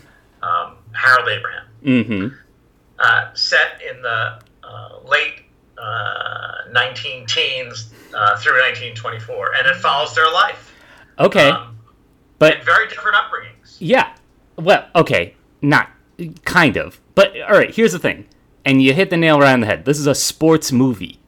um, 0.42 0.78
Harold 0.94 1.30
Abraham 1.30 1.66
Mm-hmm. 1.86 2.28
uh, 2.98 3.34
set 3.36 3.82
in 3.88 4.02
the 4.02 4.40
uh, 4.64 5.00
late 5.06 5.42
uh, 5.78 6.70
19 6.72 7.28
teens 7.28 7.92
uh, 8.16 8.38
through 8.38 8.54
1924, 8.62 9.56
and 9.56 9.68
it 9.68 9.76
follows 9.76 10.16
their 10.16 10.32
life. 10.32 10.74
Okay. 11.20 11.50
Um, 11.50 11.78
but 12.40 12.64
very 12.64 12.88
different 12.88 13.18
upbringings. 13.18 13.76
Yeah. 13.80 14.16
Well, 14.58 14.88
okay. 14.96 15.36
Not 15.62 15.90
kind 16.46 16.78
of. 16.78 17.00
But 17.16 17.34
all 17.42 17.58
right, 17.58 17.74
here's 17.74 17.92
the 17.92 18.00
thing. 18.00 18.26
And 18.66 18.82
you 18.82 18.94
hit 18.94 19.10
the 19.10 19.18
nail 19.18 19.40
right 19.40 19.54
on 19.54 19.60
the 19.62 19.66
head. 19.68 19.86
This 19.86 20.00
is 20.00 20.08
a 20.08 20.16
sports 20.16 20.72
movie. 20.72 21.20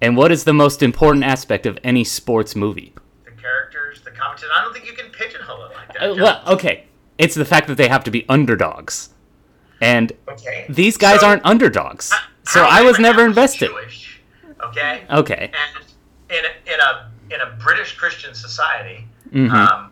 And 0.00 0.16
what 0.16 0.30
is 0.30 0.44
the 0.44 0.52
most 0.52 0.82
important 0.82 1.24
aspect 1.24 1.66
of 1.66 1.78
any 1.82 2.04
sports 2.04 2.54
movie? 2.54 2.92
The 3.24 3.30
characters, 3.32 4.02
the 4.02 4.10
commentary. 4.10 4.50
I 4.54 4.62
don't 4.62 4.72
think 4.72 4.86
you 4.86 4.92
can 4.92 5.10
pigeonhole 5.10 5.64
it 5.64 5.72
like 5.74 5.92
that. 5.94 6.10
Uh, 6.10 6.14
well, 6.16 6.42
okay. 6.54 6.84
It's 7.18 7.34
the 7.34 7.44
fact 7.44 7.68
that 7.68 7.76
they 7.76 7.88
have 7.88 8.04
to 8.04 8.10
be 8.10 8.24
underdogs. 8.28 9.10
And 9.80 10.12
okay. 10.28 10.66
these 10.68 10.96
guys 10.96 11.20
So, 11.20 11.26
aren't 11.28 11.44
underdogs. 11.44 12.12
uh, 12.12 12.16
So 12.44 12.60
Harold 12.60 12.74
I 12.74 12.82
was 12.82 12.98
never 12.98 13.24
invested. 13.24 13.70
Jewish, 13.70 14.20
okay. 14.64 15.02
Okay. 15.10 15.50
and 15.52 15.84
in 16.30 16.44
a, 16.44 16.74
in 16.74 16.80
a 16.80 17.10
in 17.34 17.40
a 17.40 17.56
British 17.62 17.96
Christian 17.96 18.34
society, 18.34 19.06
Mhm. 19.32 19.50
um, 19.50 19.90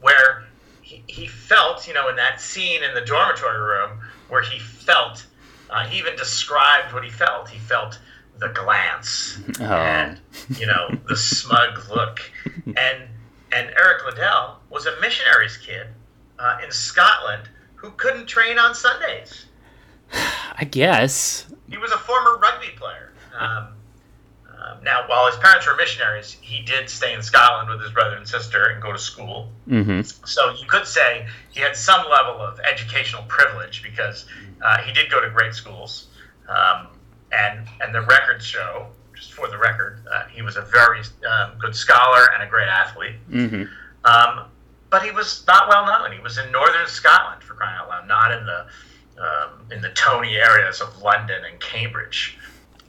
where 0.00 0.44
he, 0.84 1.02
he 1.06 1.26
felt, 1.26 1.88
you 1.88 1.94
know, 1.94 2.08
in 2.08 2.16
that 2.16 2.40
scene 2.40 2.82
in 2.84 2.94
the 2.94 3.00
dormitory 3.00 3.58
room, 3.58 3.98
where 4.28 4.42
he 4.42 4.58
felt, 4.58 5.26
uh, 5.70 5.84
he 5.84 5.98
even 5.98 6.14
described 6.16 6.92
what 6.92 7.02
he 7.02 7.10
felt. 7.10 7.48
He 7.48 7.58
felt 7.58 7.98
the 8.38 8.48
glance 8.48 9.38
Oh. 9.60 9.64
and 9.64 10.18
you 10.58 10.66
know 10.66 10.90
the 11.08 11.16
smug 11.16 11.88
look, 11.88 12.20
and 12.66 13.08
and 13.52 13.70
Eric 13.76 14.04
Liddell 14.06 14.58
was 14.70 14.86
a 14.86 15.00
missionary's 15.00 15.56
kid 15.56 15.86
uh, 16.40 16.58
in 16.64 16.70
Scotland 16.72 17.48
who 17.76 17.90
couldn't 17.92 18.26
train 18.26 18.58
on 18.58 18.74
Sundays. 18.74 19.46
I 20.12 20.64
guess. 20.64 21.46
He 21.70 21.78
was 21.78 21.92
a 21.92 21.98
former 21.98 22.36
rugby 22.38 22.68
player. 22.76 23.12
Um, 23.38 23.73
um, 24.64 24.82
now, 24.82 25.04
while 25.08 25.26
his 25.26 25.36
parents 25.36 25.66
were 25.66 25.76
missionaries, 25.76 26.36
he 26.40 26.62
did 26.62 26.88
stay 26.88 27.12
in 27.14 27.22
Scotland 27.22 27.68
with 27.68 27.80
his 27.80 27.90
brother 27.90 28.16
and 28.16 28.26
sister 28.26 28.66
and 28.66 28.82
go 28.82 28.92
to 28.92 28.98
school. 28.98 29.50
Mm-hmm. 29.68 30.02
So 30.24 30.54
you 30.54 30.66
could 30.66 30.86
say 30.86 31.26
he 31.50 31.60
had 31.60 31.76
some 31.76 32.04
level 32.10 32.40
of 32.40 32.58
educational 32.60 33.22
privilege 33.24 33.82
because 33.82 34.26
uh, 34.62 34.78
he 34.78 34.92
did 34.92 35.10
go 35.10 35.20
to 35.20 35.28
great 35.30 35.54
schools. 35.54 36.08
Um, 36.48 36.88
and, 37.32 37.66
and 37.80 37.94
the 37.94 38.02
records 38.02 38.44
show, 38.44 38.86
just 39.14 39.32
for 39.32 39.48
the 39.48 39.58
record, 39.58 40.00
uh, 40.10 40.26
he 40.26 40.42
was 40.42 40.56
a 40.56 40.62
very 40.62 41.00
um, 41.28 41.58
good 41.58 41.74
scholar 41.74 42.32
and 42.32 42.42
a 42.42 42.46
great 42.46 42.68
athlete. 42.68 43.16
Mm-hmm. 43.30 43.64
Um, 44.04 44.46
but 44.90 45.02
he 45.02 45.10
was 45.10 45.44
not 45.46 45.68
well 45.68 45.86
known. 45.86 46.12
He 46.12 46.20
was 46.20 46.38
in 46.38 46.50
northern 46.52 46.86
Scotland 46.86 47.42
for 47.42 47.54
crying 47.54 47.76
out 47.80 47.88
loud, 47.88 48.06
not 48.06 48.30
in 48.30 48.46
the 48.46 48.66
um, 49.16 49.66
in 49.70 49.80
the 49.80 49.90
Tony 49.90 50.36
areas 50.36 50.80
of 50.80 51.02
London 51.02 51.42
and 51.50 51.58
Cambridge. 51.60 52.36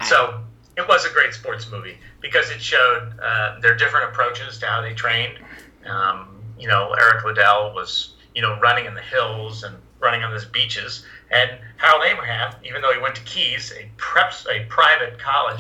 So 0.08 0.42
it 0.78 0.88
was 0.88 1.06
a 1.06 1.10
great 1.12 1.34
sports 1.34 1.70
movie 1.72 1.98
because 2.22 2.50
it 2.52 2.62
showed 2.62 3.14
uh, 3.22 3.60
their 3.62 3.76
different 3.76 4.10
approaches 4.10 4.58
to 4.60 4.66
how 4.66 4.82
they 4.82 4.94
trained. 4.94 5.38
Um, 5.86 6.28
you 6.60 6.68
know, 6.68 6.94
Eric 7.00 7.24
Liddell 7.26 7.74
was 7.74 8.16
you 8.34 8.42
know 8.42 8.60
running 8.60 8.86
in 8.86 8.94
the 8.94 9.02
hills 9.02 9.64
and 9.64 9.76
running 10.00 10.24
on 10.24 10.32
these 10.32 10.46
beaches, 10.46 11.06
and 11.32 11.52
Harold 11.78 12.04
Abraham, 12.06 12.54
even 12.64 12.82
though 12.82 12.94
he 12.94 13.00
went 13.00 13.16
to 13.16 13.22
Caius, 13.24 13.72
a 13.72 13.90
preps 13.98 14.46
a 14.48 14.66
private 14.68 15.18
college, 15.18 15.60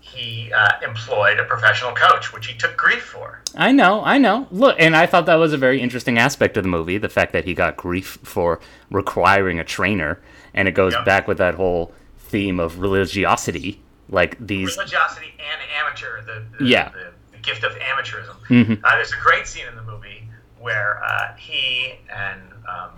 he 0.00 0.52
uh, 0.52 0.68
employed 0.84 1.38
a 1.40 1.44
professional 1.44 1.92
coach, 1.92 2.32
which 2.32 2.46
he 2.46 2.56
took 2.56 2.76
grief 2.76 3.02
for. 3.02 3.40
I 3.54 3.72
know, 3.72 4.02
I 4.04 4.18
know. 4.18 4.46
Look, 4.50 4.76
and 4.78 4.94
I 4.96 5.06
thought 5.06 5.26
that 5.26 5.36
was 5.36 5.52
a 5.52 5.58
very 5.58 5.80
interesting 5.80 6.18
aspect 6.18 6.56
of 6.56 6.64
the 6.64 6.68
movie, 6.68 6.98
the 6.98 7.08
fact 7.08 7.32
that 7.32 7.44
he 7.44 7.54
got 7.54 7.76
grief 7.76 8.18
for 8.22 8.60
requiring 8.90 9.58
a 9.58 9.64
trainer, 9.64 10.20
and 10.54 10.68
it 10.68 10.72
goes 10.72 10.92
Yep. 10.92 11.04
back 11.04 11.28
with 11.28 11.38
that 11.38 11.54
whole 11.54 11.92
theme 12.18 12.60
of 12.60 12.78
religiosity, 12.80 13.81
like 14.12 14.36
these. 14.46 14.76
religiosity 14.76 15.34
and 15.38 15.60
amateur, 15.84 16.22
the, 16.22 16.44
the, 16.58 16.64
Yeah. 16.66 16.90
the, 16.90 17.12
the 17.32 17.38
gift 17.38 17.64
of 17.64 17.72
amateurism. 17.72 18.36
Mhm. 18.48 18.80
Uh, 18.84 18.96
there's 18.96 19.12
a 19.12 19.16
great 19.16 19.46
scene 19.48 19.66
in 19.66 19.74
the 19.74 19.82
movie 19.82 20.28
where 20.60 21.02
uh, 21.04 21.34
he 21.36 21.94
and 22.14 22.40
um, 22.68 22.90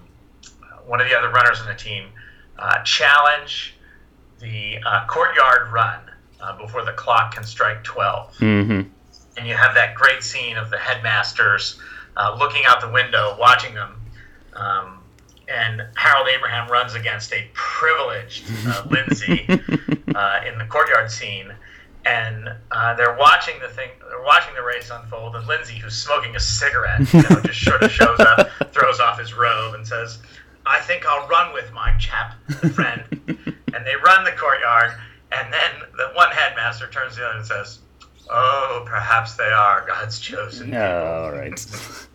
one 0.86 1.00
of 1.00 1.08
the 1.08 1.16
other 1.16 1.30
runners 1.30 1.60
on 1.60 1.66
the 1.66 1.74
team 1.74 2.08
uh, 2.58 2.82
challenge 2.82 3.74
the 4.40 4.78
uh, 4.84 5.06
courtyard 5.06 5.72
run 5.72 6.00
uh, 6.40 6.56
before 6.58 6.84
the 6.84 6.92
clock 6.92 7.34
can 7.34 7.44
strike 7.44 7.82
12 7.84 8.36
hmm 8.36 8.80
and 9.36 9.48
you 9.48 9.54
have 9.54 9.74
that 9.74 9.94
great 9.96 10.22
scene 10.22 10.56
of 10.56 10.70
the 10.70 10.78
headmasters 10.78 11.80
uh, 12.16 12.36
looking 12.38 12.62
out 12.68 12.80
the 12.80 12.88
window, 12.88 13.36
watching 13.40 13.74
them. 13.74 14.00
Um, 14.54 14.98
and 15.48 15.82
Harold 15.96 16.28
Abraham 16.28 16.70
runs 16.70 16.94
against 16.94 17.32
a 17.32 17.44
privileged 17.52 18.44
uh, 18.64 18.84
Lindsay 18.90 19.44
uh, 20.14 20.40
in 20.50 20.58
the 20.58 20.64
courtyard 20.66 21.10
scene, 21.10 21.52
and 22.06 22.48
uh, 22.70 22.94
they're 22.94 23.16
watching 23.16 23.54
the 23.60 23.68
thing. 23.68 23.90
They're 24.08 24.22
watching 24.22 24.54
the 24.54 24.62
race 24.62 24.90
unfold, 24.92 25.36
and 25.36 25.46
Lindsay, 25.46 25.74
who's 25.78 25.96
smoking 25.96 26.36
a 26.36 26.40
cigarette, 26.40 27.00
you 27.12 27.22
know, 27.22 27.40
just 27.42 27.62
sort 27.64 27.82
of 27.82 27.90
shows 27.90 28.20
up, 28.20 28.48
throws 28.72 29.00
off 29.00 29.18
his 29.18 29.32
robe, 29.34 29.74
and 29.74 29.86
says, 29.86 30.18
"I 30.66 30.80
think 30.80 31.06
I'll 31.06 31.26
run 31.28 31.52
with 31.52 31.72
my 31.72 31.92
chap 31.98 32.34
friend." 32.74 33.02
and 33.74 33.84
they 33.84 33.96
run 34.04 34.24
the 34.24 34.32
courtyard, 34.32 34.92
and 35.32 35.52
then 35.52 35.70
the 35.96 36.08
one 36.14 36.30
headmaster 36.30 36.88
turns 36.88 37.14
to 37.14 37.20
the 37.20 37.26
other 37.26 37.38
and 37.38 37.46
says, 37.46 37.78
"Oh, 38.30 38.84
perhaps 38.86 39.34
they 39.34 39.44
are 39.50 39.84
God's 39.86 40.18
chosen." 40.20 40.66
people." 40.66 40.80
all 40.82 41.32
right. 41.32 41.66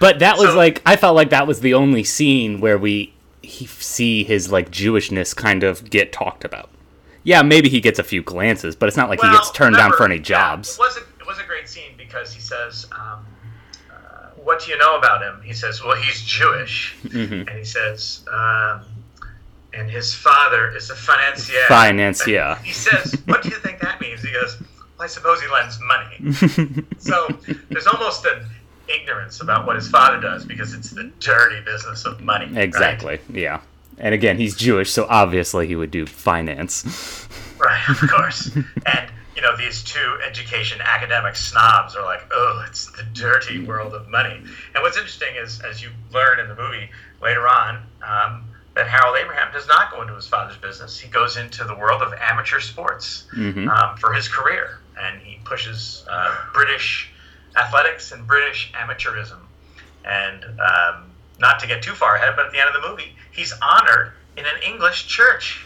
But 0.00 0.18
that 0.18 0.36
was 0.36 0.48
So- 0.48 0.56
like 0.56 0.82
I 0.84 0.96
felt 0.96 1.14
like 1.14 1.30
that 1.30 1.46
was 1.46 1.60
the 1.60 1.74
only 1.74 2.02
scene 2.02 2.60
where 2.60 2.76
we 2.76 3.14
he 3.40 3.66
see 3.66 4.24
his 4.24 4.50
like 4.50 4.70
Jewishness 4.72 5.34
kind 5.34 5.62
of 5.62 5.88
get 5.90 6.12
talked 6.12 6.44
about. 6.44 6.70
Yeah, 7.24 7.42
maybe 7.42 7.68
he 7.68 7.80
gets 7.80 7.98
a 7.98 8.02
few 8.04 8.22
glances, 8.22 8.76
but 8.76 8.86
it's 8.88 8.96
not 8.96 9.08
like 9.08 9.20
he 9.20 9.30
gets 9.30 9.50
turned 9.50 9.76
down 9.76 9.90
for 9.92 10.04
any 10.04 10.14
remember, 10.14 10.30
yeah, 10.30 10.38
jobs. 10.54 10.74
it 10.74 10.78
was 10.78 10.96
a 10.98 11.00
it 11.20 11.26
was 11.26 11.38
a 11.38 11.44
great 11.44 11.68
scene 11.68 11.92
because 11.96 12.32
he 12.32 12.40
says, 12.40 12.86
um, 12.92 13.26
uh, 13.90 13.94
"What 14.36 14.62
do 14.64 14.70
you 14.70 14.78
know 14.78 14.96
about 14.98 15.22
him?" 15.22 15.40
He 15.42 15.54
says, 15.54 15.82
"Well, 15.82 15.96
he's 15.96 16.22
Jewish," 16.22 16.94
Mm-hmm. 17.04 17.48
and 17.48 17.58
he 17.58 17.64
says, 17.64 18.24
um, 18.32 18.82
"And 19.72 19.90
his 19.90 20.14
father 20.14 20.68
is 20.76 20.90
a 20.90 20.94
financier." 20.94 21.62
Financier. 21.68 22.56
He 22.62 22.72
says, 22.72 23.16
"What 23.26 23.42
do 23.42 23.48
you 23.48 23.56
think 23.56 23.80
that 23.80 24.00
means?" 24.02 24.20
He 24.22 24.30
goes, 24.32 24.60
well, 24.60 25.04
"I 25.04 25.06
suppose 25.08 25.40
he 25.40 25.48
lends 25.48 25.78
money." 25.80 26.84
so 26.98 27.26
there's 27.70 27.86
almost 27.86 28.26
an 28.26 28.44
ignorance 28.86 29.40
about 29.40 29.66
what 29.66 29.76
his 29.76 29.88
father 29.88 30.20
does 30.20 30.44
because 30.44 30.74
it's 30.74 30.90
the 30.90 31.04
dirty 31.20 31.60
business 31.64 32.04
of 32.04 32.20
money. 32.20 32.46
right? 32.52 32.62
Exactly. 32.62 33.18
Yeah. 33.32 33.60
And 33.98 34.14
again, 34.14 34.38
he's 34.38 34.56
Jewish, 34.56 34.90
so 34.90 35.06
obviously 35.08 35.66
he 35.66 35.76
would 35.76 35.90
do 35.90 36.06
finance. 36.06 37.28
Right, 37.58 37.88
of 37.88 37.98
course. 38.10 38.50
and 38.54 39.10
you 39.36 39.42
know, 39.42 39.56
these 39.56 39.82
two 39.82 40.18
education 40.26 40.80
academic 40.80 41.36
snobs 41.36 41.96
are 41.96 42.04
like, 42.04 42.22
oh, 42.32 42.64
it's 42.68 42.90
the 42.92 43.02
dirty 43.14 43.64
world 43.64 43.94
of 43.94 44.08
money. 44.08 44.36
And 44.74 44.82
what's 44.82 44.96
interesting 44.96 45.34
is, 45.36 45.60
as 45.60 45.82
you 45.82 45.90
learn 46.12 46.38
in 46.40 46.48
the 46.48 46.54
movie 46.54 46.88
later 47.20 47.48
on, 47.48 47.82
um, 48.02 48.44
that 48.74 48.86
Harold 48.88 49.16
Abraham 49.20 49.52
does 49.52 49.66
not 49.68 49.90
go 49.90 50.02
into 50.02 50.14
his 50.14 50.26
father's 50.26 50.56
business. 50.56 50.98
He 50.98 51.08
goes 51.08 51.36
into 51.36 51.64
the 51.64 51.74
world 51.74 52.02
of 52.02 52.12
amateur 52.20 52.60
sports 52.60 53.26
um, 53.68 53.96
for 53.98 54.12
his 54.12 54.28
career, 54.28 54.78
and 55.00 55.20
he 55.20 55.38
pushes 55.44 56.04
uh, 56.10 56.34
British 56.52 57.10
athletics 57.56 58.12
and 58.12 58.26
British 58.26 58.72
amateurism. 58.72 59.38
And 60.04 60.44
um, 60.44 61.10
not 61.38 61.60
to 61.60 61.66
get 61.66 61.82
too 61.82 61.92
far 61.92 62.16
ahead, 62.16 62.34
but 62.36 62.46
at 62.46 62.52
the 62.52 62.60
end 62.60 62.68
of 62.74 62.82
the 62.82 62.88
movie, 62.88 63.14
he's 63.34 63.52
honored 63.62 64.12
in 64.36 64.44
an 64.44 64.62
English 64.66 65.06
church. 65.06 65.64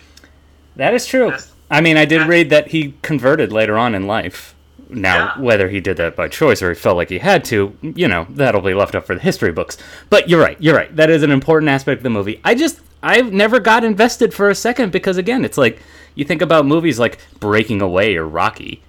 That 0.77 0.95
is 0.95 1.07
true. 1.07 1.29
Yes. 1.31 1.53
I 1.71 1.81
mean, 1.81 1.97
I 1.97 2.05
did 2.05 2.27
read 2.27 2.51
that 2.51 2.69
he 2.69 2.95
converted 3.03 3.53
later 3.53 3.77
on 3.77 3.95
in 3.95 4.07
life. 4.07 4.55
Now, 4.91 5.35
Yeah. 5.37 5.43
whether 5.43 5.69
he 5.69 5.81
did 5.81 5.99
that 5.99 6.17
by 6.17 6.29
choice 6.29 6.63
or 6.63 6.71
he 6.71 6.75
felt 6.75 6.97
like 6.97 7.11
he 7.11 7.19
had 7.19 7.45
to, 7.47 7.77
you 7.83 8.09
know, 8.09 8.27
that'll 8.31 8.63
be 8.63 8.73
left 8.73 8.95
up 8.95 9.07
for 9.07 9.15
the 9.15 9.21
history 9.21 9.53
books. 9.53 9.77
But 10.09 10.31
you're 10.31 10.41
right, 10.41 10.57
you're 10.61 10.75
right. 10.75 10.95
That 10.97 11.11
is 11.11 11.23
an 11.23 11.31
important 11.31 11.69
aspect 11.69 11.99
of 11.99 12.03
the 12.05 12.11
movie. 12.11 12.41
I 12.43 12.55
just, 12.55 12.81
I've 13.03 13.31
never 13.33 13.61
got 13.61 13.85
invested 13.85 14.33
for 14.33 14.49
a 14.49 14.55
second 14.55 14.91
because, 14.91 15.19
again, 15.19 15.45
it's 15.45 15.59
like 15.59 15.79
you 16.15 16.25
think 16.25 16.41
about 16.41 16.65
movies 16.65 16.99
like 16.99 17.19
Breaking 17.39 17.83
Away 17.83 18.17
or 18.17 18.27
Rocky, 18.27 18.83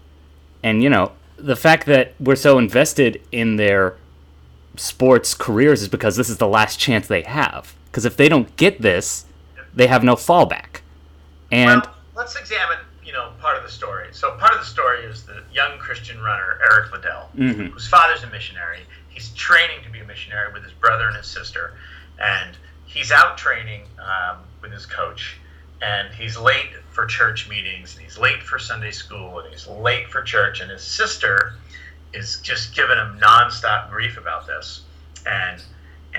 and, 0.64 0.82
you 0.82 0.90
know, 0.90 1.12
the 1.38 1.56
fact 1.58 1.86
that 1.88 2.14
we're 2.20 2.36
so 2.38 2.58
invested 2.58 3.22
in 3.32 3.58
their 3.58 3.96
sports 4.78 5.34
careers 5.34 5.82
is 5.82 5.88
because 5.90 6.16
this 6.16 6.30
is 6.30 6.38
the 6.38 6.48
last 6.48 6.80
chance 6.80 7.08
they 7.08 7.22
have. 7.24 7.74
Because 7.92 8.06
if 8.06 8.18
they 8.18 8.30
don't 8.30 8.56
get 8.56 8.82
this, 8.82 9.26
they 9.74 9.88
have 9.88 10.04
no 10.04 10.16
fallback. 10.16 10.82
And 11.52 11.82
well, 11.82 11.96
let's 12.16 12.36
examine, 12.36 12.78
you 13.04 13.14
know, 13.14 13.32
part 13.40 13.58
of 13.58 13.64
the 13.64 13.70
story. 13.70 14.10
So 14.12 14.36
part 14.38 14.54
of 14.54 14.60
the 14.60 14.66
story 14.66 15.04
is 15.04 15.24
the 15.24 15.42
young 15.54 15.78
Christian 15.80 16.22
runner 16.22 16.60
Eric 16.72 16.92
Liddell, 16.92 17.30
whose 17.36 17.88
father's 17.88 18.24
a 18.24 18.30
missionary. 18.30 18.80
He's 19.10 19.30
training 19.30 19.84
to 19.84 19.90
be 19.90 20.00
a 20.00 20.06
missionary 20.06 20.54
with 20.54 20.64
his 20.64 20.74
brother 20.74 21.08
and 21.08 21.18
his 21.18 21.28
sister, 21.28 21.74
and 22.22 22.56
he's 22.86 23.12
out 23.12 23.38
training 23.38 23.84
um, 24.00 24.38
with 24.62 24.72
his 24.72 24.86
coach. 24.86 25.38
And 25.82 26.14
he's 26.14 26.38
late 26.38 26.72
for 26.92 27.06
church 27.06 27.48
meetings, 27.50 27.96
and 27.96 28.04
he's 28.04 28.18
late 28.18 28.44
for 28.44 28.60
Sunday 28.60 28.92
school, 28.92 29.40
and 29.40 29.50
he's 29.50 29.66
late 29.68 30.10
for 30.10 30.22
church. 30.22 30.60
And 30.60 30.70
his 30.70 30.82
sister 30.82 31.54
is 32.14 32.42
just 32.42 32.76
giving 32.76 32.98
him 32.98 33.18
nonstop 33.20 33.90
grief 33.90 34.18
about 34.18 34.46
this. 34.46 34.82
And 35.26 35.64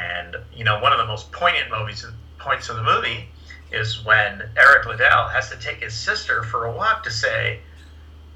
and 0.01 0.37
you 0.55 0.65
know, 0.65 0.81
one 0.81 0.93
of 0.93 0.99
the 0.99 1.07
most 1.07 1.31
poignant 1.33 1.71
movies 1.71 2.05
points 2.39 2.69
of 2.69 2.77
the 2.77 2.83
movie 2.83 3.29
is 3.71 4.05
when 4.05 4.43
Eric 4.57 4.87
Liddell 4.87 5.29
has 5.29 5.51
to 5.51 5.57
take 5.57 5.83
his 5.83 5.95
sister 5.95 6.43
for 6.43 6.65
a 6.65 6.73
walk 6.73 7.05
to 7.05 7.11
say, 7.11 7.61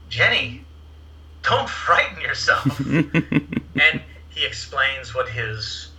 Jenny, 0.08 0.64
don't 1.42 1.68
frighten 1.84 2.20
yourself. 2.20 2.78
and 2.80 4.02
he 4.28 4.44
explains 4.44 5.14
what 5.14 5.28
his 5.28 5.90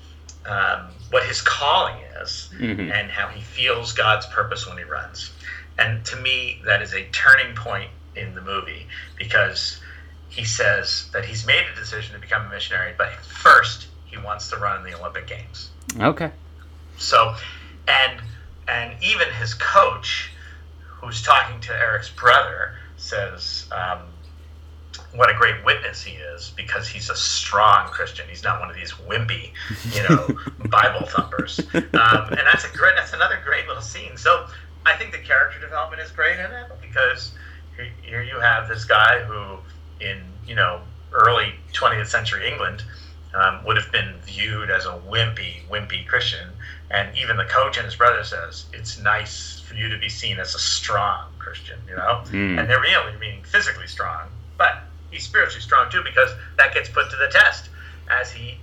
um, 0.45 0.91
what 1.09 1.23
his 1.23 1.41
calling 1.41 1.95
is 2.21 2.51
and 2.59 3.09
how 3.09 3.27
he 3.27 3.41
feels 3.41 3.93
God's 3.93 4.27
purpose 4.27 4.67
when 4.67 4.77
he 4.77 4.83
runs. 4.83 5.31
And 5.79 6.05
to 6.05 6.15
me, 6.17 6.61
that 6.65 6.83
is 6.83 6.93
a 6.93 7.03
turning 7.09 7.55
point 7.55 7.89
in 8.15 8.35
the 8.35 8.41
movie 8.41 8.87
because 9.17 9.81
he 10.29 10.43
says 10.43 11.09
that 11.13 11.25
he's 11.25 11.47
made 11.47 11.63
a 11.71 11.75
decision 11.75 12.13
to 12.13 12.19
become 12.19 12.45
a 12.45 12.49
missionary, 12.49 12.93
but 12.95 13.11
first 13.15 13.87
he 14.15 14.23
wants 14.23 14.49
to 14.49 14.57
run 14.57 14.77
in 14.77 14.91
the 14.91 14.97
Olympic 14.97 15.27
Games. 15.27 15.69
okay. 15.99 16.31
So, 16.97 17.35
and 17.87 18.21
and 18.67 18.95
even 19.03 19.27
his 19.33 19.53
coach, 19.53 20.31
who's 20.85 21.21
talking 21.21 21.59
to 21.61 21.73
Eric's 21.73 22.09
brother, 22.09 22.75
says 22.97 23.67
um, 23.71 23.99
what 25.13 25.29
a 25.29 25.33
great 25.33 25.63
witness 25.65 26.01
he 26.01 26.15
is 26.15 26.51
because 26.55 26.87
he's 26.87 27.09
a 27.09 27.15
strong 27.15 27.87
Christian. 27.89 28.25
He's 28.29 28.43
not 28.43 28.59
one 28.59 28.69
of 28.69 28.75
these 28.75 28.93
wimpy, 28.93 29.51
you 29.93 30.03
know, 30.09 30.27
Bible 30.69 31.05
thumpers. 31.05 31.59
Um, 31.73 31.83
and 31.93 32.41
that's 32.51 32.65
a 32.65 32.75
great. 32.75 32.95
That's 32.95 33.13
another 33.13 33.39
great 33.43 33.67
little 33.67 33.83
scene. 33.83 34.17
So 34.17 34.47
I 34.85 34.95
think 34.95 35.11
the 35.11 35.19
character 35.19 35.59
development 35.59 36.01
is 36.01 36.11
great 36.11 36.39
in 36.39 36.51
it 36.51 36.71
because 36.81 37.33
here, 37.75 37.89
here 38.01 38.23
you 38.23 38.39
have 38.39 38.67
this 38.67 38.85
guy 38.85 39.19
who, 39.19 39.57
in 39.99 40.21
you 40.47 40.55
know, 40.55 40.81
early 41.11 41.55
20th 41.73 42.07
century 42.07 42.49
England 42.49 42.83
um, 43.35 43.63
would 43.65 43.77
have 43.77 43.91
been 43.91 44.13
viewed 44.23 44.69
as 44.69 44.85
a 44.85 44.99
wimpy, 45.09 45.65
wimpy 45.69 46.07
Christian. 46.07 46.47
And 46.91 47.15
even 47.17 47.37
the 47.37 47.45
coach 47.45 47.77
and 47.77 47.85
his 47.85 47.95
brother 47.95 48.23
says 48.23 48.65
it's 48.73 48.99
nice 48.99 49.59
for 49.59 49.73
you 49.75 49.89
to 49.89 49.97
be 49.97 50.09
seen 50.09 50.39
as 50.39 50.55
a 50.55 50.59
strong 50.59 51.25
Christian, 51.39 51.79
you 51.89 51.95
know. 51.95 52.21
Hmm. 52.27 52.59
And 52.59 52.69
they're 52.69 52.79
really 52.79 53.17
meaning 53.19 53.43
physically 53.43 53.87
strong, 53.87 54.29
but 54.57 54.83
he's 55.11 55.23
spiritually 55.23 55.61
strong 55.61 55.89
too 55.91 56.01
because 56.03 56.31
that 56.57 56.73
gets 56.73 56.89
put 56.89 57.09
to 57.09 57.17
the 57.17 57.27
test 57.27 57.69
as 58.09 58.31
he 58.31 58.57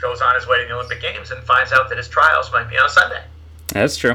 goes 0.00 0.20
on 0.20 0.34
his 0.34 0.46
way 0.46 0.60
to 0.62 0.68
the 0.68 0.74
Olympic 0.74 1.00
Games 1.00 1.30
and 1.30 1.42
finds 1.44 1.72
out 1.72 1.88
that 1.88 1.98
his 1.98 2.08
trials 2.08 2.52
might 2.52 2.68
be 2.68 2.78
on 2.78 2.86
a 2.86 2.90
Sunday. 2.90 3.22
That's 3.68 3.96
true. 3.96 4.14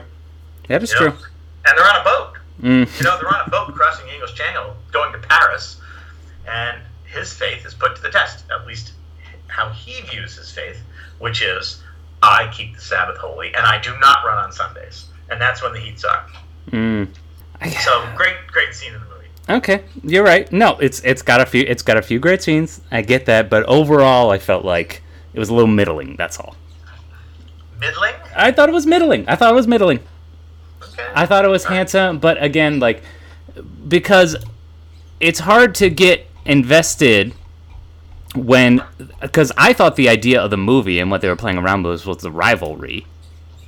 That 0.69 0.81
is 0.83 0.91
You 0.93 0.99
know? 0.99 1.11
true. 1.11 1.19
And 1.65 1.77
they're 1.77 1.85
on 1.85 2.01
a 2.01 2.03
boat. 2.03 2.33
Mm. 2.61 2.99
You 2.99 3.03
know, 3.03 3.17
they're 3.19 3.27
on 3.27 3.47
a 3.47 3.49
boat 3.49 3.73
crossing 3.75 4.05
the 4.05 4.13
English 4.13 4.33
Channel 4.35 4.75
going 4.91 5.11
to 5.11 5.19
Paris, 5.19 5.81
and 6.47 6.81
his 7.05 7.33
faith 7.33 7.65
is 7.65 7.73
put 7.73 7.95
to 7.95 8.01
the 8.01 8.09
test, 8.09 8.45
at 8.51 8.65
least 8.65 8.93
how 9.53 9.69
he 9.69 10.01
views 10.09 10.35
his 10.35 10.51
faith, 10.51 10.81
which 11.19 11.41
is, 11.41 11.81
I 12.23 12.51
keep 12.51 12.75
the 12.75 12.81
Sabbath 12.81 13.17
holy, 13.17 13.53
and 13.53 13.65
I 13.65 13.79
do 13.79 13.91
not 13.99 14.25
run 14.25 14.37
on 14.37 14.51
Sundays. 14.51 15.05
And 15.29 15.39
that's 15.39 15.61
when 15.61 15.73
the 15.73 15.79
heat's 15.79 16.03
on. 16.03 16.19
Mm. 16.71 17.07
So, 17.81 18.05
great, 18.15 18.35
great 18.47 18.73
scene 18.73 18.93
in 18.93 18.99
the 18.99 19.05
movie. 19.05 19.27
Okay, 19.49 19.83
you're 20.03 20.23
right. 20.23 20.51
No, 20.51 20.77
it's 20.79 21.01
it's 21.01 21.21
got 21.21 21.41
a 21.41 21.45
few 21.45 21.63
it's 21.67 21.83
got 21.83 21.97
a 21.97 22.01
few 22.01 22.19
great 22.19 22.41
scenes. 22.41 22.81
I 22.91 23.01
get 23.01 23.25
that, 23.25 23.49
but 23.49 23.63
overall, 23.65 24.31
I 24.31 24.37
felt 24.37 24.65
like 24.65 25.01
it 25.33 25.39
was 25.39 25.49
a 25.49 25.53
little 25.53 25.69
middling. 25.69 26.15
That's 26.17 26.39
all. 26.39 26.55
Middling? 27.79 28.15
I 28.35 28.51
thought 28.51 28.69
it 28.69 28.73
was 28.73 28.85
middling. 28.85 29.27
I 29.27 29.35
thought 29.35 29.51
it 29.51 29.55
was 29.55 29.67
middling. 29.67 29.99
Okay. 30.81 31.07
I 31.13 31.25
thought 31.25 31.45
it 31.45 31.49
was 31.49 31.65
handsome, 31.65 32.19
but 32.19 32.41
again, 32.41 32.79
like 32.79 33.03
because 33.87 34.35
it's 35.19 35.39
hard 35.39 35.75
to 35.75 35.89
get 35.89 36.27
invested 36.45 37.33
when 38.35 38.83
because 39.21 39.51
I 39.57 39.73
thought 39.73 39.95
the 39.95 40.09
idea 40.09 40.41
of 40.41 40.49
the 40.49 40.57
movie 40.57 40.99
and 40.99 41.11
what 41.11 41.21
they 41.21 41.29
were 41.29 41.35
playing 41.35 41.57
around 41.57 41.83
with 41.83 42.05
was 42.05 42.17
the 42.17 42.31
rivalry 42.31 43.05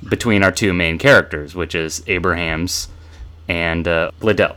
between 0.08 0.42
our 0.42 0.52
two 0.52 0.72
main 0.72 0.98
characters, 0.98 1.54
which 1.54 1.74
is 1.74 2.02
Abraham's 2.06 2.88
and 3.48 3.86
uh, 3.86 4.10
Liddell. 4.20 4.56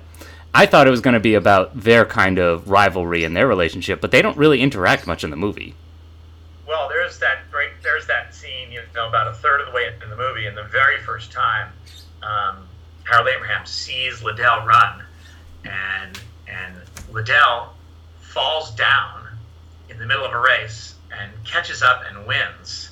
I 0.53 0.65
thought 0.65 0.87
it 0.87 0.91
was 0.91 1.01
going 1.01 1.13
to 1.13 1.19
be 1.19 1.35
about 1.35 1.79
their 1.79 2.05
kind 2.05 2.39
of 2.39 2.69
rivalry 2.69 3.23
and 3.23 3.35
their 3.35 3.47
relationship, 3.47 4.01
but 4.01 4.11
they 4.11 4.21
don't 4.21 4.35
really 4.37 4.61
interact 4.61 5.05
much 5.05 5.23
in 5.23 5.29
the 5.29 5.35
movie. 5.35 5.75
Well, 6.67 6.89
there's 6.89 7.19
that. 7.19 7.39
There's 7.81 8.07
that 8.07 8.35
scene, 8.35 8.71
you 8.71 8.81
know, 8.93 9.07
about 9.07 9.27
a 9.27 9.33
third 9.33 9.61
of 9.61 9.67
the 9.67 9.73
way 9.73 9.89
in 10.03 10.09
the 10.09 10.15
movie, 10.15 10.45
and 10.45 10.57
the 10.57 10.63
very 10.63 10.99
first 10.99 11.31
time 11.31 11.69
um, 12.21 12.67
Harold 13.03 13.27
Abraham 13.27 13.65
sees 13.65 14.21
Liddell 14.23 14.65
run, 14.65 15.03
and 15.65 16.19
and 16.47 16.75
Liddell 17.11 17.73
falls 18.19 18.71
down 18.71 19.28
in 19.89 19.99
the 19.99 20.05
middle 20.05 20.25
of 20.25 20.33
a 20.33 20.39
race 20.39 20.95
and 21.17 21.31
catches 21.43 21.81
up 21.81 22.03
and 22.07 22.25
wins, 22.27 22.89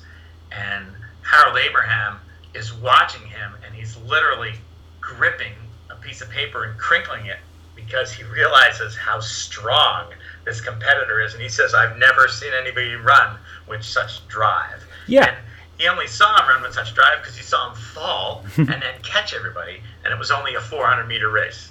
and 0.50 0.86
Harold 1.22 1.58
Abraham 1.58 2.18
is 2.54 2.72
watching 2.72 3.26
him, 3.26 3.54
and 3.64 3.74
he's 3.74 3.96
literally 3.98 4.54
gripping 5.00 5.52
a 5.90 5.96
piece 5.96 6.20
of 6.20 6.30
paper 6.30 6.64
and 6.64 6.78
crinkling 6.78 7.26
it 7.26 7.38
because 7.76 8.12
he 8.12 8.24
realizes 8.24 8.96
how 8.96 9.20
strong 9.20 10.06
this 10.44 10.60
competitor 10.60 11.20
is, 11.20 11.34
and 11.34 11.42
he 11.42 11.48
says, 11.48 11.74
"I've 11.74 11.96
never 11.96 12.28
seen 12.28 12.52
anybody 12.52 12.96
run 12.96 13.36
with 13.66 13.84
such 13.84 14.26
drive." 14.28 14.84
Yeah. 15.06 15.28
And 15.28 15.36
he 15.78 15.88
only 15.88 16.08
saw 16.08 16.42
him 16.42 16.48
run 16.48 16.62
with 16.62 16.74
such 16.74 16.94
drive 16.94 17.20
because 17.20 17.36
he 17.36 17.42
saw 17.42 17.70
him 17.70 17.76
fall 17.76 18.44
and 18.56 18.68
then 18.68 19.00
catch 19.02 19.32
everybody, 19.32 19.80
and 20.04 20.12
it 20.12 20.18
was 20.18 20.30
only 20.30 20.54
a 20.54 20.60
400 20.60 21.06
meter 21.06 21.30
race, 21.30 21.70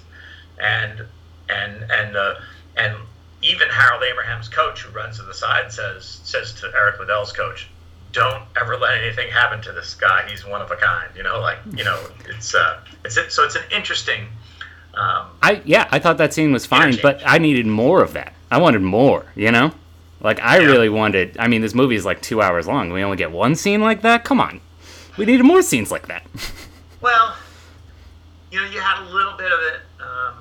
and 0.60 1.04
and 1.48 1.90
and 1.90 2.16
uh, 2.16 2.34
and 2.76 2.96
even 3.42 3.68
Harold 3.68 4.02
Abraham's 4.02 4.48
coach, 4.48 4.82
who 4.82 4.92
runs 4.96 5.16
to 5.18 5.22
the 5.24 5.34
side, 5.34 5.70
says 5.72 6.20
says 6.24 6.52
to 6.54 6.70
Eric 6.74 6.98
Liddell's 7.00 7.32
coach, 7.32 7.68
don't 8.12 8.42
ever 8.60 8.76
let 8.76 8.98
anything 9.02 9.30
happen 9.30 9.60
to 9.62 9.72
this 9.72 9.94
guy. 9.94 10.26
He's 10.28 10.44
one 10.46 10.60
of 10.60 10.70
a 10.70 10.76
kind. 10.76 11.08
You 11.16 11.22
know, 11.22 11.40
like 11.40 11.58
you 11.76 11.84
know, 11.84 12.00
it's 12.28 12.54
uh, 12.54 12.80
it's 13.04 13.16
it, 13.16 13.30
so 13.32 13.44
it's 13.44 13.54
an 13.56 13.62
interesting. 13.74 14.26
Um, 14.94 15.26
I 15.42 15.62
yeah, 15.64 15.86
I 15.92 15.98
thought 16.00 16.18
that 16.18 16.34
scene 16.34 16.52
was 16.52 16.66
fine, 16.66 16.88
Interchange. 16.90 17.02
but 17.02 17.22
I 17.24 17.38
needed 17.38 17.66
more 17.66 18.02
of 18.02 18.14
that. 18.14 18.32
I 18.50 18.58
wanted 18.58 18.80
more, 18.82 19.26
you 19.36 19.52
know? 19.52 19.72
Like 20.20 20.40
I 20.40 20.58
Yeah. 20.58 20.66
really 20.66 20.88
wanted 20.88 21.36
I 21.38 21.46
mean 21.46 21.60
this 21.60 21.74
movie 21.74 21.94
is 21.94 22.04
like 22.04 22.20
2 22.22 22.42
hours 22.42 22.66
long. 22.66 22.90
We 22.90 23.04
only 23.04 23.16
get 23.16 23.30
one 23.30 23.54
scene 23.54 23.80
like 23.80 24.02
that? 24.02 24.24
Come 24.24 24.40
on. 24.40 24.60
We 25.16 25.26
needed 25.26 25.44
more 25.44 25.62
scenes 25.62 25.92
like 25.92 26.08
that. 26.08 26.26
well, 27.00 27.36
you 28.50 28.60
know, 28.60 28.66
you 28.70 28.80
had 28.80 29.02
a 29.02 29.08
little 29.10 29.36
bit 29.36 29.52
of 29.52 29.60
it. 29.60 29.80
Um, 30.00 30.34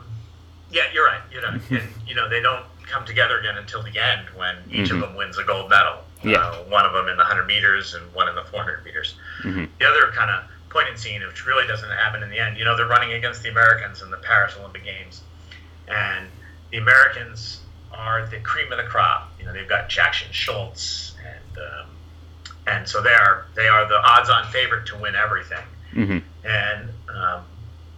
yeah, 0.72 0.84
you're 0.93 1.06
right. 1.06 1.22
You 1.32 1.41
know, 1.41 1.50
and 1.70 1.89
you 2.08 2.16
know 2.16 2.28
they 2.28 2.41
don't 2.41 2.66
come 2.90 3.06
together 3.06 3.40
again 3.40 3.58
until 3.58 3.84
the 3.84 3.98
end 4.00 4.28
when 4.36 4.56
each 4.72 4.92
of 4.92 5.00
them 5.00 5.16
wins 5.16 5.38
a 5.38 5.44
gold 5.44 5.70
medal. 5.70 5.98
Mm-hmm. 6.20 6.30
Yeah. 6.30 6.38
Uh, 6.38 6.64
one 6.64 6.86
of 6.86 6.94
them 6.94 7.08
in 7.08 7.18
the 7.18 7.24
100 7.24 7.46
meters 7.46 7.94
and 7.94 8.14
one 8.14 8.28
in 8.28 8.36
the 8.36 8.44
400 8.44 8.84
meters. 8.84 9.16
Mm-hmm. 9.44 9.66
The 9.80 9.86
other 9.86 10.12
kind 10.14 10.32
of 10.32 10.44
poignant 10.70 11.00
scene, 11.00 11.22
which 11.26 11.46
really 11.46 11.68
doesn't 11.68 11.90
happen 11.90 12.24
in 12.24 12.30
the 12.30 12.40
end, 12.40 12.58
you 12.58 12.66
know, 12.66 12.76
they're 12.76 12.88
running 12.88 13.14
against 13.14 13.44
the 13.44 13.50
Americans 13.50 14.02
in 14.02 14.10
the 14.10 14.18
Paris 14.18 14.56
Olympic 14.60 14.84
Games, 14.84 15.22
and 15.88 16.28
the 16.72 16.78
Americans 16.78 17.62
are 17.92 18.26
the 18.28 18.40
cream 18.40 18.72
of 18.72 18.78
the 18.78 18.84
crop. 18.84 19.32
You 19.40 19.46
know, 19.46 19.54
they've 19.54 19.68
got 19.68 19.90
Jackson 19.90 20.28
Scholz, 20.32 21.14
and 21.26 21.58
um, 21.58 21.90
and 22.68 22.88
so 22.88 23.02
they 23.02 23.14
are 23.14 23.46
they 23.56 23.68
are 23.68 23.88
the 23.88 23.98
odds-on 23.98 24.46
favorite 24.52 24.86
to 24.88 24.98
win 24.98 25.16
everything. 25.16 25.66
Mhm. 25.94 26.22
And 26.44 26.90
um, 27.10 27.46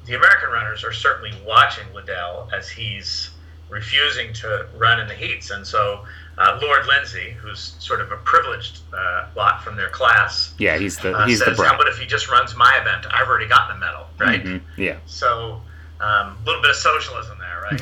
the 0.05 0.15
American 0.15 0.49
runners 0.49 0.83
are 0.83 0.93
certainly 0.93 1.33
watching 1.45 1.85
Liddell 1.93 2.49
as 2.53 2.69
he's 2.69 3.31
refusing 3.69 4.33
to 4.33 4.67
run 4.77 4.99
in 4.99 5.07
the 5.07 5.15
heats, 5.15 5.49
and 5.51 5.65
so. 5.65 6.05
Uh, 6.41 6.57
Lord 6.61 6.85
Lindsay, 6.87 7.31
who's 7.31 7.75
sort 7.79 7.99
of 7.99 8.13
a 8.13 8.15
privileged 8.15 8.79
uh, 8.93 9.25
lot 9.35 9.61
from 9.61 9.75
their 9.75 9.89
class, 9.89 10.53
Yeah, 10.57 10.77
he's 10.77 10.95
the 10.97 11.13
uh, 11.13 11.27
he's 11.27 11.39
the 11.39 11.53
"How 11.53 11.75
about 11.75 11.89
if 11.89 11.97
he 11.97 12.05
just 12.05 12.29
runs 12.31 12.55
my 12.55 12.77
event? 12.79 13.05
I've 13.11 13.27
already 13.27 13.49
gotten 13.49 13.75
a 13.75 13.79
medal, 13.79 14.05
right?" 14.17 14.41
Mhm, 14.41 14.61
Yeah. 14.77 14.95
So 15.05 15.61
um, 15.99 16.37
a 16.41 16.45
little 16.45 16.61
bit 16.61 16.69
of 16.71 16.77
socialism 16.77 17.37
there, 17.39 17.61
right? 17.69 17.81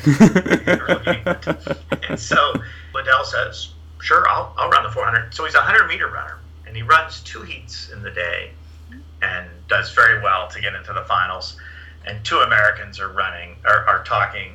and 2.08 2.18
so 2.18 2.52
Liddell 2.92 3.24
says, 3.24 3.68
"Sure, 4.00 4.28
I'll, 4.28 4.52
I'll 4.58 4.68
run 4.70 4.82
the 4.82 4.90
400." 4.90 5.32
So 5.32 5.44
he's 5.44 5.54
a 5.54 5.58
100 5.58 5.86
meter 5.86 6.08
runner, 6.08 6.38
and 6.66 6.74
he 6.74 6.82
runs 6.82 7.20
two 7.20 7.42
heats 7.42 7.90
in 7.90 8.02
the 8.02 8.10
day, 8.10 8.50
and 9.22 9.46
does 9.68 9.92
very 9.92 10.20
well 10.20 10.48
to 10.48 10.60
get 10.60 10.74
into 10.74 10.92
the 10.92 11.02
finals. 11.04 11.56
And 12.06 12.24
two 12.24 12.38
Americans 12.38 12.98
are 12.98 13.08
running, 13.12 13.54
are, 13.64 13.86
are 13.86 14.02
talking, 14.02 14.54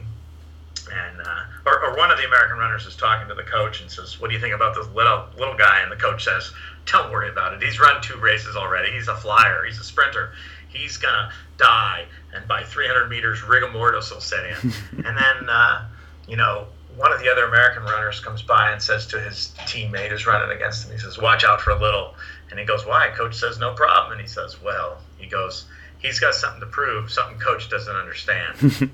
and 0.92 1.22
uh, 1.22 1.44
or, 1.66 1.84
or 1.84 1.98
one 1.98 2.12
of 2.12 2.18
the 2.18 2.26
American 2.26 2.58
runners 2.58 2.86
is 2.86 2.96
talking 2.96 3.28
to 3.28 3.36
the 3.36 3.44
coach 3.44 3.82
and 3.82 3.90
says, 3.90 4.20
"What 4.20 4.30
do 4.30 4.36
you 4.36 4.42
think 4.42 4.54
about 4.54 4.76
this 4.76 4.88
little 4.90 5.26
little 5.38 5.56
guy?" 5.56 5.82
And 5.82 5.92
the 5.92 5.96
coach 5.96 6.24
says, 6.24 6.52
"Don't 6.86 7.12
worry 7.12 7.30
about 7.30 7.54
it. 7.54 7.62
He's 7.62 7.80
run 7.80 8.02
two 8.02 8.18
races 8.18 8.56
already. 8.56 8.92
He's 8.92 9.08
a 9.08 9.16
flyer. 9.16 9.64
He's 9.66 9.80
a 9.80 9.84
sprinter. 9.84 10.34
He's 10.70 10.98
gonna 10.98 11.32
die, 11.58 12.06
and 12.34 12.48
by 12.48 12.64
300 12.64 13.10
meters, 13.10 13.44
rigor 13.44 13.70
mortis 13.70 14.12
will 14.12 14.22
set 14.22 14.46
in." 14.46 14.74
and 15.06 15.18
then, 15.18 15.50
uh, 15.50 15.86
you 16.28 16.36
know, 16.36 16.68
one 16.96 17.12
of 17.12 17.20
the 17.20 17.30
other 17.30 17.46
American 17.46 17.84
runners 17.84 18.20
comes 18.20 18.42
by 18.42 18.72
and 18.72 18.82
says 18.82 19.06
to 19.08 19.20
his 19.20 19.54
teammate 19.60 20.10
who's 20.10 20.28
running 20.28 20.56
against 20.56 20.86
him, 20.86 20.94
he 20.94 21.00
says, 21.00 21.18
"Watch 21.18 21.44
out 21.44 21.62
for 21.62 21.72
a 21.72 21.80
little." 21.80 22.16
And 22.50 22.60
he 22.60 22.66
goes, 22.66 22.86
"Why?" 22.86 23.10
Coach 23.10 23.36
says, 23.36 23.58
"No 23.60 23.74
problem." 23.74 24.14
And 24.14 24.22
he 24.22 24.28
says, 24.28 24.62
"Well," 24.62 24.98
he 25.18 25.28
goes, 25.28 25.66
"He's 26.00 26.20
got 26.20 26.36
something 26.36 26.60
to 26.62 26.68
prove, 26.68 27.12
something 27.12 27.40
coach 27.40 27.70
doesn't 27.70 27.96
understand." 27.96 28.92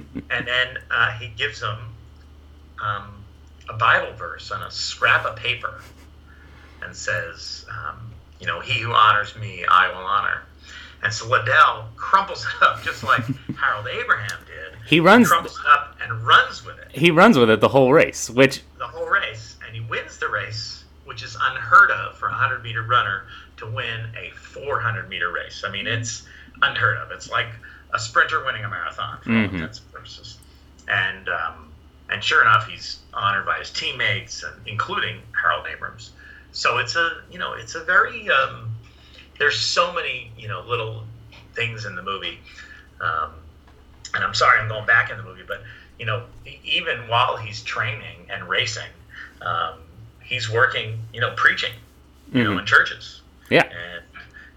and 0.30 0.46
then 0.46 0.78
uh, 0.90 1.12
he 1.12 1.28
gives 1.28 1.60
him 1.60 1.76
um, 2.82 3.24
a 3.68 3.74
Bible 3.74 4.12
verse 4.16 4.50
on 4.50 4.62
a 4.62 4.70
scrap 4.70 5.24
of 5.24 5.36
paper 5.36 5.80
and 6.82 6.94
says, 6.94 7.64
um, 7.70 8.12
you 8.40 8.46
know, 8.46 8.60
he 8.60 8.80
who 8.80 8.92
honors 8.92 9.34
me, 9.36 9.64
I 9.68 9.88
will 9.88 10.04
honor. 10.04 10.42
And 11.02 11.12
so 11.12 11.28
Liddell 11.28 11.88
crumples 11.96 12.44
it 12.44 12.62
up 12.62 12.82
just 12.82 13.04
like 13.04 13.24
Harold 13.56 13.86
Abraham 13.86 14.38
did. 14.46 14.78
He 14.86 15.00
runs 15.00 15.28
crumples 15.28 15.58
it 15.58 15.66
up 15.66 15.96
and 16.00 16.26
runs 16.26 16.64
with 16.64 16.78
it 16.78 16.86
he 16.96 17.10
runs 17.10 17.36
with 17.38 17.50
it 17.50 17.60
the 17.60 17.68
whole 17.68 17.92
race, 17.92 18.30
which 18.30 18.62
the 18.78 18.86
whole 18.86 19.06
race, 19.06 19.56
and 19.64 19.74
he 19.74 19.82
wins 19.82 20.18
the 20.18 20.28
race, 20.28 20.84
which 21.04 21.22
is 21.22 21.36
unheard 21.40 21.90
of 21.90 22.16
for 22.16 22.26
a 22.26 22.30
100 22.30 22.62
meter 22.62 22.82
runner 22.82 23.26
to 23.58 23.66
win 23.66 24.06
a 24.16 24.30
400 24.34 25.08
meter 25.08 25.30
race. 25.30 25.62
I 25.66 25.70
mean, 25.70 25.86
it's 25.86 26.26
unheard 26.62 26.96
of. 26.96 27.10
It's 27.10 27.30
like 27.30 27.48
a 27.92 27.98
sprinter 27.98 28.44
winning 28.44 28.64
a 28.64 28.68
marathon 28.68 29.18
for 29.22 29.30
all 29.30 29.36
Mhm. 29.36 29.54
intents 29.54 29.78
and 29.80 29.92
purposes. 29.92 30.38
And 30.88 31.28
um, 31.28 31.72
and 32.08 32.22
sure 32.22 32.40
enough, 32.42 32.68
he's 32.68 33.00
honored 33.12 33.44
by 33.46 33.58
his 33.58 33.70
teammates, 33.70 34.42
and 34.44 34.66
including 34.66 35.22
Harold 35.40 35.66
Abrams. 35.66 36.10
So 36.52 36.78
it's 36.78 36.94
a 36.96 37.22
you 37.30 37.38
know 37.38 37.54
it's 37.54 37.74
a 37.74 37.82
very 37.84 38.28
um, 38.30 38.70
there's 39.38 39.58
so 39.58 39.92
many 39.92 40.30
you 40.36 40.48
know 40.48 40.62
little 40.62 41.04
things 41.54 41.84
in 41.84 41.94
the 41.96 42.02
movie. 42.02 42.38
Um, 43.00 43.32
and 44.14 44.24
I'm 44.24 44.34
sorry 44.34 44.60
I'm 44.60 44.68
going 44.68 44.86
back 44.86 45.10
in 45.10 45.16
the 45.16 45.22
movie, 45.22 45.42
but 45.46 45.62
you 45.98 46.06
know, 46.06 46.24
even 46.64 47.08
while 47.08 47.36
he's 47.36 47.62
training 47.62 48.26
and 48.30 48.48
racing, 48.48 48.90
um, 49.40 49.80
he's 50.22 50.50
working, 50.50 51.00
you 51.12 51.20
know, 51.20 51.32
preaching, 51.36 51.72
you 52.32 52.44
know, 52.44 52.50
Mhm. 52.52 52.60
in 52.60 52.66
churches 52.66 53.22
yeah. 53.50 53.62
and 53.64 54.02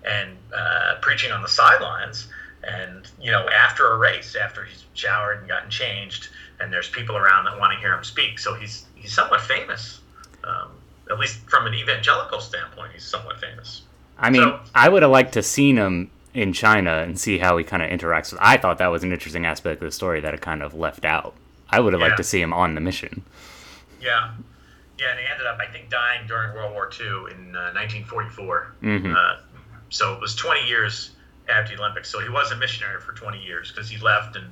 and 0.06 0.38
uh, 0.54 0.96
preaching 1.02 1.32
on 1.32 1.42
the 1.42 1.48
sidelines. 1.48 2.28
And 2.70 3.10
you 3.20 3.32
know, 3.32 3.48
after 3.50 3.92
a 3.94 3.98
race, 3.98 4.36
after 4.36 4.64
he's 4.64 4.86
showered 4.94 5.40
and 5.40 5.48
gotten 5.48 5.70
changed, 5.70 6.30
and 6.60 6.72
there's 6.72 6.90
people 6.90 7.18
around 7.18 7.46
that 7.46 7.58
want 7.60 7.74
to 7.74 7.80
hear 7.80 7.94
him 7.94 8.04
speak, 8.04 8.38
so 8.40 8.54
he's 8.54 8.86
he's 8.96 9.12
somewhat 9.14 9.42
famous. 9.42 10.02
Um, 10.44 10.72
at 11.10 11.18
least 11.20 11.40
from 11.50 11.66
an 11.66 11.74
evangelical 11.74 12.40
standpoint, 12.40 12.92
he's 12.94 13.04
somewhat 13.06 13.40
famous. 13.40 13.82
I 14.20 14.30
mean, 14.30 14.44
So- 14.44 14.60
I 14.76 14.88
would 14.90 15.02
have 15.02 15.12
liked 15.12 15.34
to 15.34 15.42
seen 15.42 15.78
him 15.78 16.12
in 16.36 16.54
China 16.54 16.98
and 17.00 17.20
see 17.20 17.40
how 17.40 17.58
he 17.58 17.64
kind 17.64 17.82
of 17.82 17.90
interacts 17.90 18.32
with. 18.32 18.40
I 18.42 18.58
thought 18.58 18.78
that 18.78 18.88
was 18.92 19.04
an 19.04 19.12
interesting 19.12 19.46
aspect 19.46 19.82
of 19.82 19.88
the 19.88 19.92
story 19.92 20.22
that 20.22 20.34
it 20.36 20.42
kind 20.42 20.62
of 20.62 20.74
left 20.76 21.06
out. 21.06 21.34
I 21.70 21.80
would 21.80 21.94
have 21.94 22.00
Yeah. 22.02 22.08
liked 22.08 22.18
to 22.18 22.24
see 22.24 22.40
him 22.42 22.54
on 22.54 22.76
the 22.76 22.82
mission. 22.82 23.24
Yeah, 24.00 24.32
yeah, 25.00 25.10
and 25.12 25.20
he 25.20 25.26
ended 25.26 25.48
up, 25.48 25.58
I 25.60 25.66
think, 25.72 25.90
dying 25.90 26.28
during 26.28 26.54
World 26.54 26.74
War 26.74 26.90
II 27.00 27.34
in 27.34 27.56
uh, 27.56 27.72
1944. 27.74 28.74
Mhm. 28.84 29.16
Uh, 29.16 29.38
so 29.90 30.14
it 30.14 30.22
was 30.22 30.36
20 30.36 30.68
years 30.68 31.12
after 31.50 31.76
the 31.76 31.82
Olympics. 31.82 32.10
So 32.10 32.20
he 32.20 32.30
was 32.30 32.52
a 32.52 32.56
missionary 32.56 33.02
for 33.02 33.14
20 33.14 33.40
years 33.44 33.72
because 33.72 33.90
he 33.90 33.98
left 33.98 34.36
and, 34.36 34.46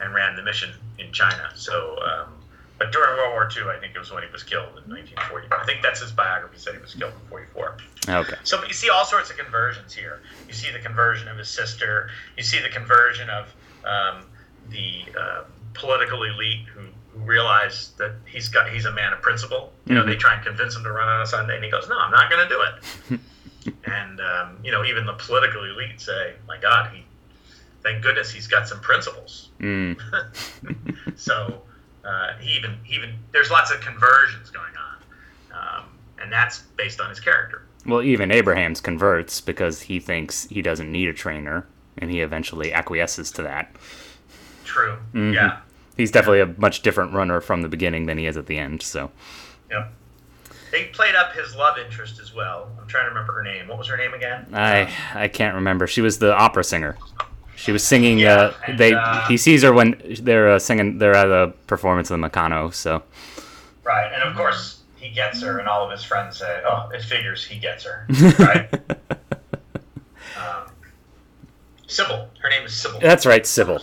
and 0.00 0.14
ran 0.14 0.36
the 0.36 0.42
mission 0.42 0.70
in 0.98 1.12
China. 1.12 1.50
So, 1.54 1.98
um, 2.02 2.32
but 2.78 2.92
during 2.92 3.16
World 3.16 3.32
War 3.32 3.48
II, 3.54 3.64
I 3.74 3.78
think 3.80 3.94
it 3.94 3.98
was 3.98 4.12
when 4.12 4.22
he 4.22 4.30
was 4.30 4.42
killed 4.42 4.68
in 4.84 4.90
1940. 4.92 5.48
I 5.50 5.64
think 5.64 5.82
that's 5.82 6.00
his 6.00 6.12
biography 6.12 6.58
said 6.58 6.74
he 6.74 6.80
was 6.80 6.94
killed 6.94 7.12
in 7.22 7.28
44. 7.28 7.76
Okay. 8.08 8.34
So 8.44 8.62
you 8.64 8.74
see 8.74 8.90
all 8.90 9.04
sorts 9.04 9.30
of 9.30 9.36
conversions 9.38 9.94
here. 9.94 10.20
You 10.46 10.54
see 10.54 10.70
the 10.70 10.78
conversion 10.78 11.28
of 11.28 11.38
his 11.38 11.48
sister. 11.48 12.10
You 12.36 12.42
see 12.42 12.60
the 12.60 12.68
conversion 12.68 13.28
of 13.30 13.46
um, 13.84 14.26
the 14.70 15.04
uh, 15.18 15.44
political 15.74 16.22
elite 16.24 16.66
who, 16.74 16.82
who 17.12 17.18
realize 17.24 17.92
that 17.98 18.12
he's 18.26 18.48
got 18.48 18.68
he's 18.68 18.84
a 18.84 18.92
man 18.92 19.12
of 19.14 19.22
principle. 19.22 19.72
You 19.86 19.94
know, 19.94 20.02
Mhm. 20.02 20.06
they 20.08 20.16
try 20.16 20.34
and 20.34 20.44
convince 20.44 20.76
him 20.76 20.84
to 20.84 20.92
run 20.92 21.08
on 21.08 21.22
a 21.22 21.26
Sunday, 21.26 21.54
and 21.56 21.64
he 21.64 21.70
goes, 21.70 21.88
"No, 21.88 21.98
I'm 21.98 22.10
not 22.10 22.28
going 22.30 22.46
to 22.46 22.54
do 22.54 22.60
it." 22.62 23.20
and 23.84 24.20
um, 24.20 24.58
you 24.62 24.72
know, 24.72 24.84
even 24.84 25.06
the 25.06 25.14
political 25.14 25.64
elite 25.64 26.00
say, 26.00 26.34
"My 26.46 26.58
God, 26.58 26.90
he 26.92 27.04
thank 27.82 28.02
goodness 28.02 28.30
he's 28.30 28.46
got 28.46 28.68
some 28.68 28.80
principles." 28.80 29.50
Mm. 29.60 29.98
so 31.16 31.62
uh, 32.04 32.34
he 32.40 32.56
even 32.56 32.78
he 32.84 32.94
even 32.96 33.14
there's 33.32 33.50
lots 33.50 33.70
of 33.70 33.80
conversions 33.80 34.50
going 34.50 34.72
on, 34.76 35.78
um, 35.78 35.84
and 36.20 36.32
that's 36.32 36.60
based 36.76 37.00
on 37.00 37.08
his 37.10 37.20
character. 37.20 37.62
Well, 37.86 38.02
even 38.02 38.32
Abraham's 38.32 38.80
converts 38.80 39.40
because 39.40 39.82
he 39.82 40.00
thinks 40.00 40.44
he 40.44 40.60
doesn't 40.62 40.90
need 40.90 41.08
a 41.08 41.12
trainer, 41.12 41.66
and 41.98 42.10
he 42.10 42.20
eventually 42.20 42.72
acquiesces 42.72 43.30
to 43.32 43.42
that. 43.42 43.74
True. 44.64 44.98
Mhm. 45.14 45.34
Yeah. 45.34 45.60
He's 45.96 46.10
definitely 46.10 46.40
a 46.40 46.54
much 46.58 46.82
different 46.82 47.14
runner 47.14 47.40
from 47.40 47.62
the 47.62 47.68
beginning 47.68 48.04
than 48.06 48.18
he 48.18 48.26
is 48.26 48.36
at 48.36 48.46
the 48.46 48.58
end. 48.58 48.82
So 48.82 49.10
Yep. 49.70 49.92
They 50.76 50.84
played 50.88 51.14
up 51.14 51.32
his 51.32 51.56
love 51.56 51.78
interest 51.78 52.20
as 52.20 52.34
well. 52.34 52.68
I'm 52.78 52.86
trying 52.86 53.04
to 53.04 53.08
remember 53.08 53.32
her 53.32 53.42
name. 53.42 53.66
What 53.66 53.78
was 53.78 53.86
her 53.86 53.96
name 53.96 54.12
again? 54.12 54.46
I 54.52 54.92
I 55.14 55.26
can't 55.26 55.54
remember. 55.54 55.86
She 55.86 56.02
was 56.02 56.18
the 56.18 56.34
opera 56.34 56.64
singer. 56.64 56.98
She 57.54 57.72
was 57.72 57.82
singing. 57.82 58.18
Yeah, 58.18 58.34
uh, 58.34 58.54
and, 58.66 58.78
they 58.78 58.92
uh, 58.92 59.22
he 59.22 59.38
sees 59.38 59.62
her 59.62 59.72
when 59.72 59.98
they're 60.20 60.50
uh, 60.50 60.58
singing. 60.58 60.98
They're 60.98 61.14
at 61.14 61.28
a 61.28 61.54
performance 61.66 62.10
of 62.10 62.14
the 62.14 62.18
Mikado. 62.18 62.68
So 62.70 63.02
Right, 63.84 64.12
and 64.12 64.22
of 64.22 64.36
course 64.36 64.82
he 64.96 65.08
gets 65.08 65.40
her, 65.40 65.58
and 65.60 65.66
all 65.66 65.82
of 65.86 65.90
his 65.90 66.04
friends 66.04 66.36
say, 66.36 66.62
"Oh, 66.66 66.90
it 66.92 67.00
figures 67.00 67.42
he 67.42 67.58
gets 67.58 67.84
her." 67.84 68.06
Right. 68.38 68.68
um, 70.36 70.68
Sybil. 71.86 72.28
Her 72.42 72.50
name 72.50 72.66
is 72.66 72.74
Sybil. 72.74 73.00
that's 73.00 73.24
right, 73.24 73.46
Sybil. 73.46 73.80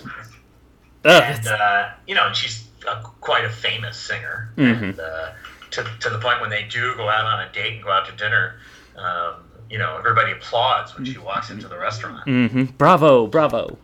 And 1.03 1.47
uh, 1.47 1.89
you 2.05 2.13
know, 2.13 2.27
and 2.27 2.35
she's 2.35 2.67
a, 2.87 3.01
quite 3.19 3.45
a 3.45 3.49
famous 3.49 3.97
singer. 3.97 4.53
Mhm. 4.57 4.83
And 4.83 4.99
uh, 4.99 5.31
to 5.73 5.83
to 6.01 6.09
the 6.09 6.19
point 6.19 6.41
when 6.41 6.49
they 6.49 6.63
do 6.63 6.95
go 6.95 7.09
out 7.09 7.25
on 7.25 7.47
a 7.47 7.51
date 7.51 7.73
and 7.73 7.83
go 7.83 7.91
out 7.91 8.05
to 8.07 8.11
dinner, 8.15 8.55
um, 8.97 9.43
you 9.69 9.77
know, 9.77 9.97
everybody 9.97 10.31
applauds 10.31 10.95
when 10.95 11.05
she 11.05 11.17
walks 11.17 11.49
into 11.49 11.67
the 11.67 11.77
restaurant. 11.77 12.23
hmm 12.25 12.63
Bravo, 12.77 13.27
bravo. 13.27 13.77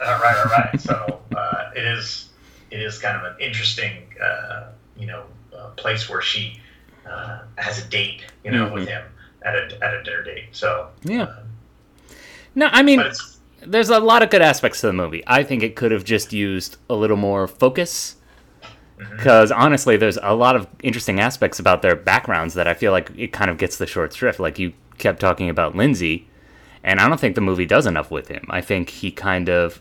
Uh, 0.00 0.20
right, 0.22 0.44
right, 0.44 0.70
right. 0.72 0.80
So 0.80 1.20
uh, 1.36 1.70
it 1.76 1.84
is 1.84 2.28
it 2.70 2.80
is 2.80 2.98
kind 2.98 3.16
of 3.16 3.32
an 3.32 3.40
interesting, 3.40 4.04
uh, 4.22 4.70
you 4.96 5.06
know, 5.06 5.24
uh, 5.56 5.68
place 5.70 6.08
where 6.08 6.22
she 6.22 6.60
uh, 7.08 7.40
has 7.58 7.84
a 7.84 7.88
date, 7.88 8.24
you 8.44 8.50
know, 8.50 8.72
with 8.72 8.88
him, 8.88 9.04
at 9.42 9.54
a 9.54 9.78
at 9.84 9.94
a 9.94 10.02
dinner 10.02 10.22
date. 10.22 10.46
So 10.52 10.88
Yeah. 11.02 11.34
No, 12.54 12.68
I 12.70 12.82
mean, 12.82 13.02
there's 13.66 13.88
a 13.88 13.98
lot 13.98 14.22
of 14.22 14.30
good 14.30 14.42
aspects 14.42 14.80
to 14.82 14.86
the 14.86 14.92
movie. 14.92 15.22
I 15.26 15.42
think 15.42 15.62
it 15.62 15.74
could 15.74 15.90
have 15.90 16.04
just 16.04 16.32
used 16.32 16.76
a 16.90 16.94
little 16.94 17.16
more 17.16 17.46
focus. 17.48 18.16
Mm-hmm. 19.02 19.16
Because 19.16 19.50
honestly, 19.50 19.96
there's 19.96 20.18
a 20.22 20.34
lot 20.34 20.56
of 20.56 20.66
interesting 20.82 21.20
aspects 21.20 21.58
about 21.58 21.82
their 21.82 21.96
backgrounds 21.96 22.54
that 22.54 22.66
I 22.66 22.74
feel 22.74 22.92
like 22.92 23.10
it 23.16 23.32
kind 23.32 23.50
of 23.50 23.58
gets 23.58 23.76
the 23.76 23.86
short 23.86 24.14
shrift. 24.14 24.40
Like 24.40 24.58
you 24.58 24.72
kept 24.98 25.20
talking 25.20 25.48
about 25.48 25.74
Lindsay, 25.74 26.28
and 26.84 27.00
I 27.00 27.08
don't 27.08 27.20
think 27.20 27.34
the 27.34 27.40
movie 27.40 27.66
does 27.66 27.86
enough 27.86 28.10
with 28.10 28.28
him. 28.28 28.46
I 28.50 28.60
think 28.60 28.88
he 28.88 29.10
kind 29.10 29.48
of 29.48 29.80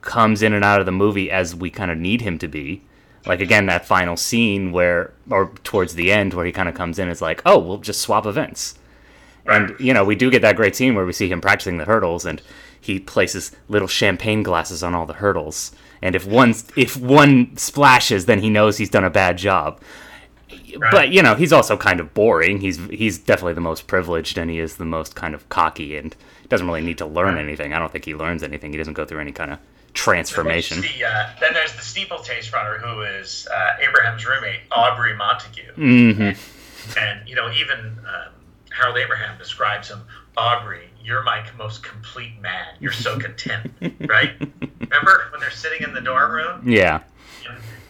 comes 0.00 0.42
in 0.42 0.52
and 0.52 0.64
out 0.64 0.80
of 0.80 0.86
the 0.86 0.92
movie 0.92 1.30
as 1.30 1.54
we 1.54 1.70
kind 1.70 1.90
of 1.90 1.98
need 1.98 2.22
him 2.22 2.38
to 2.38 2.48
be. 2.48 2.82
Like 3.26 3.40
again, 3.40 3.66
that 3.66 3.84
final 3.84 4.16
scene 4.16 4.72
where, 4.72 5.12
or 5.28 5.52
towards 5.62 5.94
the 5.94 6.10
end, 6.10 6.32
where 6.32 6.46
he 6.46 6.52
kind 6.52 6.68
of 6.68 6.74
comes 6.74 6.98
in 6.98 7.08
is 7.08 7.20
like, 7.20 7.42
oh, 7.44 7.58
we'll 7.58 7.78
just 7.78 8.00
swap 8.00 8.24
events. 8.24 8.76
And 9.46 9.74
you 9.78 9.92
know, 9.92 10.04
we 10.04 10.14
do 10.14 10.30
get 10.30 10.42
that 10.42 10.56
great 10.56 10.76
scene 10.76 10.94
where 10.94 11.04
we 11.04 11.12
see 11.12 11.28
him 11.28 11.40
practicing 11.40 11.76
the 11.76 11.84
hurdles, 11.84 12.24
and 12.24 12.40
he 12.80 12.98
places 12.98 13.52
little 13.68 13.88
champagne 13.88 14.42
glasses 14.42 14.82
on 14.82 14.94
all 14.94 15.06
the 15.06 15.14
hurdles. 15.14 15.72
And 16.02 16.14
if 16.14 16.26
one 16.26 16.54
if 16.76 16.96
one 16.96 17.56
splashes, 17.56 18.26
then 18.26 18.40
he 18.40 18.50
knows 18.50 18.78
he's 18.78 18.90
done 18.90 19.04
a 19.04 19.10
bad 19.10 19.38
job. 19.38 19.80
But 20.90 21.10
you 21.10 21.22
know, 21.22 21.34
he's 21.34 21.52
also 21.52 21.76
kind 21.76 22.00
of 22.00 22.14
boring. 22.14 22.60
He's 22.60 22.78
he's 22.86 23.18
definitely 23.18 23.54
the 23.54 23.60
most 23.60 23.86
privileged, 23.86 24.38
and 24.38 24.50
he 24.50 24.58
is 24.58 24.76
the 24.76 24.84
most 24.84 25.14
kind 25.14 25.34
of 25.34 25.48
cocky, 25.48 25.96
and 25.96 26.14
doesn't 26.48 26.66
really 26.66 26.80
need 26.80 26.98
to 26.98 27.06
learn 27.06 27.38
anything. 27.38 27.72
I 27.72 27.78
don't 27.78 27.92
think 27.92 28.04
he 28.04 28.14
learns 28.14 28.42
anything. 28.42 28.72
He 28.72 28.78
doesn't 28.78 28.94
go 28.94 29.04
through 29.04 29.20
any 29.20 29.32
kind 29.32 29.52
of 29.52 29.58
transformation. 29.94 30.80
The, 30.80 31.04
uh, 31.04 31.30
then 31.40 31.54
there's 31.54 31.74
the 31.74 31.82
steeplechase 31.82 32.52
runner 32.52 32.78
who 32.78 33.02
is 33.02 33.48
uh, 33.52 33.76
Abraham's 33.80 34.26
roommate, 34.26 34.60
Aubrey 34.70 35.14
Montague. 35.14 35.72
Mm-hmm. 35.76 36.98
And, 36.98 37.28
you 37.28 37.34
know, 37.34 37.50
even 37.52 37.78
um, 37.78 38.32
Harold 38.76 38.98
Abraham 38.98 39.38
describes 39.38 39.88
him, 39.88 40.00
Aubrey, 40.36 40.88
you're 41.02 41.22
my 41.22 41.44
most 41.58 41.82
complete 41.82 42.40
man. 42.40 42.66
You're 42.80 42.92
so 42.92 43.18
content, 43.26 43.70
right? 44.06 44.32
Remember 44.80 45.28
when 45.32 45.40
they're 45.40 45.50
sitting 45.50 45.82
in 45.82 45.92
the 45.94 46.00
dorm 46.00 46.32
room? 46.32 46.68
Yeah. 46.68 47.00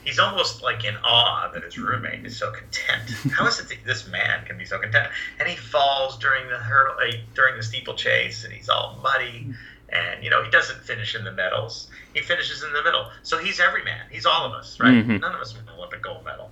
He's 0.05 0.18
almost 0.18 0.62
like 0.62 0.84
in 0.84 0.97
awe 1.05 1.51
that 1.53 1.62
his 1.62 1.76
roommate 1.78 2.24
is 2.24 2.36
so 2.36 2.51
content. 2.51 3.11
How 3.32 3.47
is 3.47 3.61
it 3.61 3.68
that 3.68 3.84
this 3.84 4.09
man 4.09 4.45
can 4.47 4.57
be 4.59 4.64
so 4.64 4.78
content? 4.78 5.09
And 5.38 5.47
he 5.49 5.55
falls 5.57 6.18
during 6.18 6.49
the 6.49 6.57
hurdle, 6.57 6.95
uh, 7.07 7.12
during 7.34 7.57
the 7.57 7.62
steeplechase, 7.62 8.43
and 8.45 8.53
he's 8.53 8.68
all 8.68 8.99
muddy. 9.03 9.55
And 9.91 10.24
you 10.24 10.30
know 10.30 10.43
he 10.43 10.51
doesn't 10.51 10.80
finish 10.80 11.14
in 11.14 11.24
the 11.24 11.32
medals. 11.32 11.88
He 12.14 12.22
finishes 12.22 12.62
in 12.62 12.72
the 12.72 12.82
middle. 12.82 13.11
So 13.22 13.38
he's 13.38 13.61
every 13.61 13.84
man. 13.84 14.01
He's 14.11 14.24
all 14.24 14.47
of 14.47 14.53
us, 14.53 14.80
right? 14.80 14.95
Mhm. 15.07 15.20
None 15.20 15.34
of 15.34 15.41
us 15.41 15.53
win 15.55 15.64
an 15.68 15.74
Olympic 15.76 16.03
gold 16.03 16.24
medal. 16.24 16.51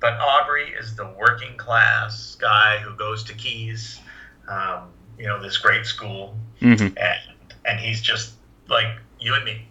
But 0.00 0.14
Aubrey 0.20 0.68
is 0.78 0.94
the 0.94 1.06
working 1.18 1.56
class 1.56 2.36
guy 2.38 2.78
who 2.78 2.94
goes 2.96 3.24
to 3.24 3.32
Caius, 3.34 4.00
um, 4.48 4.90
you 5.18 5.26
know, 5.26 5.40
this 5.42 5.58
great 5.58 5.86
school, 5.86 6.36
Mhm. 6.60 6.96
and 6.96 7.20
and 7.66 7.80
he's 7.80 8.00
just 8.02 8.34
like 8.68 8.86
you 9.20 9.34
and 9.34 9.44
me. 9.44 9.66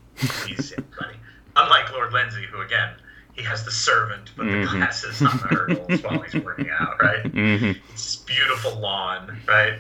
He's 0.47 0.71
everybody. 0.77 1.17
Unlike 1.55 1.91
Lord 1.93 2.13
Lindsay, 2.13 2.45
who 2.51 2.61
again 2.61 2.93
he 3.33 3.43
has 3.43 3.63
the 3.65 3.71
servant 3.71 4.31
put 4.35 4.45
the 4.45 4.51
Mhm. 4.51 4.69
glasses 4.71 5.21
on 5.21 5.37
the 5.37 5.47
hurdles 5.47 6.01
while 6.03 6.19
he's 6.21 6.35
working 6.43 6.69
out, 6.69 7.01
right? 7.01 7.25
hmm 7.25 7.71
It's 7.91 8.17
beautiful 8.17 8.79
lawn, 8.79 9.39
right? 9.47 9.79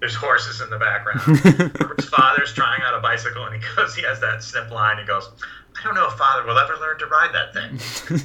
There's 0.00 0.14
horses 0.14 0.60
in 0.60 0.68
the 0.68 0.78
background. 0.78 1.20
Herbert's 1.78 2.08
father's 2.08 2.52
trying 2.52 2.82
out 2.82 2.92
a 2.94 3.00
bicycle, 3.00 3.44
and 3.46 3.54
he 3.62 3.68
goes, 3.76 3.94
he 3.94 4.02
has 4.02 4.20
that 4.20 4.42
snip 4.42 4.70
line. 4.70 4.98
He 4.98 5.04
goes, 5.04 5.30
I 5.78 5.84
don't 5.84 5.94
know 5.94 6.06
if 6.08 6.14
father 6.14 6.44
will 6.44 6.58
ever 6.58 6.76
learn 6.76 6.98
to 6.98 7.06
ride 7.06 7.30
that 7.32 7.54
thing. 7.54 8.20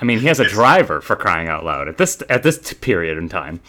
I 0.00 0.04
mean, 0.04 0.20
he 0.20 0.26
has 0.28 0.40
a 0.40 0.44
driver 0.48 1.00
for 1.00 1.16
crying 1.16 1.48
out 1.48 1.64
loud 1.64 1.88
at 1.88 1.98
this 1.98 2.22
at 2.28 2.42
this 2.42 2.72
period 2.74 3.18
in 3.18 3.28
time. 3.28 3.60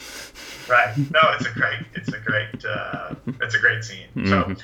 right? 0.70 0.96
No, 0.98 1.20
it's 1.34 1.46
a 1.46 1.52
great, 1.52 1.80
it's 1.96 2.10
a 2.10 2.20
great, 2.20 2.64
uh, 2.66 3.16
it's 3.42 3.56
a 3.56 3.60
great 3.60 3.84
scene. 3.84 4.08
So, 4.28 4.56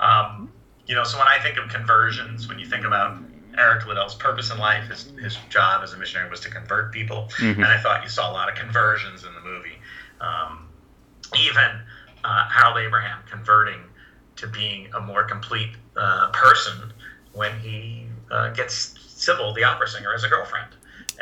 um, 0.00 0.50
you 0.86 0.94
know, 0.94 1.04
so 1.04 1.18
when 1.18 1.28
I 1.28 1.38
think 1.38 1.58
of 1.58 1.68
conversions, 1.68 2.48
when 2.48 2.58
you 2.58 2.66
think 2.66 2.84
about 2.84 3.18
Eric 3.56 3.86
Liddell's 3.86 4.14
purpose 4.16 4.50
in 4.50 4.58
life, 4.58 4.88
his 4.88 5.12
his 5.22 5.36
job 5.48 5.82
as 5.84 5.92
a 5.92 5.98
missionary 5.98 6.28
was 6.30 6.40
to 6.40 6.50
convert 6.50 6.92
people, 6.92 7.28
and 7.56 7.64
I 7.64 7.78
thought 7.80 8.02
you 8.02 8.08
saw 8.08 8.30
a 8.30 8.32
lot 8.32 8.48
of 8.48 8.54
conversions 8.56 9.24
in 9.24 9.32
the 9.34 9.40
movie. 9.40 9.78
Um, 10.20 10.68
even 11.38 11.80
uh, 12.24 12.48
Harold 12.48 12.78
Abraham 12.78 13.18
converting 13.30 13.80
to 14.36 14.46
being 14.46 14.88
a 14.94 15.00
more 15.00 15.24
complete 15.24 15.70
uh, 15.96 16.30
person 16.32 16.92
when 17.32 17.58
he 17.60 18.06
uh, 18.30 18.50
gets 18.50 18.94
Sybil, 19.08 19.52
the 19.54 19.64
opera 19.64 19.86
singer, 19.88 20.12
as 20.12 20.24
a 20.24 20.28
girlfriend, 20.28 20.74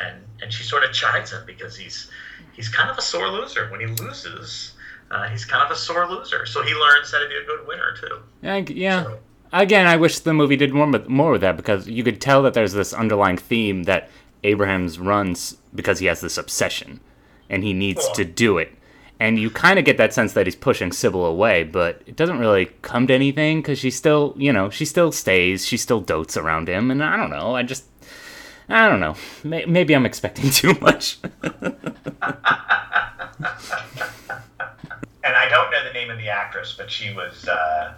and 0.04 0.16
and 0.42 0.52
she 0.52 0.62
sort 0.62 0.84
of 0.84 0.92
chides 0.92 1.32
him 1.32 1.42
because 1.46 1.76
he's 1.76 2.10
he's 2.52 2.68
kind 2.68 2.90
of 2.90 2.98
a 2.98 3.02
sore 3.02 3.28
loser. 3.28 3.68
When 3.70 3.80
he 3.80 3.86
loses, 3.86 4.72
uh, 5.10 5.28
he's 5.28 5.44
kind 5.44 5.64
of 5.64 5.70
a 5.70 5.76
sore 5.76 6.08
loser. 6.08 6.46
So 6.46 6.62
he 6.62 6.74
learns 6.74 7.12
how 7.12 7.18
to 7.22 7.28
be 7.28 7.36
a 7.36 7.44
good 7.44 7.66
winner 7.66 7.94
too. 8.00 8.18
Yeah, 8.42 8.54
I- 8.54 8.66
yeah. 8.68 9.02
So- 9.04 9.18
Again, 9.52 9.88
I 9.88 9.96
wish 9.96 10.20
the 10.20 10.32
movie 10.32 10.54
did 10.56 10.72
more 10.72 10.86
with, 10.88 11.08
more 11.08 11.32
with 11.32 11.40
that 11.40 11.56
because 11.56 11.88
you 11.88 12.04
could 12.04 12.20
tell 12.20 12.40
that 12.44 12.54
there's 12.54 12.72
this 12.72 12.92
underlying 12.94 13.36
theme 13.36 13.82
that 13.82 14.08
Abrahams 14.44 15.00
runs 15.00 15.56
because 15.74 15.98
he 15.98 16.06
has 16.06 16.20
this 16.20 16.38
obsession 16.38 17.00
and 17.48 17.64
he 17.64 17.72
needs 17.72 18.08
to 18.10 18.24
do 18.24 18.58
it. 18.58 18.72
And 19.18 19.40
you 19.40 19.50
kind 19.50 19.78
of 19.80 19.84
get 19.84 19.96
that 19.98 20.14
sense 20.14 20.34
that 20.34 20.46
he's 20.46 20.54
pushing 20.54 20.92
Sybil 20.92 21.26
away, 21.26 21.64
but 21.64 22.00
it 22.06 22.14
doesn't 22.14 22.38
really 22.38 22.66
come 22.82 23.08
to 23.08 23.12
anything 23.12 23.60
because 23.60 23.80
she 23.80 23.90
still, 23.90 24.34
you 24.38 24.52
know, 24.52 24.70
she 24.70 24.84
still 24.84 25.10
stays, 25.10 25.66
she 25.66 25.76
still 25.76 26.00
dotes 26.00 26.36
around 26.36 26.68
him, 26.68 26.88
and 26.92 27.02
I 27.02 27.16
don't 27.16 27.30
know, 27.30 27.56
I 27.56 27.64
just, 27.64 27.84
I 28.70 28.88
don't 28.88 29.00
know, 29.00 29.16
maybe 29.42 29.94
I'm 29.94 30.06
expecting 30.06 30.50
too 30.50 30.74
much. 30.80 31.18
and 31.22 31.74
I 35.24 35.48
don't 35.48 35.70
know 35.70 35.84
the 35.84 35.92
name 35.92 36.10
of 36.10 36.18
the 36.18 36.28
actress, 36.28 36.74
but 36.76 36.90
she 36.90 37.12
was 37.12 37.48
uh, 37.48 37.94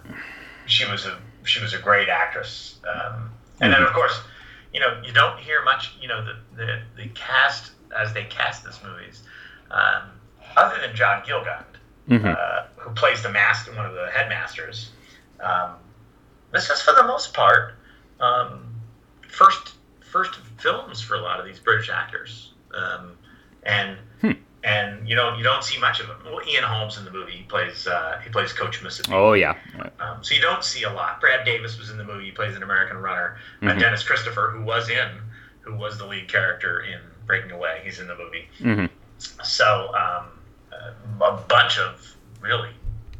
she 0.65 0.89
was 0.89 1.05
a 1.05 1.19
she 1.43 1.61
was 1.61 1.73
a 1.73 1.79
great 1.79 2.09
actress. 2.09 2.79
Um, 2.91 3.29
and 3.61 3.71
then 3.71 3.83
of 3.83 3.93
course, 3.93 4.19
you 4.73 4.79
know, 4.79 4.99
you 5.05 5.13
don't 5.13 5.39
hear 5.39 5.63
much. 5.63 5.93
You 6.01 6.07
know, 6.07 6.25
the 6.25 6.35
the, 6.55 6.81
the 6.97 7.07
cast 7.09 7.71
as 7.95 8.13
they 8.13 8.23
cast 8.23 8.63
this 8.63 8.79
movies, 8.83 9.21
um, 9.71 10.09
other 10.57 10.81
than 10.81 10.95
John 10.95 11.21
Gielgud, 11.21 11.65
uh, 12.35 12.65
who 12.77 12.91
plays 12.95 13.21
the 13.21 13.29
master, 13.29 13.73
one 13.75 13.85
of 13.85 13.93
the 13.93 14.09
headmasters. 14.11 14.89
Um, 15.39 15.75
this 16.51 16.69
is 16.69 16.81
for 16.81 16.93
the 16.93 17.03
most 17.03 17.33
part 17.33 17.75
um, 18.19 18.65
first 19.27 19.73
first 20.01 20.39
films 20.63 21.01
for 21.01 21.15
a 21.15 21.21
lot 21.21 21.39
of 21.39 21.45
these 21.45 21.59
British 21.59 21.89
actors, 21.89 22.53
um, 22.73 23.17
and 23.63 23.97
and 24.63 25.07
you 25.07 25.15
know 25.15 25.35
you 25.37 25.43
don't 25.43 25.63
see 25.63 25.77
much 25.79 25.99
of 25.99 26.07
them. 26.07 26.17
Well, 26.25 26.39
Ian 26.47 26.63
Holmes 26.63 26.97
in 26.97 27.05
the 27.05 27.11
movie 27.11 27.33
he 27.33 27.43
plays 27.43 27.85
uh, 27.85 28.19
he 28.23 28.29
plays 28.29 28.53
Coach 28.53 28.81
Mussabini. 28.81 29.13
oh, 29.13 29.33
yeah. 29.33 29.55
Um, 29.99 30.23
so 30.23 30.33
you 30.33 30.41
don't 30.41 30.63
see 30.63 30.83
a 30.83 30.91
lot. 30.91 31.19
Brad 31.19 31.45
Davis 31.45 31.77
was 31.77 31.89
in 31.89 31.97
the 31.97 32.03
movie. 32.03 32.25
He 32.25 32.31
plays 32.31 32.55
an 32.55 32.63
American 32.63 32.97
runner. 32.97 33.37
Uh, 33.61 33.73
Dennis 33.73 34.03
Christopher, 34.03 34.51
who 34.55 34.63
was 34.63 34.89
in, 34.89 35.09
who 35.61 35.75
was 35.75 35.97
the 35.97 36.05
lead 36.07 36.27
character 36.29 36.81
in 36.81 36.99
Breaking 37.27 37.51
Away, 37.51 37.81
he's 37.83 37.99
in 37.99 38.07
the 38.07 38.15
movie. 38.15 38.47
Mhm. 38.59 38.89
So 39.43 39.91
um, 39.95 40.25
a 41.21 41.37
bunch 41.47 41.77
of 41.77 42.15
really, 42.41 42.69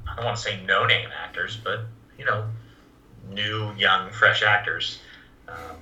I 0.10 0.16
don't 0.16 0.26
want 0.26 0.38
to 0.38 0.44
say 0.44 0.62
no-name 0.66 1.10
actors, 1.24 1.58
but 1.64 1.82
you 2.18 2.26
know, 2.26 2.46
new, 3.30 3.74
young, 3.78 4.12
fresh 4.12 4.44
actors. 4.44 5.00
Um, 5.48 5.78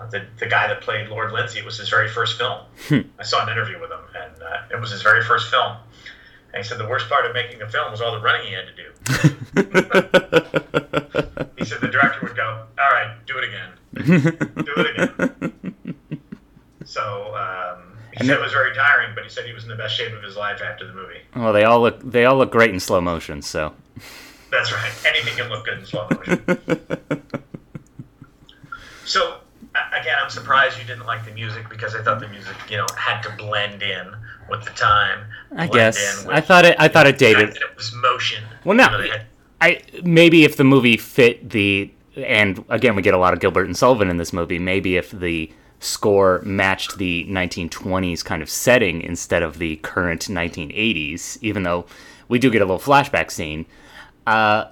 uh, 0.00 0.06
the, 0.06 0.24
the 0.38 0.46
guy 0.46 0.66
that 0.68 0.80
played 0.80 1.08
Lord 1.08 1.32
Lindsay, 1.32 1.62
was 1.62 1.78
his 1.78 1.88
very 1.88 2.08
first 2.08 2.38
film. 2.38 2.60
I 3.18 3.22
saw 3.22 3.44
an 3.44 3.50
interview 3.50 3.80
with 3.80 3.90
him, 3.90 4.00
and 4.14 4.42
uh, 4.42 4.62
it 4.70 4.80
was 4.80 4.90
his 4.90 5.02
very 5.02 5.22
first 5.22 5.50
film. 5.50 5.76
And 6.52 6.64
he 6.64 6.68
said 6.68 6.78
the 6.78 6.88
worst 6.88 7.08
part 7.08 7.26
of 7.26 7.34
making 7.34 7.58
the 7.60 7.68
film 7.68 7.90
was 7.90 8.00
all 8.00 8.12
the 8.12 8.20
running 8.20 8.46
he 8.46 8.54
had 8.54 8.64
to 8.66 8.74
do. 8.74 8.90
he 11.56 11.64
said 11.64 11.80
the 11.80 11.88
director 11.88 12.26
would 12.26 12.36
go, 12.36 12.64
"All 12.78 12.90
right, 12.90 13.14
do 13.26 13.38
it 13.38 13.44
again, 13.44 13.70
do 14.64 14.72
it 14.76 14.90
again." 14.90 15.74
So 16.90 17.36
um, 17.36 17.96
he 18.18 18.26
said 18.26 18.38
it 18.38 18.42
was 18.42 18.52
very 18.52 18.74
tiring, 18.74 19.14
but 19.14 19.22
he 19.22 19.30
said 19.30 19.46
he 19.46 19.52
was 19.52 19.62
in 19.62 19.68
the 19.68 19.76
best 19.76 19.94
shape 19.94 20.12
of 20.12 20.24
his 20.24 20.36
life 20.36 20.60
after 20.60 20.84
the 20.88 20.92
movie. 20.92 21.20
Well, 21.36 21.52
they 21.52 21.62
all 21.62 21.80
look 21.80 22.00
they 22.02 22.24
all 22.24 22.36
look 22.36 22.50
great 22.50 22.70
in 22.70 22.80
slow 22.80 23.00
motion, 23.00 23.42
so. 23.42 23.74
That's 24.50 24.72
right. 24.72 24.90
Anything 25.06 25.36
can 25.36 25.48
look 25.48 25.64
good 25.64 25.78
in 25.78 25.86
slow 25.86 26.08
motion. 26.10 26.42
so 29.04 29.38
again, 30.00 30.16
I'm 30.22 30.30
surprised 30.30 30.78
you 30.78 30.84
didn't 30.84 31.06
like 31.06 31.24
the 31.24 31.32
music 31.32 31.68
because 31.68 31.94
I 31.94 32.02
thought 32.02 32.20
the 32.20 32.28
music, 32.28 32.54
you 32.68 32.76
know, 32.76 32.86
had 32.96 33.20
to 33.22 33.30
blend 33.36 33.82
in 33.82 34.12
with 34.48 34.64
the 34.64 34.70
time. 34.72 35.24
I 35.56 35.66
guess 35.66 36.24
with 36.24 36.34
I 36.34 36.40
thought 36.40 36.64
it. 36.64 36.76
I 36.78 36.88
thought 36.88 37.06
it 37.06 37.18
dated. 37.18 37.50
it 37.56 37.76
was 37.76 37.92
motion. 37.94 38.42
Well, 38.64 38.76
no, 38.76 38.84
You 38.84 38.90
know, 38.90 39.12
had- 39.12 39.26
I 39.60 39.82
maybe 40.02 40.44
if 40.44 40.56
the 40.56 40.64
movie 40.64 40.96
fit 40.96 41.50
the 41.50 41.90
and 42.16 42.64
again 42.70 42.96
we 42.96 43.02
get 43.02 43.14
a 43.14 43.18
lot 43.18 43.32
of 43.34 43.40
Gilbert 43.40 43.66
and 43.66 43.76
Sullivan 43.76 44.08
in 44.08 44.16
this 44.16 44.32
movie. 44.32 44.58
Maybe 44.58 44.96
if 44.96 45.10
the 45.10 45.52
score 45.80 46.40
matched 46.44 46.98
the 46.98 47.24
1920s 47.28 48.22
kind 48.24 48.42
of 48.42 48.50
setting 48.50 49.00
instead 49.02 49.42
of 49.42 49.58
the 49.58 49.76
current 49.76 50.22
1980s, 50.28 51.38
even 51.42 51.62
though 51.62 51.86
we 52.28 52.38
do 52.38 52.50
get 52.50 52.60
a 52.62 52.64
little 52.64 52.78
flashback 52.78 53.30
scene, 53.30 53.64
uh, 54.26 54.64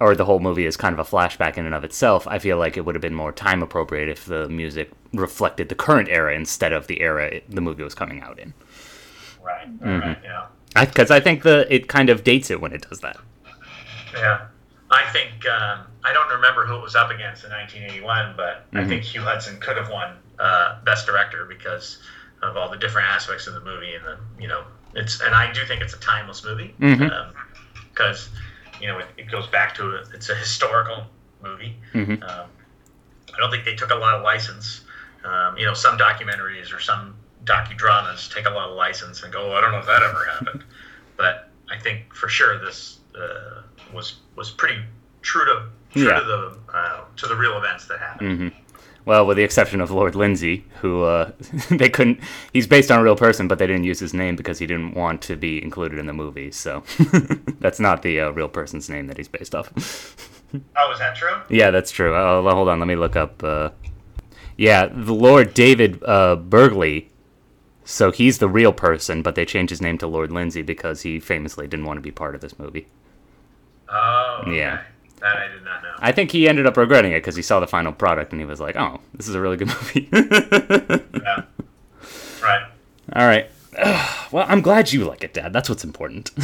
or 0.00 0.14
the 0.14 0.24
whole 0.24 0.38
movie 0.38 0.66
is 0.66 0.76
kind 0.76 0.92
of 0.92 0.98
a 0.98 1.08
flashback 1.10 1.56
in 1.56 1.66
and 1.66 1.74
of 1.74 1.84
itself. 1.84 2.26
I 2.28 2.38
feel 2.38 2.56
like 2.58 2.76
it 2.76 2.84
would 2.84 2.94
have 2.94 3.02
been 3.02 3.14
more 3.14 3.32
time 3.32 3.62
appropriate 3.62 4.08
if 4.08 4.24
the 4.26 4.48
music 4.48 4.90
reflected 5.12 5.68
the 5.68 5.74
current 5.74 6.08
era 6.08 6.34
instead 6.34 6.72
of 6.72 6.86
the 6.86 7.00
era 7.00 7.26
it, 7.26 7.50
the 7.50 7.60
movie 7.60 7.82
was 7.82 7.94
coming 7.94 8.20
out 8.20 8.38
in. 8.38 8.54
Right. 9.42 9.66
Mm-hmm. 9.80 10.08
Right. 10.08 10.18
Yeah. 10.22 10.46
Because 10.74 11.10
I, 11.10 11.18
think 11.20 11.42
the 11.42 11.66
it 11.74 11.88
kind 11.88 12.10
of 12.10 12.22
dates 12.22 12.50
it 12.50 12.60
when 12.60 12.72
it 12.72 12.86
does 12.88 13.00
that. 13.00 13.16
Yeah. 14.14 14.46
I 14.90 15.10
think 15.10 15.46
um, 15.46 15.86
I 16.04 16.12
don't 16.12 16.30
remember 16.30 16.64
who 16.64 16.76
it 16.76 16.82
was 16.82 16.94
up 16.94 17.10
against 17.10 17.44
in 17.44 17.50
1981, 17.50 18.34
but 18.36 18.64
I 18.72 18.86
think 18.86 19.02
Hugh 19.02 19.20
Hudson 19.20 19.60
could 19.60 19.76
have 19.76 19.90
won 19.90 20.16
uh, 20.38 20.80
Best 20.84 21.06
Director 21.06 21.44
because 21.44 21.98
of 22.42 22.56
all 22.56 22.70
the 22.70 22.76
different 22.76 23.08
aspects 23.08 23.46
of 23.46 23.54
the 23.54 23.60
movie 23.60 23.94
and 23.94 24.04
the 24.04 24.16
you 24.40 24.48
know 24.48 24.62
it's 24.94 25.20
and 25.20 25.34
I 25.34 25.52
do 25.52 25.64
think 25.66 25.82
it's 25.82 25.94
a 25.94 25.98
timeless 25.98 26.44
movie 26.44 26.74
because 26.78 28.28
you 28.80 28.88
know 28.88 28.98
it, 28.98 29.06
it 29.16 29.30
goes 29.30 29.46
back 29.48 29.74
to 29.76 29.82
a, 29.96 30.04
it's 30.14 30.28
a 30.28 30.34
historical 30.34 31.04
movie. 31.42 31.76
Um, 32.22 32.46
I 33.34 33.38
don't 33.38 33.50
think 33.50 33.64
they 33.64 33.74
took 33.74 33.90
a 33.90 33.94
lot 33.94 34.14
of 34.14 34.22
license. 34.22 34.82
Um, 35.24 35.56
you 35.58 35.66
know, 35.66 35.74
some 35.74 35.98
documentaries 35.98 36.72
or 36.74 36.80
some 36.80 37.14
docudramas 37.44 38.32
take 38.34 38.46
a 38.46 38.50
lot 38.50 38.68
of 38.70 38.76
license 38.76 39.22
and 39.22 39.32
go, 39.32 39.52
oh, 39.52 39.56
I 39.56 39.60
don't 39.60 39.72
know 39.72 39.78
if 39.78 39.86
that 39.86 40.02
ever 40.02 40.24
happened, 40.24 40.64
but 41.16 41.50
I 41.70 41.78
think 41.78 42.14
for 42.14 42.28
sure 42.28 42.58
this 42.58 42.98
uh, 43.18 43.62
was 43.92 44.16
was 44.36 44.50
pretty 44.50 44.80
true 45.22 45.44
to 45.44 45.62
true 45.92 46.08
Yeah. 46.08 46.20
to 46.20 46.24
the 46.24 46.58
uh, 46.72 47.04
to 47.16 47.26
the 47.26 47.36
real 47.36 47.56
events 47.58 47.86
that 47.86 47.98
happened. 47.98 48.52
Well, 49.08 49.24
with 49.24 49.38
the 49.38 49.42
exception 49.42 49.80
of 49.80 49.90
Lord 49.90 50.14
Lindsay, 50.14 50.66
who 50.82 51.04
uh, 51.04 51.32
they 51.70 51.88
couldn't. 51.88 52.20
He's 52.52 52.66
based 52.66 52.90
on 52.90 53.00
a 53.00 53.02
real 53.02 53.16
person, 53.16 53.48
but 53.48 53.58
they 53.58 53.66
didn't 53.66 53.84
use 53.84 53.98
his 53.98 54.12
name 54.12 54.36
because 54.36 54.58
he 54.58 54.66
didn't 54.66 54.92
want 54.92 55.22
to 55.22 55.34
be 55.34 55.62
included 55.62 55.98
in 55.98 56.04
the 56.04 56.12
movie. 56.12 56.50
So 56.50 56.82
that's 57.58 57.80
not 57.80 58.02
the 58.02 58.20
uh, 58.20 58.30
real 58.32 58.50
person's 58.50 58.90
name 58.90 59.06
that 59.06 59.16
he's 59.16 59.26
based 59.26 59.54
off. 59.54 59.72
Oh, 60.76 60.92
is 60.92 60.98
that 60.98 61.16
true? 61.16 61.40
yeah, 61.48 61.70
that's 61.70 61.90
true. 61.90 62.14
Uh, 62.14 62.42
hold 62.52 62.68
on, 62.68 62.80
let 62.80 62.86
me 62.86 62.96
look 62.96 63.16
up. 63.16 63.42
Uh, 63.42 63.70
yeah, 64.58 64.88
the 64.88 65.14
Lord 65.14 65.54
David 65.54 66.02
uh, 66.04 66.36
Burghley. 66.36 67.08
So 67.86 68.10
he's 68.10 68.36
the 68.36 68.48
real 68.50 68.74
person, 68.74 69.22
but 69.22 69.36
they 69.36 69.46
changed 69.46 69.70
his 69.70 69.80
name 69.80 69.96
to 69.98 70.06
Lord 70.06 70.30
Lindsay 70.30 70.60
because 70.60 71.00
he 71.00 71.18
famously 71.18 71.66
didn't 71.66 71.86
want 71.86 71.96
to 71.96 72.02
be 72.02 72.10
part 72.10 72.34
of 72.34 72.42
this 72.42 72.58
movie. 72.58 72.88
Oh, 73.88 74.40
okay. 74.42 74.58
Yeah. 74.58 74.82
That 75.20 75.36
I 75.36 75.48
did 75.48 75.64
not 75.64 75.82
know. 75.82 75.94
I 75.98 76.12
think 76.12 76.30
he 76.30 76.48
ended 76.48 76.66
up 76.66 76.76
regretting 76.76 77.12
it 77.12 77.18
because 77.18 77.34
he 77.36 77.42
saw 77.42 77.58
the 77.60 77.66
final 77.66 77.92
product 77.92 78.32
and 78.32 78.40
he 78.40 78.44
was 78.46 78.60
like, 78.60 78.76
"Oh, 78.76 79.00
this 79.14 79.28
is 79.28 79.34
a 79.34 79.40
really 79.40 79.56
good 79.56 79.68
movie." 79.78 80.08
yeah. 80.12 81.42
Right. 82.42 82.66
All 83.14 83.26
right. 83.26 83.50
well, 84.32 84.46
I'm 84.48 84.60
glad 84.60 84.92
you 84.92 85.04
like 85.04 85.24
it, 85.24 85.34
Dad. 85.34 85.52
That's 85.52 85.68
what's 85.68 85.84
important. 85.84 86.30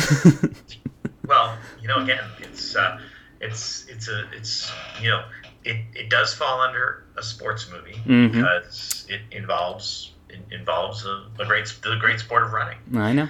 Well, 1.27 1.57
you 1.81 1.89
know, 1.89 2.03
again, 2.03 2.23
it's 2.41 2.77
uh, 2.77 3.01
it's 3.41 3.87
it's 3.89 4.09
a 4.09 4.25
it's 4.33 4.71
you 5.01 5.09
know 5.09 5.25
it, 5.65 5.79
it 5.95 6.11
does 6.11 6.35
fall 6.35 6.61
under 6.61 7.05
a 7.17 7.23
sports 7.23 7.71
movie 7.73 7.97
Mhm. 8.07 8.33
because 8.33 9.07
it 9.09 9.23
involves 9.31 10.13
it 10.29 10.41
involves 10.51 11.07
a, 11.07 11.25
a 11.39 11.47
great 11.47 11.73
the 11.83 11.97
great 11.97 12.21
sport 12.21 12.43
of 12.43 12.53
running 12.53 12.77
I 12.95 13.15
know. 13.15 13.23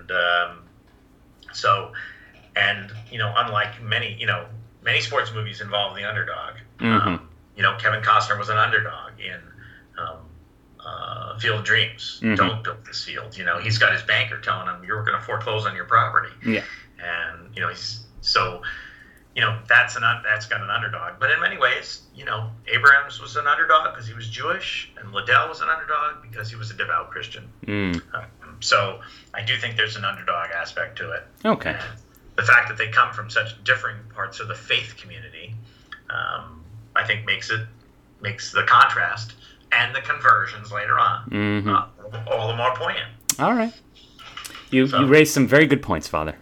and 0.00 0.10
um, 0.10 0.62
so 1.52 1.92
and 2.56 2.90
you 3.08 3.18
know 3.18 3.32
unlike 3.36 3.80
many 3.84 4.16
you 4.18 4.26
know 4.26 4.44
many 4.82 5.00
sports 5.00 5.32
movies 5.34 5.60
involve 5.60 5.96
the 5.96 6.04
underdog 6.04 6.54
Mhm. 6.78 7.06
um, 7.06 7.28
you 7.56 7.62
know 7.62 7.76
kevin 7.78 8.02
costner 8.02 8.38
was 8.38 8.48
an 8.48 8.58
underdog 8.58 9.18
in 9.20 9.40
um, 9.98 10.18
uh, 10.84 11.36
field 11.38 11.60
of 11.60 11.64
dreams 11.64 12.20
Mhm. 12.22 12.36
don't 12.36 12.62
build 12.64 12.84
this 12.86 13.04
field 13.04 13.36
you 13.36 13.44
know 13.44 13.58
he's 13.58 13.78
got 13.78 13.92
his 13.92 14.02
banker 14.02 14.38
telling 14.40 14.66
him 14.68 14.82
you're 14.84 15.02
going 15.04 15.18
to 15.18 15.24
foreclose 15.24 15.66
on 15.66 15.74
your 15.74 15.84
property 15.84 16.32
Yeah. 16.42 16.62
and 17.02 17.54
you 17.54 17.60
know 17.60 17.68
he's 17.68 18.06
so 18.20 18.62
you 19.34 19.42
know 19.42 19.58
that's 19.68 19.96
an 19.96 20.02
that's 20.22 20.46
got 20.46 20.60
an 20.62 20.70
underdog 20.70 21.14
but 21.20 21.30
in 21.30 21.40
many 21.40 21.58
ways 21.58 22.02
you 22.14 22.24
know 22.24 22.50
abrams 22.68 23.20
was 23.20 23.36
an 23.36 23.46
underdog 23.46 23.92
because 23.92 24.06
he 24.06 24.14
was 24.14 24.28
jewish 24.28 24.90
and 24.96 25.12
liddell 25.12 25.48
was 25.48 25.60
an 25.60 25.68
underdog 25.68 26.22
because 26.22 26.48
he 26.50 26.56
was 26.56 26.70
a 26.70 26.74
devout 26.74 27.10
christian 27.10 27.50
Mm. 27.66 28.00
um, 28.14 28.56
so 28.60 29.00
I 29.34 29.42
do 29.42 29.56
think 29.56 29.76
there's 29.76 29.94
an 29.96 30.04
underdog 30.04 30.50
aspect 30.50 30.96
to 30.98 31.12
it. 31.12 31.24
Okay. 31.44 31.70
And 31.70 32.00
the 32.38 32.44
fact 32.44 32.68
that 32.68 32.78
they 32.78 32.86
come 32.88 33.12
from 33.12 33.28
such 33.28 33.62
differing 33.64 33.96
parts 34.14 34.38
of 34.38 34.46
the 34.48 34.54
faith 34.54 34.94
community, 34.96 35.54
um, 36.08 36.62
I 36.96 37.04
think 37.04 37.26
makes 37.26 37.50
it 37.50 37.66
makes 38.22 38.52
the 38.52 38.62
contrast 38.62 39.34
and 39.72 39.94
the 39.94 40.00
conversions 40.00 40.70
later 40.72 40.98
on 40.98 41.28
Mhm. 41.30 41.68
uh, 41.68 42.30
all 42.30 42.48
the 42.48 42.56
more 42.56 42.74
poignant. 42.74 43.08
All 43.38 43.52
right. 43.54 43.72
You 44.70 44.86
So- 44.86 45.00
you 45.00 45.06
raised 45.06 45.34
some 45.34 45.46
very 45.48 45.66
good 45.66 45.82
points, 45.82 46.06
Father. 46.08 46.36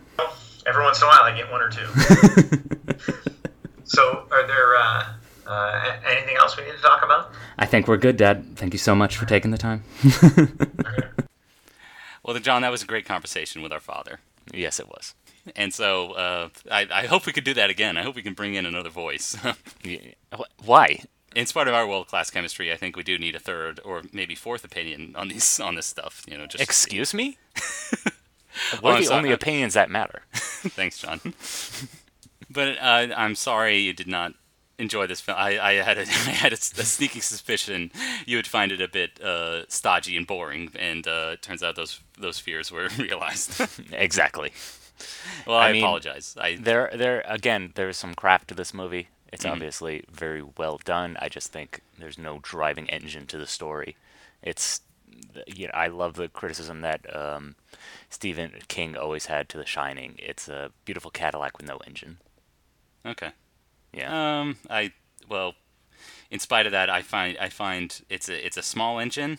Every 0.67 0.83
once 0.85 0.99
in 1.01 1.05
a 1.05 1.09
while, 1.09 1.23
I 1.23 1.33
get 1.37 1.51
one 1.51 1.61
or 1.63 1.71
two. 1.71 1.87
so, 3.85 4.27
are 4.31 4.47
there 4.47 4.77
uh, 4.77 5.05
uh, 5.47 5.97
anything 6.07 6.37
else 6.37 6.57
we 6.57 6.65
need 6.65 6.73
to 6.73 6.83
talk 6.83 7.03
about? 7.05 7.33
I 7.59 7.67
think 7.67 7.87
we're 7.89 7.97
good, 7.99 8.17
Dad. 8.17 8.57
Thank 8.57 8.73
you 8.75 8.79
so 8.79 8.95
much 8.95 9.17
for 9.17 9.25
taking 9.27 9.51
the 9.51 9.59
time. 9.59 9.83
Well, 12.25 12.37
John, 12.41 12.63
that 12.63 12.73
was 12.73 12.83
a 12.83 12.87
great 12.87 13.05
conversation 13.07 13.63
with 13.63 13.71
our 13.73 13.79
father. 13.79 14.19
Yes, 14.53 14.81
it 14.81 14.89
was. 14.89 15.15
And 15.55 15.73
so 15.73 16.13
uh, 16.13 16.49
I, 16.71 16.87
I 16.91 17.07
hope 17.07 17.27
we 17.27 17.33
could 17.33 17.45
do 17.45 17.55
that 17.55 17.71
again. 17.71 17.97
I 17.97 18.03
hope 18.03 18.17
we 18.17 18.23
can 18.23 18.35
bring 18.35 18.55
in 18.55 18.67
another 18.67 18.91
voice. 18.91 19.37
Yeah. 19.85 19.99
Why? 20.65 21.01
in 21.35 21.45
spite 21.45 21.69
of 21.69 21.75
our 21.75 21.87
world 21.87 22.09
class 22.09 22.31
chemistry, 22.31 22.73
I 22.73 22.77
think 22.77 22.97
we 22.97 23.03
do 23.03 23.19
need 23.19 23.37
a 23.37 23.39
third 23.39 23.79
or 23.85 24.03
maybe 24.11 24.35
fourth 24.35 24.65
opinion 24.65 25.15
on 25.17 25.29
these 25.29 25.61
on 25.61 25.75
this 25.75 25.85
stuff. 25.87 26.25
You 26.27 26.39
know, 26.39 26.47
just 26.47 26.63
Excuse 26.63 27.13
me? 27.15 27.39
Well, 28.73 28.81
What 28.81 28.95
are 28.95 29.01
the 29.01 29.07
sorry. 29.07 29.19
only 29.19 29.33
opinions 29.33 29.75
that 29.75 29.91
matter? 29.91 30.23
Thanks, 30.33 30.99
John. 30.99 31.21
but 32.51 32.79
uh, 32.81 33.09
I'm 33.15 33.35
sorry 33.35 33.77
you 33.79 33.93
did 33.93 34.07
not 34.09 34.33
enjoy 34.79 35.07
this 35.07 35.21
film. 35.21 35.37
I, 35.39 35.59
I 35.61 35.73
had 35.75 35.99
a, 35.99 36.03
I 36.03 36.33
had 36.45 36.53
a, 36.53 36.57
a 36.57 36.85
sneaking 36.85 37.21
suspicion 37.21 37.91
you 38.25 38.37
would 38.39 38.47
find 38.47 38.73
it 38.73 38.81
a 38.81 38.89
bit 38.89 39.21
uh, 39.23 39.65
stodgy 39.69 40.17
and 40.17 40.27
boring, 40.27 40.71
and 40.79 41.07
uh, 41.07 41.33
it 41.35 41.43
turns 41.43 41.63
out 41.63 41.77
those 41.77 42.01
those 42.19 42.39
fears 42.39 42.73
were 42.73 42.89
realized. 42.99 43.61
exactly. 43.93 44.53
well, 45.47 45.57
I, 45.59 45.69
I 45.69 45.73
mean, 45.73 45.83
apologize. 45.83 46.37
I 46.41 46.57
There, 46.57 46.91
there 46.95 47.23
again. 47.27 47.73
There's 47.75 47.97
some 47.97 48.15
craft 48.15 48.49
to 48.49 48.55
this 48.55 48.73
movie. 48.75 49.09
It's 49.33 49.45
Mhm. 49.45 49.53
obviously 49.53 50.05
very 50.11 50.43
well 50.43 50.79
done. 50.85 51.17
I 51.21 51.29
just 51.29 51.53
think 51.53 51.81
there's 51.99 52.19
no 52.19 52.39
driving 52.43 52.89
engine 52.89 53.27
to 53.27 53.39
the 53.39 53.47
story. 53.47 53.97
It's, 54.43 54.81
you 55.47 55.67
know, 55.67 55.73
I 55.75 55.89
love 55.89 56.15
the 56.15 56.29
criticism 56.29 56.81
that 56.83 57.01
um, 57.15 57.57
Stephen 58.09 58.53
King 58.69 58.97
always 58.97 59.27
had 59.27 59.49
to 59.51 59.59
The 59.59 59.67
Shining. 59.67 60.15
It's 60.19 60.49
a 60.49 60.71
beautiful 60.85 61.11
Cadillac 61.11 61.59
with 61.59 61.67
no 61.67 61.79
engine. 61.87 62.19
okay. 63.05 63.31
Yeah. 63.93 64.41
Um, 64.41 64.57
I 64.71 64.93
well, 65.29 65.55
in 66.31 66.39
spite 66.39 66.67
of 66.67 66.73
that, 66.73 66.91
I 66.91 67.03
find 67.03 67.37
I 67.39 67.49
find 67.49 68.01
it's 68.11 68.29
a 68.29 68.45
it's 68.47 68.57
a 68.57 68.63
small 68.63 68.99
engine, 68.99 69.39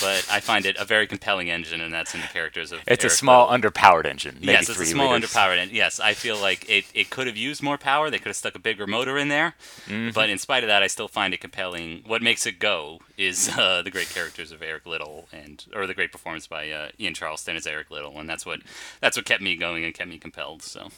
but 0.00 0.26
I 0.30 0.40
find 0.40 0.64
it 0.66 0.76
a 0.78 0.84
very 0.84 1.06
compelling 1.06 1.50
engine, 1.50 1.80
and 1.80 1.92
that's 1.92 2.14
in 2.14 2.20
the 2.20 2.26
characters 2.28 2.72
of. 2.72 2.80
it's 2.86 3.04
a 3.04 3.10
small, 3.10 3.50
Little. 3.50 3.70
underpowered 3.70 4.06
engine. 4.06 4.36
Maybe 4.40 4.52
yes, 4.52 4.68
it's 4.68 4.76
three 4.76 4.86
a 4.86 4.90
small 4.90 5.10
liters. 5.12 5.30
underpowered 5.32 5.58
engine. 5.58 5.76
Yes, 5.76 5.98
I 6.00 6.14
feel 6.14 6.38
like 6.38 6.68
it, 6.68 6.84
it 6.94 7.10
could 7.10 7.26
have 7.26 7.36
used 7.36 7.62
more 7.62 7.78
power. 7.78 8.10
They 8.10 8.18
could 8.18 8.28
have 8.28 8.36
stuck 8.36 8.54
a 8.54 8.60
bigger 8.60 8.86
motor 8.86 9.18
in 9.18 9.28
there. 9.28 9.54
Mm-hmm. 9.86 10.10
But 10.10 10.30
in 10.30 10.38
spite 10.38 10.62
of 10.62 10.68
that, 10.68 10.82
I 10.82 10.86
still 10.86 11.08
find 11.08 11.34
it 11.34 11.40
compelling. 11.40 12.02
What 12.06 12.22
makes 12.22 12.46
it 12.46 12.58
go 12.58 13.00
is 13.16 13.50
uh, 13.58 13.82
the 13.82 13.90
great 13.90 14.08
characters 14.10 14.52
of 14.52 14.62
Eric 14.62 14.86
Liddell 14.86 15.26
and 15.32 15.64
or 15.74 15.86
the 15.86 15.94
great 15.94 16.12
performance 16.12 16.46
by 16.46 16.70
uh, 16.70 16.88
Ian 16.98 17.14
Charleston 17.14 17.56
as 17.56 17.66
Eric 17.66 17.90
Liddell, 17.90 18.18
and 18.18 18.28
that's 18.28 18.46
what 18.46 18.60
that's 19.00 19.16
what 19.16 19.26
kept 19.26 19.42
me 19.42 19.56
going 19.56 19.84
and 19.84 19.92
kept 19.94 20.08
me 20.08 20.18
compelled. 20.18 20.62
So 20.62 20.88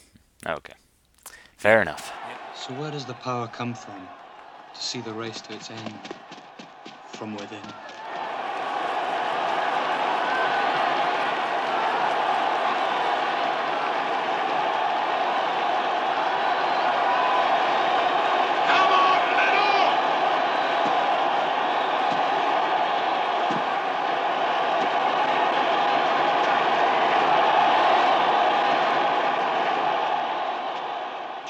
Okay. 0.45 0.73
Fair 1.57 1.81
enough. 1.81 2.11
So 2.55 2.73
where 2.73 2.91
does 2.91 3.05
the 3.05 3.13
power 3.13 3.47
come 3.47 3.73
from 3.73 4.07
to 4.73 4.81
see 4.81 5.01
the 5.01 5.13
race 5.13 5.41
to 5.41 5.53
its 5.53 5.69
end? 5.71 5.99
From 7.05 7.35
within. 7.35 7.61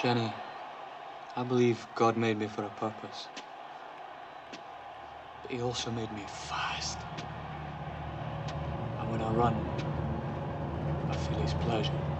Jenny, 0.03 0.42
I 1.43 1.45
believe 1.45 1.89
God 1.93 2.15
made 2.15 2.37
me 2.37 2.47
for 2.47 2.63
a 2.63 2.69
purpose. 2.69 3.27
But 5.41 5.51
He 5.51 5.61
also 5.61 5.91
made 5.91 6.09
me 6.09 6.25
fast. 6.25 7.05
And 8.97 9.11
when 9.11 9.21
I 9.21 9.29
run, 9.29 9.61
I 11.09 11.15
feel 11.17 11.39
His 11.41 11.53
pleasure. 11.53 12.12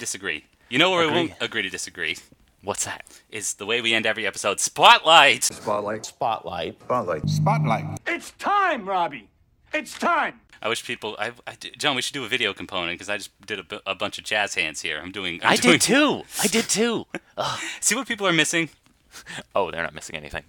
Disagree. 0.00 0.44
You 0.68 0.78
know 0.78 0.90
where 0.90 1.00
we 1.00 1.06
Agree. 1.06 1.16
won't 1.28 1.32
agree 1.40 1.62
to 1.62 1.70
disagree? 1.70 2.16
What's 2.62 2.84
that? 2.84 3.04
Is 3.30 3.54
the 3.54 3.66
way 3.66 3.80
we 3.80 3.94
end 3.94 4.06
every 4.06 4.26
episode. 4.26 4.60
Spotlight. 4.60 5.44
Spotlight. 5.44 6.04
Spotlight. 6.06 6.80
Spotlight. 6.82 7.28
Spotlight. 7.28 8.00
It's 8.06 8.32
time, 8.32 8.88
Robbie. 8.88 9.28
It's 9.72 9.98
time. 9.98 10.40
I 10.62 10.68
wish 10.68 10.84
people. 10.84 11.16
I, 11.18 11.32
I 11.46 11.56
John, 11.78 11.96
we 11.96 12.02
should 12.02 12.12
do 12.12 12.24
a 12.24 12.28
video 12.28 12.52
component 12.52 12.98
because 12.98 13.08
I 13.08 13.16
just 13.16 13.30
did 13.46 13.60
a, 13.60 13.80
a 13.90 13.94
bunch 13.94 14.18
of 14.18 14.24
jazz 14.24 14.54
hands 14.54 14.82
here. 14.82 15.00
I'm 15.02 15.10
doing. 15.10 15.40
I'm 15.42 15.52
I 15.52 15.56
doing, 15.56 15.74
did 15.78 15.80
too. 15.80 16.22
I 16.42 16.48
did 16.48 16.68
too. 16.68 17.06
See 17.80 17.94
what 17.94 18.06
people 18.06 18.26
are 18.26 18.32
missing. 18.32 18.68
Oh, 19.54 19.70
they're 19.70 19.82
not 19.82 19.94
missing 19.94 20.16
anything. 20.16 20.42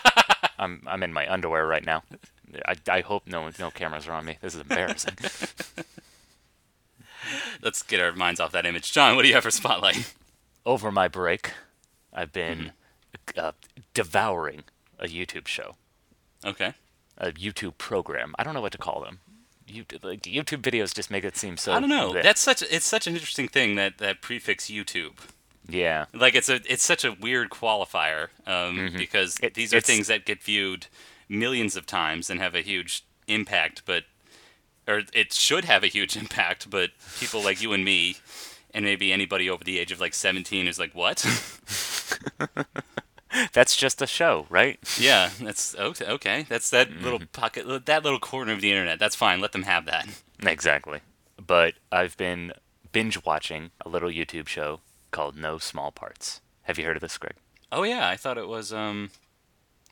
I'm 0.58 0.82
I'm 0.86 1.02
in 1.02 1.12
my 1.12 1.30
underwear 1.30 1.66
right 1.66 1.84
now. 1.84 2.02
I, 2.66 2.74
I 2.88 3.00
hope 3.02 3.26
no 3.26 3.50
no 3.58 3.70
cameras 3.70 4.08
are 4.08 4.12
on 4.12 4.24
me. 4.24 4.38
This 4.40 4.54
is 4.54 4.62
embarrassing. 4.62 5.14
Let's 7.62 7.82
get 7.82 8.00
our 8.00 8.12
minds 8.12 8.40
off 8.40 8.52
that 8.52 8.66
image. 8.66 8.92
John, 8.92 9.16
what 9.16 9.22
do 9.22 9.28
you 9.28 9.34
have 9.34 9.44
for 9.44 9.50
spotlight? 9.50 10.14
Over 10.66 10.90
my 10.92 11.08
break, 11.08 11.52
I've 12.12 12.32
been 12.32 12.72
uh, 13.36 13.52
devouring 13.94 14.64
a 14.98 15.06
YouTube 15.06 15.46
show, 15.48 15.76
Okay. 16.44 16.74
a 17.18 17.32
YouTube 17.32 17.78
program. 17.78 18.34
I 18.38 18.44
don't 18.44 18.54
know 18.54 18.60
what 18.60 18.72
to 18.72 18.78
call 18.78 19.00
them. 19.00 19.20
You, 19.66 19.84
like, 20.02 20.22
YouTube 20.22 20.62
videos 20.62 20.92
just 20.94 21.10
make 21.10 21.24
it 21.24 21.36
seem 21.36 21.56
so. 21.56 21.72
I 21.72 21.80
don't 21.80 21.88
know. 21.88 22.12
bleh. 22.12 22.22
That's 22.22 22.40
such. 22.40 22.62
It's 22.62 22.84
such 22.84 23.06
an 23.06 23.14
interesting 23.14 23.46
thing 23.48 23.76
that 23.76 23.98
that 23.98 24.20
prefix 24.20 24.66
YouTube. 24.68 25.12
yeah. 25.68 26.06
Like 26.12 26.34
it's 26.34 26.48
a. 26.48 26.56
It's 26.70 26.82
such 26.84 27.04
a 27.04 27.12
weird 27.12 27.50
qualifier 27.50 28.28
um, 28.48 28.90
because 28.96 29.36
Mm-hmm. 29.36 29.46
It- 29.46 29.54
these 29.54 29.72
are 29.72 29.80
things 29.80 30.08
that 30.08 30.24
get 30.26 30.42
viewed 30.42 30.88
millions 31.28 31.76
of 31.76 31.86
times 31.86 32.28
and 32.30 32.40
have 32.40 32.56
a 32.56 32.62
huge 32.62 33.04
impact, 33.28 33.82
but 33.86 34.02
or 34.90 35.02
it 35.14 35.32
should 35.32 35.64
have 35.64 35.82
a 35.84 35.86
huge 35.88 36.16
impact, 36.22 36.68
but 36.68 36.90
people 37.18 37.42
like 37.42 37.62
you 37.62 37.72
and 37.72 37.84
me. 37.84 38.16
And 38.72 38.84
maybe 38.84 39.12
anybody 39.12 39.50
over 39.50 39.64
the 39.64 39.78
age 39.80 39.90
of 39.90 40.00
like 40.00 40.14
17 40.14 40.68
is 40.68 40.78
like, 40.78 40.94
what? 40.94 41.24
That's 43.52 43.76
just 43.76 44.02
a 44.02 44.06
show, 44.06 44.46
right? 44.50 44.78
Yeah, 44.98 45.30
that's 45.40 45.74
okay. 45.76 46.04
Okay, 46.04 46.46
that's 46.48 46.68
that 46.70 46.88
Mm-hmm. 46.90 47.04
little 47.04 47.20
pocket, 47.32 47.86
that 47.86 48.02
little 48.02 48.18
corner 48.18 48.52
of 48.52 48.60
the 48.60 48.70
internet. 48.72 48.98
That's 48.98 49.14
fine. 49.14 49.40
Let 49.40 49.52
them 49.52 49.62
have 49.62 49.86
that. 49.86 50.08
Exactly. 50.42 51.00
But 51.44 51.74
I've 51.92 52.16
been 52.16 52.52
binge 52.90 53.24
watching 53.24 53.70
a 53.84 53.88
little 53.88 54.08
YouTube 54.10 54.48
show 54.48 54.80
called 55.12 55.36
No 55.36 55.58
Small 55.58 55.92
Parts. 55.92 56.40
Have 56.62 56.76
you 56.78 56.84
heard 56.84 56.96
of 56.96 57.02
this, 57.02 57.16
Greg? 57.18 57.34
Oh 57.70 57.84
yeah, 57.84 58.08
I 58.08 58.16
thought 58.16 58.36
it 58.36 58.48
was. 58.48 58.72
Um, 58.72 59.10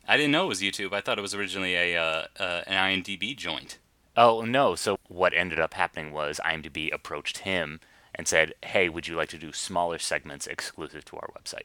I 0.05 0.17
didn't 0.17 0.31
know 0.33 0.43
it 0.43 0.49
was 0.49 0.61
YouTube. 0.61 0.91
I 0.93 0.99
thought 0.99 1.17
it 1.17 1.21
was 1.21 1.33
originally 1.33 1.75
a 1.75 1.97
uh, 1.97 2.23
uh, 2.39 2.61
an 2.67 3.01
IMDb 3.03 3.37
joint. 3.37 3.77
Oh, 4.19 4.41
no. 4.41 4.75
So 4.75 4.97
what 5.07 5.33
ended 5.33 5.59
up 5.59 5.73
happening 5.75 6.11
was 6.11 6.41
IMDb 6.45 6.93
approached 6.93 7.39
him 7.39 7.79
and 8.13 8.27
said, 8.27 8.53
hey, 8.65 8.89
would 8.89 9.07
you 9.07 9.15
like 9.15 9.29
to 9.29 9.37
do 9.37 9.53
smaller 9.53 9.97
segments 9.97 10.45
exclusive 10.45 11.05
to 11.05 11.15
our 11.15 11.29
website? 11.39 11.63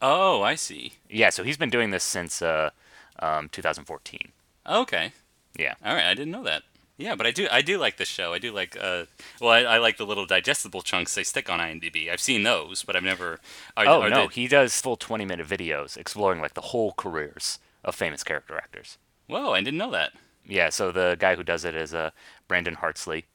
Oh, 0.00 0.42
I 0.42 0.54
see. 0.54 0.94
Yeah, 1.10 1.28
so 1.30 1.42
he's 1.42 1.56
been 1.58 1.70
doing 1.70 1.90
this 1.90 2.04
since 2.04 2.40
uh, 2.40 2.70
um, 3.18 3.48
2014. 3.50 4.32
Okay, 4.66 5.12
Yeah. 5.58 5.74
all 5.84 5.94
right. 5.94 6.06
I 6.06 6.14
didn't 6.14 6.32
know 6.32 6.44
that. 6.44 6.62
Yeah, 6.96 7.14
but 7.14 7.26
I 7.26 7.30
do. 7.30 7.46
I 7.50 7.62
do 7.62 7.78
like 7.78 7.96
this 7.96 8.08
show. 8.08 8.32
I 8.32 8.38
do 8.40 8.50
like. 8.52 8.76
Uh, 8.80 9.04
well, 9.40 9.50
I, 9.50 9.60
I 9.74 9.78
like 9.78 9.98
the 9.98 10.06
little 10.06 10.26
digestible 10.26 10.82
chunks 10.82 11.14
they 11.14 11.22
stick 11.22 11.48
on 11.48 11.60
IMDb. 11.60 12.10
I've 12.10 12.20
seen 12.20 12.42
those, 12.42 12.82
but 12.82 12.96
I've 12.96 13.04
never. 13.04 13.38
Are, 13.76 13.86
Oh, 13.86 14.02
are 14.02 14.10
no. 14.10 14.26
they- 14.26 14.34
He 14.34 14.48
does 14.48 14.80
full 14.80 14.96
20 14.96 15.24
minute 15.24 15.46
videos 15.46 15.96
exploring 15.96 16.40
like 16.40 16.54
the 16.54 16.60
whole 16.72 16.92
careers 16.92 17.60
of 17.84 17.94
famous 17.94 18.24
character 18.24 18.56
actors. 18.56 18.98
Whoa, 19.28 19.52
I 19.52 19.60
didn't 19.60 19.78
know 19.78 19.92
that. 19.92 20.12
Yeah, 20.48 20.70
so 20.70 20.90
the 20.90 21.16
guy 21.18 21.36
who 21.36 21.44
does 21.44 21.64
it 21.64 21.74
is 21.76 21.94
uh, 21.94 22.10
Brandon 22.48 22.74
Hardesty, 22.74 23.26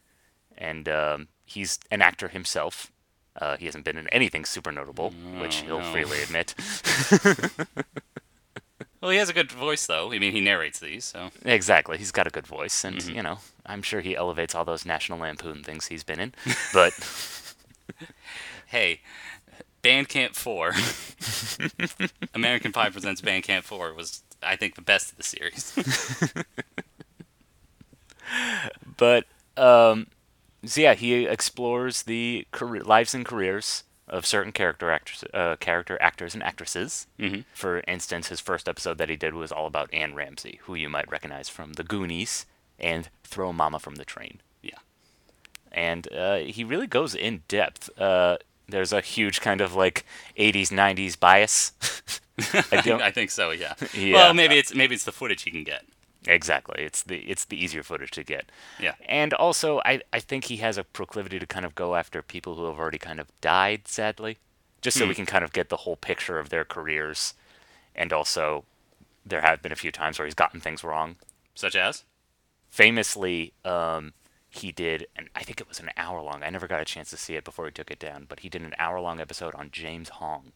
and 0.57 0.89
um, 0.89 1.27
he's 1.45 1.79
an 1.91 2.01
actor 2.01 2.27
himself. 2.27 2.91
Uh, 3.39 3.55
he 3.57 3.65
hasn't 3.65 3.85
been 3.85 3.97
in 3.97 4.07
anything 4.09 4.45
super 4.45 4.71
notable, 4.71 5.11
which 5.39 5.57
he'll 5.57 5.79
no. 5.79 5.91
freely 5.91 6.21
admit. 6.21 6.53
Well, 9.01 9.11
he 9.11 9.17
has 9.17 9.27
a 9.27 9.33
good 9.33 9.51
voice, 9.51 9.85
though. 9.85 10.13
I 10.13 10.17
mean, 10.17 10.31
he 10.31 10.39
narrates 10.39 10.79
these, 10.79 11.03
so. 11.03 11.29
exactly, 11.43 11.97
he's 11.97 12.11
got 12.13 12.25
a 12.25 12.29
good 12.29 12.47
voice, 12.47 12.85
and 12.85 12.95
Mm-hmm. 12.99 13.15
you 13.17 13.21
know, 13.21 13.39
I'm 13.65 13.81
sure 13.81 13.99
he 13.99 14.15
elevates 14.15 14.55
all 14.55 14.63
those 14.63 14.85
National 14.85 15.19
Lampoon 15.19 15.61
things 15.61 15.87
he's 15.87 16.05
been 16.05 16.21
in. 16.21 16.33
But 16.73 16.93
Hey, 18.67 19.01
Bandcamp 19.83 20.35
4. 20.37 20.71
American 22.33 22.71
Pie 22.71 22.91
Presents 22.91 23.19
Bandcamp 23.19 23.63
4 23.63 23.93
was, 23.93 24.23
I 24.41 24.55
think, 24.55 24.75
the 24.75 24.81
best 24.81 25.11
of 25.11 25.17
the 25.17 25.23
series. 25.23 25.73
but 28.97 29.25
um, 29.57 30.07
so 30.65 30.81
yeah, 30.81 30.93
he 30.93 31.25
explores 31.25 32.03
the 32.03 32.47
career, 32.51 32.83
lives 32.83 33.13
and 33.13 33.25
careers 33.25 33.83
of 34.07 34.25
certain 34.25 34.51
character 34.51 34.91
actors, 34.91 35.23
uh, 35.33 35.55
character 35.57 35.97
actors 36.01 36.33
and 36.33 36.43
actresses. 36.43 37.07
Mm-hmm. 37.19 37.41
For 37.53 37.81
instance, 37.87 38.27
his 38.27 38.39
first 38.39 38.67
episode 38.67 38.97
that 38.97 39.09
he 39.09 39.15
did 39.15 39.33
was 39.33 39.51
all 39.51 39.65
about 39.65 39.93
Anne 39.93 40.13
Ramsey, 40.13 40.59
who 40.63 40.75
you 40.75 40.89
might 40.89 41.09
recognize 41.09 41.49
from 41.49 41.73
The 41.73 41.83
Goonies 41.83 42.45
and 42.79 43.09
Throw 43.23 43.53
Mama 43.53 43.79
from 43.79 43.95
the 43.95 44.05
Train. 44.05 44.41
yeah. 44.61 44.79
and 45.71 46.11
uh, 46.13 46.37
he 46.37 46.63
really 46.63 46.87
goes 46.87 47.15
in 47.15 47.43
depth. 47.47 47.89
Uh, 47.99 48.37
there's 48.67 48.93
a 48.93 49.01
huge 49.01 49.41
kind 49.41 49.61
of 49.61 49.75
like 49.75 50.05
80s 50.37 50.69
90s 50.69 51.19
bias. 51.19 51.73
I 52.71 53.07
I 53.07 53.11
think 53.11 53.29
so, 53.29 53.51
yeah. 53.51 53.75
Yeah. 53.93 54.13
Well, 54.15 54.33
maybe 54.33 54.55
it's 54.57 54.73
maybe 54.73 54.95
it's 54.95 55.03
the 55.03 55.11
footage 55.11 55.43
he 55.43 55.51
can 55.51 55.63
get. 55.63 55.85
Exactly. 56.25 56.83
It's 56.83 57.03
the 57.03 57.17
it's 57.19 57.45
the 57.45 57.61
easier 57.63 57.83
footage 57.83 58.11
to 58.11 58.23
get. 58.23 58.51
Yeah. 58.79 58.95
And 59.07 59.33
also, 59.33 59.81
I 59.85 60.01
I 60.11 60.19
think 60.19 60.45
he 60.45 60.57
has 60.57 60.77
a 60.77 60.83
proclivity 60.83 61.39
to 61.39 61.45
kind 61.45 61.65
of 61.65 61.75
go 61.75 61.95
after 61.95 62.21
people 62.21 62.55
who 62.55 62.65
have 62.65 62.79
already 62.79 62.99
kind 62.99 63.19
of 63.19 63.27
died, 63.41 63.87
sadly, 63.87 64.37
just 64.81 64.97
so 64.97 65.07
we 65.07 65.15
can 65.15 65.25
kind 65.25 65.43
of 65.43 65.53
get 65.53 65.69
the 65.69 65.77
whole 65.77 65.95
picture 65.95 66.39
of 66.39 66.49
their 66.49 66.65
careers. 66.65 67.33
And 67.95 68.11
also, 68.11 68.65
there 69.25 69.41
have 69.41 69.61
been 69.61 69.71
a 69.71 69.75
few 69.75 69.91
times 69.91 70.17
where 70.17 70.25
he's 70.25 70.33
gotten 70.33 70.59
things 70.59 70.83
wrong. 70.83 71.15
Such 71.55 71.75
as? 71.75 72.03
famously 72.73 73.53
um, 73.63 74.13
he 74.49 74.71
did 74.71 75.05
and 75.15 75.29
i 75.35 75.43
think 75.43 75.61
it 75.61 75.69
was 75.69 75.79
an 75.79 75.91
hour 75.95 76.23
long 76.23 76.41
i 76.41 76.49
never 76.49 76.67
got 76.67 76.81
a 76.81 76.85
chance 76.85 77.11
to 77.11 77.17
see 77.17 77.35
it 77.35 77.43
before 77.43 77.65
he 77.65 77.71
took 77.71 77.91
it 77.91 77.99
down 77.99 78.25
but 78.27 78.39
he 78.39 78.49
did 78.49 78.63
an 78.63 78.73
hour 78.79 78.99
long 78.99 79.19
episode 79.19 79.53
on 79.53 79.69
james 79.71 80.09
hong 80.09 80.51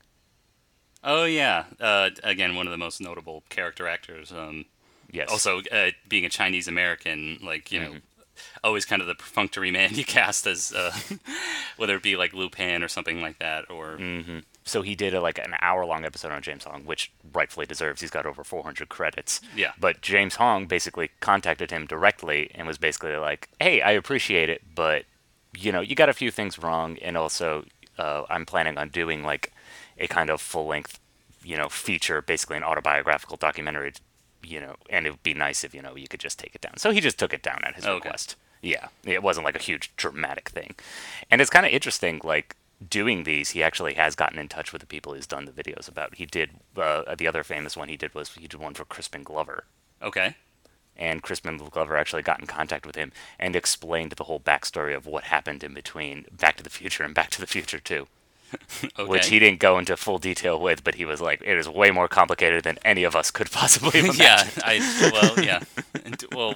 Oh 1.03 1.26
yeah. 1.26 1.65
Uh, 1.80 2.09
again, 2.24 2.55
one 2.55 2.65
of 2.65 2.72
the 2.72 2.78
most 2.78 2.99
notable 2.99 3.43
character 3.49 3.88
actors. 3.88 4.32
Um, 4.32 4.65
yes 5.12 5.30
also, 5.30 5.62
uh, 5.72 5.91
being 6.08 6.26
a 6.26 6.30
Chinese 6.30 6.68
American, 6.68 7.39
like 7.43 7.72
you 7.72 7.80
know, 7.80 7.88
Mm-hmm. 7.88 7.97
always 8.64 8.86
kind 8.86 9.01
of 9.01 9.08
the 9.08 9.16
perfunctory 9.16 9.72
man 9.72 9.89
you 9.93 10.05
cast 10.05 10.45
as, 10.45 10.72
uh, 10.74 10.91
whether 11.78 11.95
it 11.95 12.03
be 12.03 12.16
like 12.16 12.34
Lo 12.34 12.49
Pan 12.49 12.84
or 12.84 12.88
something 12.88 13.22
like 13.22 13.39
that, 13.39 13.70
or 13.72 13.97
Mm. 13.97 14.43
so 14.64 14.82
he 14.84 14.95
did 14.95 15.14
a, 15.14 15.22
like 15.22 15.39
an 15.39 15.55
hour 15.62 15.86
long 15.86 16.05
episode 16.05 16.32
on 16.32 16.41
james 16.43 16.66
hong 16.66 16.84
which 16.86 17.12
rightfully 17.34 17.66
deserves 17.66 18.01
he's 18.01 18.10
got 18.12 18.26
over 18.26 18.43
400 18.43 18.89
credits 18.89 19.39
Yeah. 19.55 19.72
but 19.80 20.01
james 20.01 20.36
hong 20.36 20.68
basically 20.68 21.10
contacted 21.22 21.72
him 21.72 21.86
directly 21.88 22.51
and 22.53 22.68
was 22.68 22.78
basically 22.78 23.16
like 23.16 23.49
hey 23.60 23.82
i 23.82 23.91
appreciate 23.91 24.49
it 24.49 24.62
but 24.76 25.05
you 25.58 25.72
know 25.72 25.80
you 25.82 25.95
got 25.95 26.10
a 26.10 26.14
few 26.14 26.30
things 26.32 26.60
wrong 26.60 26.97
and 26.99 27.16
also 27.18 27.64
uh, 27.97 28.24
i'm 28.30 28.45
planning 28.45 28.78
on 28.78 28.89
doing 28.89 29.24
like 29.24 29.51
a 29.97 30.08
kind 30.08 30.30
of 30.30 30.39
full 30.41 30.68
length 30.68 30.99
you 31.43 31.58
know 31.58 31.70
feature 31.70 32.22
basically 32.22 32.58
an 32.58 32.64
autobiographical 32.64 33.38
documentary 33.38 33.93
you 34.48 34.60
know 34.62 34.76
and 34.89 35.06
it 35.06 35.12
would 35.12 35.24
be 35.24 35.34
nice 35.34 35.64
if 35.64 35.74
you 35.76 35.82
know 35.82 35.95
you 35.95 36.08
could 36.08 36.20
just 36.20 36.39
take 36.39 36.56
it 36.56 36.62
down. 36.62 36.78
So 36.78 36.91
he 36.91 37.02
just 37.02 37.18
took 37.20 37.34
it 37.34 37.43
down 37.43 37.62
at 37.64 37.76
his 37.76 37.86
Okay. 37.86 37.95
request. 37.95 38.36
Yeah. 38.62 38.88
It 39.06 39.22
wasn't 39.22 39.45
like 39.45 39.56
a 39.56 39.62
huge 39.62 39.95
dramatic 39.98 40.50
thing. 40.50 40.76
And 41.30 41.39
it's 41.41 41.50
kind 41.50 41.66
of 41.66 41.72
interesting 41.72 42.20
like 42.24 42.56
doing 42.89 43.24
these 43.24 43.52
he 43.52 43.62
actually 43.64 43.93
has 43.95 44.16
gotten 44.16 44.39
in 44.39 44.48
touch 44.48 44.72
with 44.72 44.82
the 44.82 44.88
people 44.88 45.14
he's 45.14 45.28
done 45.28 45.45
the 45.45 45.52
videos 45.52 45.88
about. 45.88 46.16
He 46.16 46.26
did 46.26 46.52
uh, 46.76 47.16
the 47.16 47.28
other 47.28 47.43
famous 47.43 47.76
one 47.78 47.89
he 47.89 47.98
did 47.98 48.14
was 48.16 48.34
he 48.36 48.48
did 48.48 48.60
one 48.60 48.74
for 48.74 48.86
crispin 48.86 49.24
glover. 49.24 49.66
Okay. 50.02 50.36
and 50.95 51.22
Crispin 51.22 51.58
Glover 51.58 51.95
actually 51.98 52.24
got 52.24 52.39
in 52.39 52.48
contact 52.48 52.86
with 52.88 52.95
him 52.95 53.12
and 53.39 53.56
explained 53.56 54.12
the 54.14 54.24
whole 54.24 54.39
backstory 54.39 54.95
of 54.95 55.06
what 55.06 55.26
happened 55.26 55.64
in 55.64 55.74
between 55.74 56.26
Back 56.32 56.58
to 56.58 56.64
the 56.64 56.70
Future 56.72 57.04
and 57.04 57.14
Back 57.14 57.30
to 57.32 57.39
the 57.39 57.45
Future 57.48 57.80
2, 57.80 58.08
Okay. 59.00 59.10
which 59.10 59.28
he 59.28 59.39
didn't 59.39 59.60
go 59.60 59.78
into 59.80 59.98
full 59.98 60.18
detail 60.20 60.60
with, 60.60 60.84
but 60.84 60.95
he 60.95 61.06
was 61.06 61.20
like, 61.22 61.41
it 61.45 61.58
is 61.58 61.68
way 61.68 61.91
more 61.91 62.08
complicated 62.08 62.64
than 62.64 62.78
any 62.86 63.04
of 63.04 63.16
us 63.16 63.32
could 63.32 63.52
possibly 63.52 64.00
imagine." 64.04 64.22
yeah. 64.22 64.48
I 64.64 65.10
well, 65.12 65.43
yeah, 65.43 65.60
And, 66.06 66.24
well, 66.34 66.56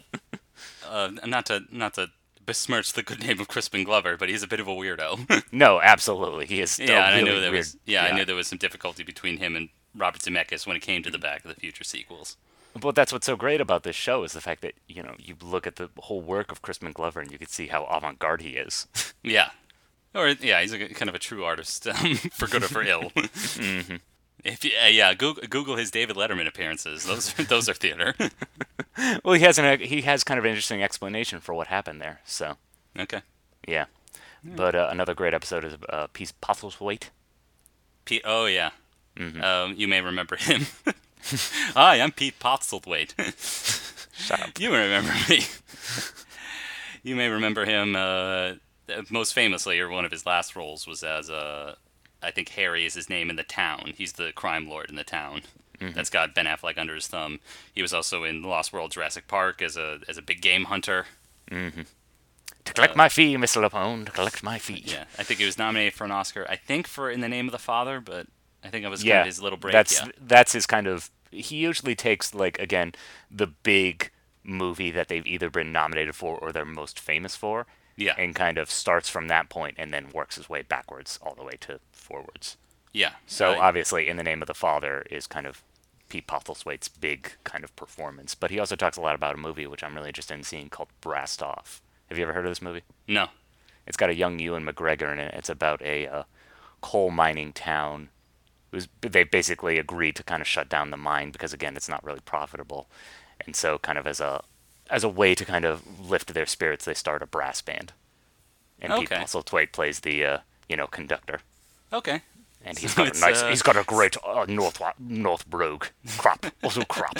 uh, 0.87 1.11
not 1.25 1.45
to 1.47 1.61
not 1.71 1.95
to 1.95 2.07
besmirch 2.45 2.93
the 2.93 3.03
good 3.03 3.19
name 3.21 3.39
of 3.39 3.47
Crispin 3.47 3.83
Glover, 3.83 4.17
but 4.17 4.29
he's 4.29 4.43
a 4.43 4.47
bit 4.47 4.59
of 4.59 4.67
a 4.67 4.71
weirdo. 4.71 5.43
no, 5.51 5.79
absolutely. 5.81 6.45
He 6.45 6.61
is 6.61 6.79
yeah, 6.79 7.07
and 7.07 7.15
I 7.15 7.21
knew 7.21 7.39
there 7.39 7.51
weird. 7.51 7.53
was 7.53 7.77
yeah, 7.85 8.03
I 8.05 8.11
knew 8.15 8.25
there 8.25 8.35
was 8.35 8.47
some 8.47 8.57
difficulty 8.57 9.03
between 9.03 9.37
him 9.37 9.55
and 9.55 9.69
Robert 9.95 10.21
Zemeckis 10.21 10.65
when 10.67 10.75
it 10.75 10.81
came 10.81 11.03
to 11.03 11.11
the 11.11 11.19
Back 11.19 11.43
of 11.45 11.53
the 11.53 11.59
Future 11.59 11.83
sequels. 11.83 12.37
But 12.79 12.95
that's 12.95 13.11
what's 13.11 13.25
so 13.25 13.35
great 13.35 13.59
about 13.59 13.83
this 13.83 13.97
show 13.97 14.23
is 14.23 14.31
the 14.31 14.39
fact 14.39 14.61
that, 14.61 14.75
you 14.87 15.03
know, 15.03 15.15
you 15.19 15.35
look 15.41 15.67
at 15.67 15.75
the 15.75 15.89
whole 15.97 16.21
work 16.21 16.53
of 16.53 16.61
Crispin 16.61 16.93
Glover 16.93 17.19
and 17.19 17.29
you 17.29 17.37
can 17.37 17.49
see 17.49 17.67
how 17.67 17.83
avant-garde 17.83 18.41
he 18.41 18.51
is. 18.51 18.87
Yeah, 19.23 19.49
or 20.13 20.29
yeah, 20.29 20.61
he's 20.61 20.73
a, 20.73 20.87
kind 20.89 21.09
of 21.09 21.15
a 21.15 21.19
true 21.19 21.43
artist, 21.43 21.87
um, 21.87 22.15
for 22.15 22.47
good 22.47 22.63
or 22.63 22.67
for 22.67 22.83
ill. 22.83 23.11
Mm-hmm. 23.21 23.97
If 24.43 24.65
you, 24.65 24.71
uh, 24.83 24.87
yeah, 24.87 25.13
Google, 25.13 25.43
Google 25.47 25.75
his 25.75 25.91
David 25.91 26.15
Letterman 26.15 26.47
appearances. 26.47 27.03
Those 27.03 27.37
are, 27.39 27.43
those 27.43 27.69
are 27.69 27.75
theater. 27.75 28.15
well, 29.23 29.35
he 29.35 29.43
has 29.43 29.59
an 29.59 29.79
he 29.81 30.01
has 30.01 30.23
kind 30.23 30.39
of 30.39 30.45
an 30.45 30.49
interesting 30.49 30.81
explanation 30.81 31.39
for 31.39 31.53
what 31.53 31.67
happened 31.67 32.01
there. 32.01 32.21
So, 32.25 32.57
okay. 32.97 33.21
yeah. 33.67 33.85
But 34.43 34.73
uh, 34.73 34.87
another 34.89 35.13
great 35.13 35.35
episode 35.35 35.63
is 35.63 35.75
uh, 35.89 36.07
Piece 36.07 36.33
Postlethwaite. 36.41 37.09
Pete. 38.05 38.23
Oh 38.25 38.47
yeah. 38.47 38.71
Mm-hmm. 39.15 39.43
Um, 39.43 39.75
you 39.77 39.87
may 39.87 40.01
remember 40.01 40.37
him. 40.37 40.65
Hi, 41.75 42.01
I'm 42.01 42.11
Pete 42.11 42.39
Postlethwaite. 42.39 43.13
Shut 44.13 44.41
up. 44.41 44.59
you 44.59 44.71
may 44.71 44.83
remember 44.83 45.13
me. 45.29 45.41
you 47.03 47.15
may 47.15 47.29
remember 47.29 47.65
him 47.65 47.95
uh, 47.95 48.53
Uh, 48.89 49.01
most 49.09 49.33
famously, 49.33 49.79
or 49.79 49.89
one 49.89 50.05
of 50.05 50.11
his 50.11 50.25
last 50.25 50.55
roles 50.55 50.87
was 50.87 51.03
as 51.03 51.29
uh, 51.29 51.75
I 52.21 52.31
think 52.31 52.49
Harry 52.49 52.85
is 52.85 52.93
his 52.93 53.09
name 53.09 53.29
in 53.29 53.35
the 53.35 53.43
town. 53.43 53.93
He's 53.95 54.13
the 54.13 54.31
crime 54.33 54.67
lord 54.67 54.89
in 54.89 54.95
the 54.95 55.03
town. 55.03 55.41
Mm-hmm. 55.79 55.93
That's 55.93 56.09
got 56.09 56.35
Ben 56.35 56.45
Affleck 56.45 56.77
under 56.77 56.93
his 56.93 57.07
thumb. 57.07 57.39
He 57.73 57.81
was 57.81 57.93
also 57.93 58.23
in 58.23 58.43
Lost 58.43 58.71
World 58.71 58.91
Jurassic 58.91 59.27
Park 59.27 59.61
as 59.61 59.77
a 59.77 59.99
as 60.07 60.17
a 60.17 60.21
big 60.21 60.41
game 60.41 60.65
hunter. 60.65 61.07
Mm-hmm. 61.49 61.81
To 62.65 62.73
collect 62.73 62.95
my 62.95 63.09
fee, 63.09 63.35
Mr. 63.35 63.67
Lapone. 63.67 64.05
To 64.05 64.11
collect 64.11 64.43
my 64.43 64.59
fee. 64.59 64.83
Yeah, 64.85 65.05
I 65.17 65.23
think 65.23 65.39
he 65.39 65.45
was 65.45 65.57
nominated 65.57 65.93
for 65.93 66.05
an 66.05 66.11
Oscar. 66.11 66.45
I 66.47 66.55
think 66.55 66.85
for 66.85 67.09
In 67.09 67.21
the 67.21 67.29
Name 67.29 67.47
of 67.47 67.51
the 67.51 67.57
Father, 67.59 67.99
but 67.99 68.27
I 68.63 68.69
think 68.69 68.85
it 68.85 68.89
was 68.89 69.01
kind 69.01 69.07
yeah, 69.07 69.19
of 69.21 69.25
his 69.25 69.41
little 69.41 69.57
break. 69.57 69.73
That's 69.73 69.99
yeah. 69.99 70.11
that's 70.21 70.53
his 70.53 70.67
kind 70.67 70.87
of. 70.87 71.09
He 71.31 71.55
usually 71.57 71.95
takes 71.95 72.35
like 72.35 72.59
again 72.59 72.93
the 73.31 73.47
big 73.47 74.11
movie 74.43 74.91
that 74.91 75.07
they've 75.07 75.25
either 75.25 75.49
been 75.49 75.71
nominated 75.71 76.15
for 76.15 76.37
or 76.37 76.51
they're 76.51 76.65
most 76.65 76.99
famous 76.99 77.35
for, 77.35 77.65
Yeah. 77.95 78.15
and 78.17 78.33
kind 78.33 78.57
of 78.57 78.71
starts 78.71 79.09
from 79.09 79.27
that 79.27 79.49
point 79.49 79.75
and 79.77 79.93
then 79.93 80.09
works 80.13 80.35
his 80.37 80.49
way 80.49 80.61
backwards 80.61 81.19
all 81.21 81.35
the 81.35 81.43
way 81.43 81.57
to 81.61 81.79
forwards. 81.91 82.57
Yeah. 82.93 83.11
So 83.27 83.51
uh, 83.51 83.57
obviously, 83.59 84.07
in 84.07 84.17
the 84.17 84.23
name 84.23 84.41
of 84.41 84.47
the 84.47 84.53
father 84.53 85.05
is 85.09 85.27
kind 85.27 85.45
of 85.47 85.63
Pete 86.09 86.27
Postlethwaite's 86.27 86.87
big 86.89 87.33
kind 87.43 87.63
of 87.63 87.75
performance, 87.75 88.35
but 88.35 88.51
he 88.51 88.59
also 88.59 88.75
talks 88.75 88.97
a 88.97 89.01
lot 89.01 89.15
about 89.15 89.35
a 89.35 89.37
movie 89.37 89.67
which 89.67 89.83
I'm 89.83 89.95
really 89.95 90.09
interested 90.09 90.33
in 90.33 90.43
seeing 90.43 90.69
called 90.69 90.89
Brassed 90.99 91.41
Off. 91.41 91.81
Have 92.09 92.17
you 92.17 92.23
ever 92.25 92.33
heard 92.33 92.45
of 92.45 92.51
this 92.51 92.61
movie? 92.61 92.81
no. 93.07 93.27
It's 93.87 93.97
got 93.97 94.11
a 94.11 94.15
young 94.15 94.37
Ewan 94.37 94.63
McGregor 94.63 95.11
in 95.11 95.17
it. 95.19 95.33
It's 95.33 95.49
about 95.49 95.81
a 95.81 96.07
uh, 96.07 96.23
coal 96.81 97.09
mining 97.09 97.51
town. 97.51 98.09
It 98.71 98.75
was, 98.75 98.87
they 99.01 99.23
basically 99.23 99.79
agreed 99.79 100.15
to 100.17 100.23
kind 100.23 100.39
of 100.39 100.47
shut 100.47 100.69
down 100.69 100.91
the 100.91 100.97
mine 100.97 101.31
because 101.31 101.51
again, 101.51 101.75
it's 101.75 101.89
not 101.89 102.03
really 102.03 102.19
profitable, 102.23 102.87
and 103.43 103.55
so 103.55 103.79
kind 103.79 103.97
of 103.97 104.05
as 104.05 104.19
a 104.21 104.43
as 104.89 105.03
a 105.03 105.09
way 105.09 105.35
to 105.35 105.45
kind 105.45 105.65
of 105.65 105.83
lift 106.09 106.33
their 106.33 106.45
spirits, 106.45 106.85
they 106.85 106.93
start 106.93 107.21
a 107.21 107.25
brass 107.27 107.61
band. 107.61 107.93
And 108.81 108.91
Pete 108.93 109.11
Okay. 109.11 109.21
Postlethwaite 109.21 109.71
plays 109.71 109.99
the 110.01 110.25
uh, 110.25 110.37
you 110.67 110.75
know 110.75 110.87
conductor, 110.87 111.41
Okay. 111.93 112.21
and 112.65 112.77
he's 112.79 112.93
So 112.93 113.05
got 113.05 113.15
a 113.15 113.19
nice 113.19 113.41
uh, 113.43 113.49
he's 113.49 113.61
got 113.61 113.77
a 113.77 113.83
great 113.87 114.17
uh, 114.25 114.45
north 114.47 114.81
north 114.99 115.47
brogue 115.47 115.85
crop 116.17 116.45
also 116.63 116.83
crop. 116.83 117.19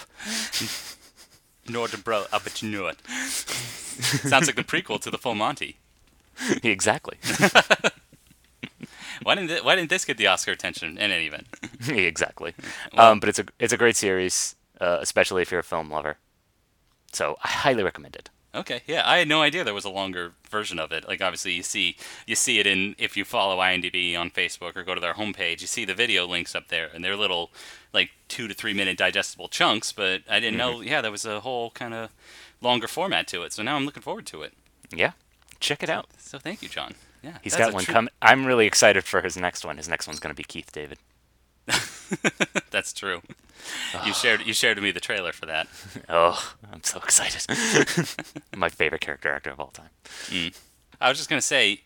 Nordbro 1.67 2.25
up 2.33 2.45
at 2.47 2.63
Nord. 2.63 2.95
Sounds 3.07 4.47
like 4.47 4.55
the 4.55 4.63
prequel 4.63 4.99
to 5.01 5.11
the 5.11 5.17
Full 5.19 5.35
Monty. 5.35 5.77
exactly, 6.63 7.17
Why 9.23 9.35
didn't 9.35 9.49
thi- 9.49 9.61
Why 9.61 9.75
didn't 9.75 9.89
this 9.91 10.03
get 10.05 10.17
the 10.17 10.25
Oscar 10.27 10.51
attention 10.51 10.97
in 10.97 11.11
any 11.11 11.27
event? 11.27 11.45
exactly. 11.87 12.55
Well- 12.93 13.11
um, 13.11 13.19
but 13.19 13.29
it's 13.29 13.37
a 13.39 13.45
it's 13.59 13.71
a 13.73 13.77
great 13.77 13.95
series, 13.95 14.55
uh, 14.79 14.97
especially 15.01 15.43
if 15.43 15.51
you're 15.51 15.59
a 15.59 15.63
film 15.63 15.91
lover. 15.91 16.17
So 17.13 17.37
I 17.43 17.49
highly 17.49 17.83
recommend 17.83 18.15
it. 18.15 18.29
Okay, 18.53 18.81
yeah, 18.85 19.03
I 19.05 19.19
had 19.19 19.29
no 19.29 19.41
idea 19.41 19.63
there 19.63 19.73
was 19.73 19.85
a 19.85 19.89
longer 19.89 20.33
version 20.49 20.77
of 20.77 20.91
it. 20.91 21.07
Like 21.07 21.21
obviously 21.21 21.53
you 21.53 21.63
see 21.63 21.95
you 22.27 22.35
see 22.35 22.59
it 22.59 22.67
in 22.67 22.95
if 22.97 23.15
you 23.15 23.23
follow 23.23 23.57
IMDb 23.57 24.17
on 24.17 24.29
Facebook 24.29 24.75
or 24.75 24.83
go 24.83 24.93
to 24.93 24.99
their 24.99 25.13
homepage, 25.13 25.61
you 25.61 25.67
see 25.67 25.85
the 25.85 25.93
video 25.93 26.27
links 26.27 26.53
up 26.53 26.67
there 26.67 26.89
and 26.93 27.03
they're 27.03 27.15
little 27.15 27.51
like 27.93 28.11
2 28.27 28.49
to 28.49 28.53
3 28.53 28.73
minute 28.73 28.97
digestible 28.97 29.47
chunks, 29.47 29.93
but 29.93 30.23
I 30.29 30.41
didn't 30.41 30.57
know 30.57 30.75
mm-hmm. 30.75 30.87
yeah, 30.87 31.01
there 31.01 31.11
was 31.11 31.25
a 31.25 31.39
whole 31.39 31.71
kind 31.71 31.93
of 31.93 32.09
longer 32.59 32.87
format 32.87 33.25
to 33.27 33.43
it. 33.43 33.53
So 33.53 33.63
now 33.63 33.77
I'm 33.77 33.85
looking 33.85 34.03
forward 34.03 34.25
to 34.27 34.41
it. 34.41 34.53
Yeah, 34.93 35.11
check 35.61 35.81
it 35.81 35.89
out. 35.89 36.07
So 36.17 36.37
thank 36.37 36.61
you, 36.61 36.67
Jon. 36.67 36.95
Yeah. 37.23 37.37
He's 37.41 37.55
got 37.55 37.73
one 37.73 37.85
true- 37.85 37.93
coming. 37.93 38.11
I'm 38.21 38.45
really 38.45 38.65
excited 38.65 39.05
for 39.05 39.21
his 39.21 39.37
next 39.37 39.63
one. 39.63 39.77
His 39.77 39.87
next 39.87 40.07
one's 40.07 40.19
going 40.19 40.33
to 40.33 40.37
be 40.37 40.43
Keith 40.43 40.71
David. 40.73 40.97
That's 42.71 42.93
true. 42.93 43.21
You 44.05 44.13
shared 44.13 44.41
you 44.45 44.53
shared 44.53 44.77
with 44.77 44.83
me 44.83 44.91
the 44.91 44.99
trailer 44.99 45.31
for 45.31 45.45
that. 45.45 45.67
Oh, 46.09 46.53
I'm 46.71 46.83
so 46.83 46.99
excited. 46.99 47.45
My 48.55 48.69
favorite 48.69 49.01
character 49.01 49.31
actor 49.31 49.51
of 49.51 49.59
all 49.59 49.67
time. 49.71 49.89
I 50.99 51.09
was 51.09 51.17
just 51.17 51.29
going 51.29 51.39
to 51.39 51.45
say 51.45 51.81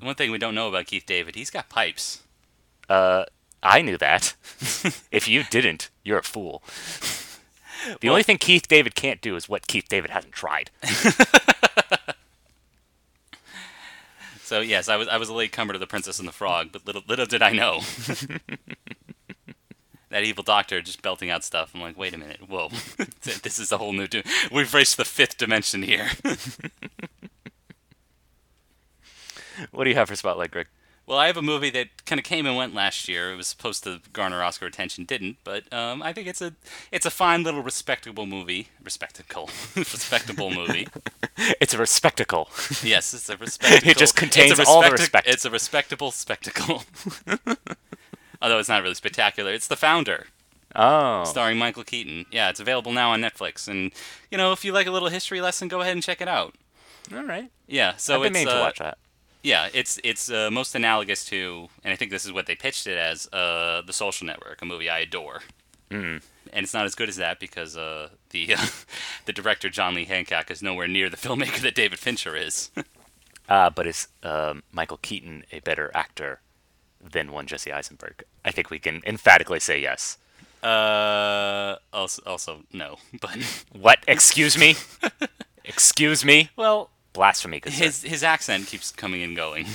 one 0.00 0.14
thing 0.14 0.30
we 0.30 0.38
don't 0.38 0.54
know 0.54 0.68
about 0.68 0.86
Keith 0.86 1.06
David, 1.06 1.34
he's 1.36 1.50
got 1.50 1.68
pipes. 1.68 2.22
Uh, 2.88 3.24
I 3.62 3.82
knew 3.82 3.96
that. 3.98 4.34
if 5.12 5.28
you 5.28 5.44
didn't, 5.44 5.90
you're 6.04 6.18
a 6.18 6.22
fool. 6.22 6.62
The 8.00 8.08
only 8.08 8.22
thing 8.22 8.38
Keith 8.38 8.66
David 8.68 8.94
can't 8.94 9.20
do 9.20 9.36
is 9.36 9.48
what 9.48 9.66
Keith 9.66 9.88
David 9.88 10.10
hasn't 10.10 10.32
tried. 10.32 10.70
So 14.48 14.60
yes, 14.60 14.88
I 14.88 14.96
was 14.96 15.08
I 15.08 15.18
was 15.18 15.28
a 15.28 15.34
late 15.34 15.52
comer 15.52 15.74
to 15.74 15.78
the 15.78 15.86
Princess 15.86 16.18
and 16.18 16.26
the 16.26 16.32
Frog, 16.32 16.70
but 16.72 16.86
little 16.86 17.02
little 17.06 17.26
did 17.26 17.42
I 17.42 17.52
know 17.52 17.80
that 20.10 20.24
evil 20.24 20.42
doctor 20.44 20.80
just 20.80 21.02
belting 21.02 21.30
out 21.30 21.44
stuff. 21.44 21.70
I'm 21.74 21.80
like, 21.80 21.96
wait 21.98 22.14
a 22.14 22.18
minute, 22.18 22.48
whoa, 22.48 22.68
this 23.22 23.58
is 23.58 23.72
a 23.72 23.78
whole 23.78 23.92
new. 23.92 24.06
Di- 24.06 24.22
We've 24.52 24.72
reached 24.72 24.96
the 24.96 25.04
fifth 25.04 25.36
dimension 25.38 25.82
here. 25.82 26.08
What 29.72 29.84
do 29.84 29.90
you 29.90 29.96
have 29.96 30.08
for 30.08 30.14
Spotlight, 30.16 30.52
Greg? 30.52 30.68
well, 31.06 31.18
I 31.18 31.26
have 31.26 31.36
a 31.38 31.42
movie 31.42 31.70
that 31.70 32.04
kind 32.04 32.18
of 32.18 32.24
came 32.24 32.44
and 32.46 32.54
went 32.56 32.74
last 32.74 33.08
year. 33.08 33.32
It 33.32 33.36
was 33.36 33.46
supposed 33.46 33.82
to 33.84 34.00
garner 34.12 34.42
Oscar 34.42 34.66
attention, 34.66 35.04
didn't, 35.04 35.38
but 35.42 35.70
um, 35.72 36.02
I 36.02 36.12
think 36.12 36.28
it's 36.28 36.42
a 36.42 36.52
it's 36.92 37.06
a 37.06 37.10
fine 37.10 37.42
little 37.42 37.62
respectable 37.62 38.26
movie, 38.26 38.68
respectable, 38.84 39.48
respectable 39.76 40.50
movie. 40.50 40.86
It's 41.60 41.72
a 41.74 41.86
spectacle. 41.86 42.50
Yes, 42.82 43.14
it's 43.14 43.28
a 43.30 43.36
respectable. 43.38 43.90
It 43.90 43.96
just 43.96 44.16
contains 44.16 44.60
all 44.60 44.82
the 44.82 44.90
respect. 44.90 45.26
It's 45.26 45.44
a 45.46 45.50
respectable 45.50 46.10
spectacle. 46.10 46.82
Although 48.40 48.58
it's 48.58 48.68
not 48.68 48.82
really 48.82 48.94
spectacular. 48.94 49.52
It's 49.52 49.66
The 49.66 49.76
Founder, 49.76 50.26
Oh, 50.74 51.24
starring 51.24 51.58
Michael 51.58 51.84
Keaton. 51.84 52.26
Yeah, 52.30 52.50
it's 52.50 52.60
available 52.60 52.92
now 52.92 53.10
on 53.12 53.20
Netflix. 53.20 53.68
And, 53.68 53.90
you 54.30 54.38
know, 54.38 54.52
if 54.52 54.64
you 54.64 54.72
like 54.72 54.86
a 54.86 54.90
little 54.90 55.08
history 55.08 55.40
lesson, 55.40 55.68
go 55.68 55.80
ahead 55.80 55.94
and 55.94 56.02
check 56.02 56.20
it 56.20 56.28
out. 56.28 56.54
all 57.14 57.24
right. 57.24 57.50
Yeah, 57.66 57.96
so 57.96 58.16
I've 58.16 58.32
been 58.32 58.42
it's 58.42 58.50
uh, 58.50 58.54
to 58.54 58.60
watch 58.60 58.78
that. 58.78 58.98
yeah, 59.42 59.68
it's 59.72 59.98
it's 60.04 60.30
uh, 60.30 60.50
most 60.50 60.74
analogous 60.74 61.24
to, 61.26 61.68
and 61.84 61.92
I 61.92 61.96
think 61.96 62.10
this 62.10 62.24
is 62.24 62.32
what 62.32 62.46
they 62.46 62.54
pitched 62.54 62.86
it 62.86 62.98
as, 62.98 63.26
uh, 63.32 63.82
The 63.82 63.92
Social 63.92 64.26
Network, 64.26 64.62
a 64.62 64.64
movie 64.64 64.90
I 64.90 65.00
adore. 65.00 65.40
Mm. 65.90 66.22
And 66.52 66.64
it's 66.64 66.74
not 66.74 66.84
as 66.84 66.94
good 66.94 67.08
as 67.08 67.16
that 67.16 67.40
because 67.40 67.76
uh, 67.76 68.10
the 68.30 68.54
the 69.24 69.32
director 69.32 69.68
John 69.70 69.94
Lee 69.94 70.04
Hancock 70.04 70.50
is 70.50 70.62
nowhere 70.62 70.88
near 70.88 71.08
the 71.08 71.16
filmmaker 71.24 71.60
that 71.60 71.74
David 71.74 71.98
Fincher 71.98 72.36
is. 72.36 72.70
Uh, 73.48 73.70
but 73.74 73.86
is 73.86 74.08
um, 74.22 74.62
Michael 74.70 74.98
Keaton 74.98 75.44
a 75.50 75.60
better 75.60 75.90
actor 75.94 76.40
than 77.00 77.32
one 77.32 77.46
Jesse 77.46 77.72
Eisenberg? 77.72 78.24
I 78.44 78.50
think 78.50 78.70
we 78.70 78.78
can 78.78 79.02
emphatically 79.06 79.60
say 79.60 79.80
yes. 79.80 80.18
uh, 80.62 81.76
also, 81.92 82.22
also 82.26 82.60
no, 82.72 82.96
but 83.20 83.36
What? 83.72 83.98
Excuse 84.08 84.58
me? 84.58 84.76
Excuse 85.64 86.24
me? 86.24 86.50
well, 86.56 86.90
Blasphemy. 87.12 87.60
Sir. 87.64 87.70
his 87.70 88.02
his 88.02 88.22
accent 88.22 88.66
keeps 88.66 88.90
coming 88.90 89.22
and 89.22 89.36
going. 89.36 89.66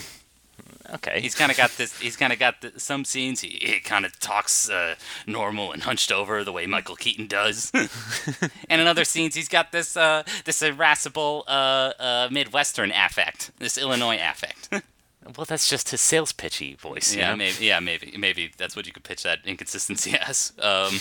okay. 0.93 1.19
He's 1.19 1.35
kind 1.35 1.51
of 1.51 1.57
got 1.57 1.71
this. 1.71 1.99
He's 1.99 2.15
kind 2.15 2.31
of 2.31 2.39
got 2.39 2.61
the, 2.61 2.79
some 2.79 3.05
scenes. 3.05 3.41
He, 3.41 3.59
he 3.61 3.79
kind 3.79 4.05
of 4.05 4.17
talks 4.19 4.69
uh, 4.69 4.95
normal 5.27 5.71
and 5.71 5.83
hunched 5.83 6.11
over 6.11 6.43
the 6.43 6.51
way 6.51 6.65
Michael 6.65 6.95
Keaton 6.95 7.27
does, 7.27 7.71
and 8.69 8.81
in 8.81 8.87
other 8.87 9.03
scenes 9.03 9.35
he's 9.35 9.49
got 9.49 9.71
this 9.71 9.97
uh, 9.97 10.23
this 10.45 10.61
irascible 10.61 11.43
uh, 11.47 11.91
uh, 11.99 12.27
Midwestern 12.31 12.91
affect, 12.91 13.51
this 13.59 13.77
Illinois 13.77 14.19
affect. 14.21 14.69
Well, 15.35 15.45
that's 15.45 15.69
just 15.69 15.89
his 15.89 16.01
sales 16.01 16.31
pitchy 16.31 16.75
voice. 16.75 17.13
you 17.13 17.21
yeah, 17.21 17.31
know? 17.31 17.37
maybe. 17.37 17.65
Yeah, 17.65 17.79
maybe. 17.79 18.15
Maybe 18.17 18.51
that's 18.57 18.75
what 18.75 18.85
you 18.85 18.93
could 18.93 19.03
pitch 19.03 19.23
that 19.23 19.39
inconsistency 19.45 20.15
as. 20.27 20.53
Um, 20.59 20.99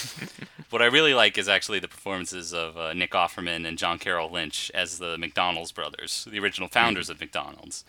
what 0.70 0.82
I 0.82 0.86
really 0.86 1.14
like 1.14 1.38
is 1.38 1.48
actually 1.48 1.78
the 1.78 1.88
performances 1.88 2.52
of 2.54 2.76
uh, 2.76 2.92
Nick 2.92 3.12
Offerman 3.12 3.66
and 3.66 3.78
John 3.78 3.98
Carroll 3.98 4.30
Lynch 4.30 4.70
as 4.74 4.98
the 4.98 5.18
McDonald's 5.18 5.72
brothers, 5.72 6.26
the 6.30 6.38
original 6.38 6.68
founders 6.68 7.10
of 7.10 7.20
McDonald's. 7.20 7.84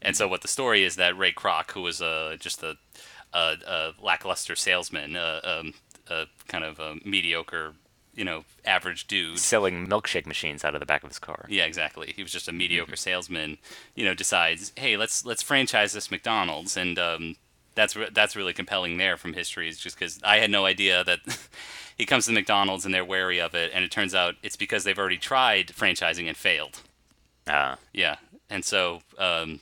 And 0.00 0.16
so, 0.16 0.28
what 0.28 0.42
the 0.42 0.48
story 0.48 0.84
is 0.84 0.96
that 0.96 1.16
Ray 1.18 1.32
Kroc, 1.32 1.72
who 1.72 1.82
was 1.82 2.00
uh, 2.00 2.36
just 2.38 2.62
a, 2.62 2.76
a, 3.32 3.56
a 3.66 3.92
lackluster 4.00 4.54
salesman, 4.54 5.16
uh, 5.16 5.40
um, 5.42 5.74
a 6.08 6.26
kind 6.46 6.64
of 6.64 6.78
a 6.78 6.96
mediocre, 7.04 7.74
you 8.18 8.24
know, 8.24 8.44
average 8.64 9.06
dude, 9.06 9.38
Selling 9.38 9.86
milkshake 9.86 10.26
machines 10.26 10.64
out 10.64 10.74
of 10.74 10.80
the 10.80 10.86
back 10.86 11.04
of 11.04 11.08
his 11.08 11.20
car. 11.20 11.46
yeah, 11.48 11.64
exactly. 11.64 12.12
He 12.16 12.22
was 12.22 12.32
just 12.32 12.48
a 12.48 12.52
mediocre 12.52 12.96
salesman. 12.96 13.58
You 13.94 14.04
know, 14.04 14.14
decides, 14.14 14.72
hey, 14.76 14.96
let's 14.96 15.24
let's 15.24 15.42
franchise 15.42 15.92
this 15.92 16.10
McDonald's, 16.10 16.76
and 16.76 16.98
um, 16.98 17.36
that's 17.76 17.94
re- 17.94 18.10
that's 18.12 18.34
really 18.34 18.52
compelling 18.52 18.98
there 18.98 19.16
from 19.16 19.34
history. 19.34 19.68
Is 19.68 19.78
just 19.78 19.96
because 19.96 20.18
I 20.24 20.38
had 20.38 20.50
no 20.50 20.66
idea 20.66 21.04
that 21.04 21.20
he 21.96 22.04
comes 22.04 22.26
to 22.26 22.32
McDonald's 22.32 22.84
and 22.84 22.92
they're 22.92 23.04
wary 23.04 23.40
of 23.40 23.54
it, 23.54 23.70
and 23.72 23.84
it 23.84 23.92
turns 23.92 24.16
out 24.16 24.34
it's 24.42 24.56
because 24.56 24.82
they've 24.82 24.98
already 24.98 25.16
tried 25.18 25.68
franchising 25.68 26.26
and 26.26 26.36
failed. 26.36 26.80
Uh, 27.46 27.76
Yeah, 27.92 28.16
and 28.50 28.64
so 28.64 29.02
um, 29.16 29.60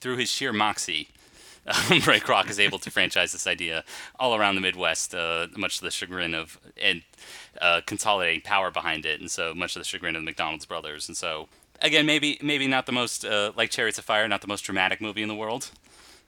through 0.00 0.18
his 0.18 0.28
sheer 0.28 0.52
moxie. 0.52 1.08
Um, 1.66 2.00
Ray 2.06 2.20
Kroc 2.20 2.50
is 2.50 2.60
able 2.60 2.78
to 2.80 2.90
franchise 2.98 3.32
this 3.32 3.46
idea 3.46 3.84
all 4.20 4.36
around 4.36 4.56
the 4.56 4.60
Midwest, 4.60 5.14
uh, 5.14 5.46
much 5.56 5.78
to 5.78 5.84
the 5.84 5.90
chagrin 5.90 6.34
of 6.34 6.58
and 6.76 7.00
uh, 7.60 7.80
consolidating 7.86 8.40
power 8.40 8.70
behind 8.70 9.06
it, 9.06 9.20
and 9.20 9.30
so 9.30 9.54
much 9.54 9.76
of 9.76 9.80
the 9.80 9.84
chagrin 9.84 10.16
of 10.16 10.22
the 10.22 10.26
McDonald's 10.26 10.66
brothers. 10.66 11.08
And 11.08 11.16
so 11.16 11.48
again, 11.82 12.06
maybe 12.06 12.38
maybe 12.42 12.66
not 12.66 12.86
the 12.86 12.92
most 12.92 13.24
uh, 13.24 13.52
like 13.56 13.70
Chariots 13.70 13.98
of 13.98 14.04
Fire, 14.04 14.26
not 14.28 14.40
the 14.40 14.48
most 14.48 14.62
dramatic 14.62 15.00
movie 15.00 15.22
in 15.22 15.28
the 15.28 15.34
world. 15.34 15.70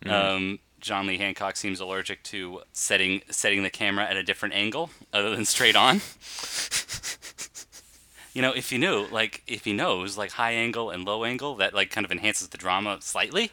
Um, 0.05 0.61
John 0.81 1.07
Lee 1.07 1.18
Hancock 1.18 1.57
seems 1.57 1.81
allergic 1.81 2.22
to 2.24 2.62
setting 2.72 3.22
setting 3.31 3.62
the 3.62 3.70
camera 3.70 4.05
at 4.05 4.16
a 4.16 4.22
different 4.22 4.55
angle 4.55 4.91
other 5.12 5.35
than 5.35 5.45
straight 5.45 5.74
on. 5.74 6.01
you 8.35 8.43
know, 8.43 8.53
if 8.53 8.70
you 8.70 8.79
knew, 8.79 9.07
like, 9.11 9.43
if 9.47 9.64
he 9.64 9.72
knows, 9.72 10.18
like, 10.18 10.33
high 10.33 10.53
angle 10.53 10.91
and 10.91 11.07
low 11.07 11.24
angle, 11.24 11.55
that, 11.57 11.72
like, 11.72 11.91
kind 11.91 12.05
of 12.05 12.12
enhances 12.12 12.49
the 12.49 12.59
drama 12.59 12.99
slightly. 13.01 13.45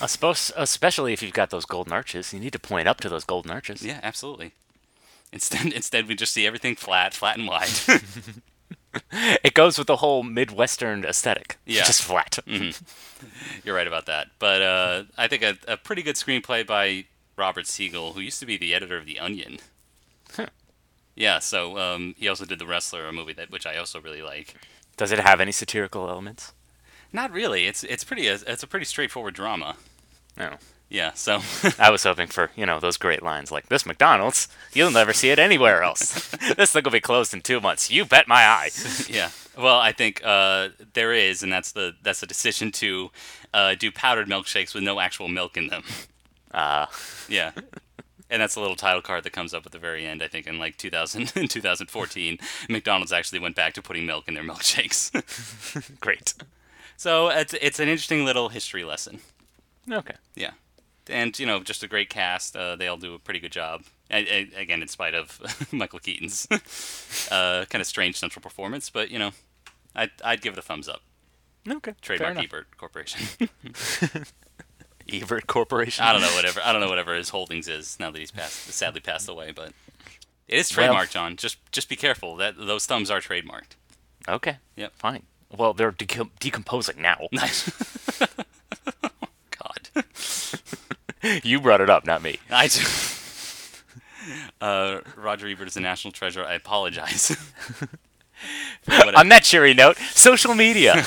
I 0.00 0.06
suppose, 0.06 0.52
especially 0.56 1.12
if 1.12 1.20
you've 1.20 1.32
got 1.32 1.50
those 1.50 1.64
golden 1.64 1.92
arches, 1.92 2.32
you 2.32 2.38
need 2.38 2.52
to 2.52 2.60
point 2.60 2.86
up 2.86 3.00
to 3.00 3.08
those 3.08 3.24
golden 3.24 3.50
arches. 3.50 3.82
Yeah, 3.82 3.98
absolutely. 4.04 4.52
Instead, 5.32 5.72
instead 5.72 6.08
we 6.08 6.14
just 6.14 6.32
see 6.32 6.46
everything 6.46 6.76
flat, 6.76 7.14
flat 7.14 7.38
and 7.38 7.46
wide. 7.46 7.68
It 9.44 9.54
goes 9.54 9.78
with 9.78 9.86
the 9.86 9.96
whole 9.96 10.24
Midwestern 10.24 11.04
aesthetic. 11.04 11.58
Yeah. 11.64 11.84
Just 11.84 12.02
flat. 12.02 12.40
You're 13.64 13.76
right 13.76 13.86
about 13.86 14.06
that. 14.06 14.28
But 14.40 14.62
uh, 14.62 15.02
I 15.16 15.28
think 15.28 15.44
a, 15.44 15.56
a 15.68 15.76
pretty 15.76 16.02
good 16.02 16.16
screenplay 16.16 16.66
by 16.66 17.04
Robert 17.36 17.68
Siegel, 17.68 18.14
who 18.14 18.20
used 18.20 18.40
to 18.40 18.46
be 18.46 18.56
the 18.56 18.74
editor 18.74 18.96
of 18.96 19.06
The 19.06 19.20
Onion. 19.20 19.58
Yeah, 21.14 21.38
so 21.38 21.76
um, 21.78 22.14
he 22.18 22.28
also 22.28 22.46
did 22.46 22.58
The 22.58 22.66
Wrestler, 22.66 23.06
a 23.06 23.12
movie 23.12 23.34
that 23.34 23.50
which 23.50 23.66
I 23.66 23.76
also 23.76 24.00
really 24.00 24.22
like. 24.22 24.54
Does 24.96 25.12
it 25.12 25.18
have 25.18 25.40
any 25.40 25.52
satirical 25.52 26.08
elements? 26.08 26.52
Not 27.12 27.32
really. 27.32 27.66
It's 27.66 27.84
it's 27.84 28.04
pretty 28.04 28.26
it's 28.26 28.62
a 28.62 28.66
pretty 28.66 28.86
straightforward 28.86 29.34
drama. 29.34 29.76
No. 30.38 30.56
Yeah, 30.90 31.12
so 31.14 31.40
I 31.78 31.90
was 31.90 32.02
hoping 32.02 32.26
for, 32.26 32.50
you 32.56 32.66
know, 32.66 32.80
those 32.80 32.96
great 32.96 33.22
lines 33.22 33.52
like, 33.52 33.68
this 33.68 33.86
McDonald's, 33.86 34.48
you'll 34.72 34.90
never 34.90 35.12
see 35.12 35.30
it 35.30 35.38
anywhere 35.38 35.84
else. 35.84 36.28
this 36.56 36.72
thing 36.72 36.82
will 36.82 36.90
be 36.90 37.00
closed 37.00 37.32
in 37.32 37.42
two 37.42 37.60
months. 37.60 37.90
You 37.92 38.04
bet 38.04 38.26
my 38.26 38.42
eye. 38.42 38.70
yeah. 39.08 39.30
Well, 39.56 39.78
I 39.78 39.92
think 39.92 40.20
uh, 40.24 40.70
there 40.94 41.12
is, 41.12 41.44
and 41.44 41.52
that's 41.52 41.72
the 41.72 41.92
that's 42.02 42.20
the 42.20 42.26
decision 42.26 42.72
to 42.72 43.10
uh, 43.54 43.74
do 43.76 43.92
powdered 43.92 44.28
milkshakes 44.28 44.74
with 44.74 44.82
no 44.82 44.98
actual 44.98 45.28
milk 45.28 45.56
in 45.56 45.68
them. 45.68 45.84
Uh, 46.52 46.86
Yeah. 47.28 47.52
And 48.32 48.40
that's 48.40 48.54
a 48.54 48.60
little 48.60 48.76
title 48.76 49.02
card 49.02 49.24
that 49.24 49.32
comes 49.32 49.52
up 49.52 49.66
at 49.66 49.72
the 49.72 49.78
very 49.78 50.06
end. 50.06 50.22
I 50.22 50.28
think 50.28 50.46
in 50.46 50.58
like 50.58 50.76
2000, 50.76 51.32
in 51.34 51.48
2014, 51.48 52.38
McDonald's 52.68 53.12
actually 53.12 53.40
went 53.40 53.56
back 53.56 53.74
to 53.74 53.82
putting 53.82 54.06
milk 54.06 54.28
in 54.28 54.34
their 54.34 54.44
milkshakes. 54.44 55.10
great. 56.00 56.34
so 56.96 57.28
it's 57.28 57.54
it's 57.60 57.80
an 57.80 57.88
interesting 57.88 58.24
little 58.24 58.48
history 58.48 58.84
lesson. 58.84 59.20
Okay. 59.90 60.14
Yeah, 60.36 60.52
and 61.10 61.38
you 61.38 61.46
know, 61.46 61.60
just 61.60 61.82
a 61.82 61.88
great 61.88 62.08
cast. 62.10 62.56
Uh, 62.56 62.76
they 62.76 62.88
all 62.88 62.96
do 62.96 63.14
a 63.14 63.18
pretty 63.18 63.40
good 63.40 63.52
job. 63.52 63.82
I, 64.10 64.48
I, 64.56 64.60
again, 64.60 64.82
in 64.82 64.88
spite 64.88 65.14
of 65.14 65.68
Michael 65.72 65.98
Keaton's 65.98 66.46
uh, 67.30 67.64
kind 67.68 67.80
of 67.80 67.86
strange 67.86 68.16
central 68.16 68.42
performance, 68.42 68.90
but 68.90 69.10
you 69.10 69.18
know, 69.18 69.30
I'd 69.94 70.10
I'd 70.24 70.40
give 70.40 70.52
it 70.54 70.58
a 70.58 70.62
thumbs 70.62 70.88
up. 70.88 71.02
Okay. 71.68 71.94
Trademark. 72.00 72.38
Ebert 72.42 72.76
Corporation. 72.76 73.20
Ebert 75.12 75.46
Corporation. 75.46 76.04
I 76.04 76.12
don't 76.12 76.22
know 76.22 76.34
whatever 76.34 76.60
I 76.64 76.72
don't 76.72 76.80
know 76.80 76.88
whatever 76.88 77.14
his 77.14 77.30
holdings 77.30 77.68
is 77.68 77.98
now 78.00 78.10
that 78.10 78.18
he's 78.18 78.30
passed 78.30 78.54
sadly 78.72 79.00
passed 79.00 79.28
away, 79.28 79.52
but 79.52 79.72
it 80.48 80.58
is 80.58 80.70
trademarked, 80.70 81.10
Jon. 81.10 81.36
Just 81.36 81.58
just 81.70 81.88
be 81.88 81.96
careful 81.96 82.36
that 82.36 82.56
those 82.56 82.86
thumbs 82.86 83.10
are 83.10 83.20
trademarked. 83.20 83.76
Okay. 84.28 84.58
Yep. 84.76 84.92
Fine. 84.96 85.24
Well, 85.56 85.72
they're 85.72 85.92
decom- 85.92 86.30
decomposing 86.38 87.02
now. 87.02 87.28
Nice. 87.32 87.70
You 91.22 91.60
brought 91.60 91.80
it 91.80 91.90
up, 91.90 92.06
not 92.06 92.22
me. 92.22 92.38
I 92.50 92.68
do. 92.68 92.80
Uh, 94.60 95.00
Roger 95.16 95.48
Ebert 95.48 95.66
is 95.68 95.76
a 95.76 95.80
national 95.80 96.12
treasure. 96.12 96.44
I 96.44 96.52
apologize. 96.52 97.34
I- 98.88 99.12
On 99.16 99.28
that 99.30 99.44
cheery 99.44 99.72
note, 99.72 99.96
social 99.96 100.54
media. 100.54 101.02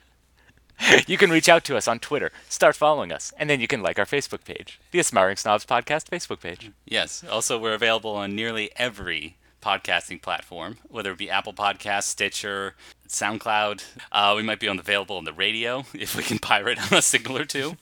you 1.06 1.16
can 1.16 1.30
reach 1.30 1.48
out 1.48 1.64
to 1.64 1.76
us 1.76 1.88
on 1.88 1.98
Twitter, 1.98 2.30
start 2.50 2.76
following 2.76 3.10
us, 3.12 3.32
and 3.38 3.48
then 3.48 3.60
you 3.60 3.66
can 3.66 3.80
like 3.82 3.98
our 3.98 4.04
Facebook 4.04 4.44
page, 4.44 4.78
the 4.90 4.98
Aspiring 4.98 5.36
Snobs 5.36 5.64
Podcast 5.64 6.08
Facebook 6.10 6.40
page. 6.40 6.70
yes. 6.86 7.24
Also, 7.28 7.58
we're 7.58 7.72
available 7.74 8.12
on 8.14 8.36
nearly 8.36 8.70
every 8.76 9.36
podcasting 9.62 10.20
platform, 10.20 10.76
whether 10.88 11.12
it 11.12 11.18
be 11.18 11.30
Apple 11.30 11.54
Podcasts, 11.54 12.04
Stitcher, 12.04 12.74
SoundCloud. 13.08 13.82
Uh, 14.12 14.34
we 14.36 14.42
might 14.42 14.60
be 14.60 14.68
on 14.68 14.78
available 14.78 15.16
on 15.16 15.24
the 15.24 15.32
radio 15.32 15.84
if 15.94 16.14
we 16.14 16.22
can 16.22 16.38
pirate 16.38 16.78
on 16.92 16.98
a 16.98 17.02
signal 17.02 17.38
or 17.38 17.44
two. 17.46 17.76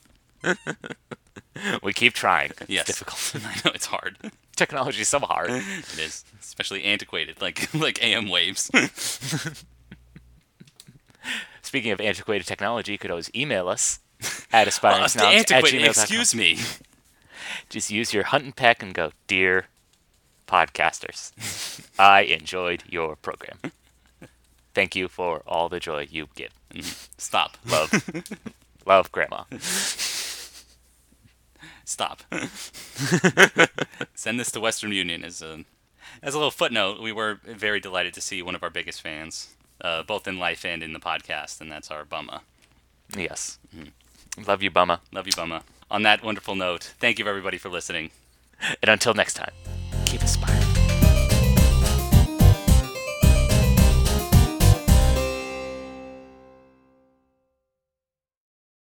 We 1.83 1.93
keep 1.93 2.13
trying. 2.15 2.51
It's 2.61 2.69
Yes. 2.71 2.87
difficult. 2.87 3.45
I 3.47 3.55
know 3.65 3.73
it's 3.75 3.87
hard. 3.87 4.17
Technology 4.57 5.03
is 5.03 5.09
so 5.09 5.21
hard. 5.21 5.51
It 5.51 5.99
is, 5.99 6.25
especially 6.41 6.85
antiquated, 6.85 7.41
like 7.43 7.73
like 7.75 8.03
AM 8.03 8.29
waves. 8.29 8.71
Speaking 11.63 11.91
of 11.93 12.01
antiquated 12.01 12.47
technology, 12.47 12.93
you 12.93 12.99
could 12.99 13.11
always 13.11 13.31
email 13.35 13.69
us 13.69 13.99
at 14.53 14.69
aspiring 14.69 15.01
Uh, 15.03 15.05
at 15.05 15.11
gmail.com. 15.49 15.85
Excuse 15.85 16.35
me. 16.35 16.59
Just 17.69 17.91
use 17.91 18.15
your 18.15 18.25
hunt 18.25 18.45
and 18.45 18.57
peck 18.57 18.83
and 18.83 18.95
go, 18.95 19.13
dear 19.27 19.67
podcasters, 20.47 21.33
I 21.99 22.21
enjoyed 22.23 22.85
your 22.89 23.17
program. 23.17 23.59
Thank 24.75 24.95
you 24.95 25.09
for 25.09 25.43
all 25.47 25.69
the 25.69 25.81
joy 25.81 26.07
you 26.11 26.29
give. 26.35 26.53
Stop. 27.19 27.57
Love, 27.67 27.91
love, 28.87 29.11
Grandma. 29.13 29.45
Stop. 31.87 32.23
Send 34.15 34.41
this 34.41 34.51
to 34.51 34.61
Western 34.61 34.91
Union 34.91 35.25
as 35.25 35.41
a 35.41 35.65
as 36.21 36.35
a 36.35 36.37
little 36.37 36.51
footnote. 36.51 37.01
We 37.01 37.13
were 37.13 37.39
very 37.45 37.79
delighted 37.79 38.13
to 38.15 38.21
see 38.21 38.43
one 38.43 38.57
of 38.57 38.63
our 38.65 38.71
biggest 38.71 39.01
fans, 39.01 39.55
uh, 39.81 40.03
both 40.03 40.27
in 40.27 40.39
life 40.39 40.65
and 40.65 40.83
in 40.83 40.93
the 40.93 40.99
podcast, 40.99 41.61
and 41.61 41.71
that's 41.71 41.91
our 41.91 42.05
Bumma. 42.05 42.41
Yes. 43.17 43.59
Love 44.47 44.65
you, 44.65 44.71
Bumma. 44.71 44.99
Love 45.13 45.27
you, 45.27 45.33
Bumma. 45.33 45.63
On 45.89 46.03
that 46.03 46.25
wonderful 46.25 46.57
note, 46.57 46.93
thank 46.99 47.21
you 47.21 47.27
everybody 47.29 47.57
for 47.57 47.69
listening. 47.69 48.11
And 48.83 48.91
until 48.91 49.15
next 49.15 49.35
time, 49.35 49.53
keep 50.07 50.23
aspiring. 50.23 50.76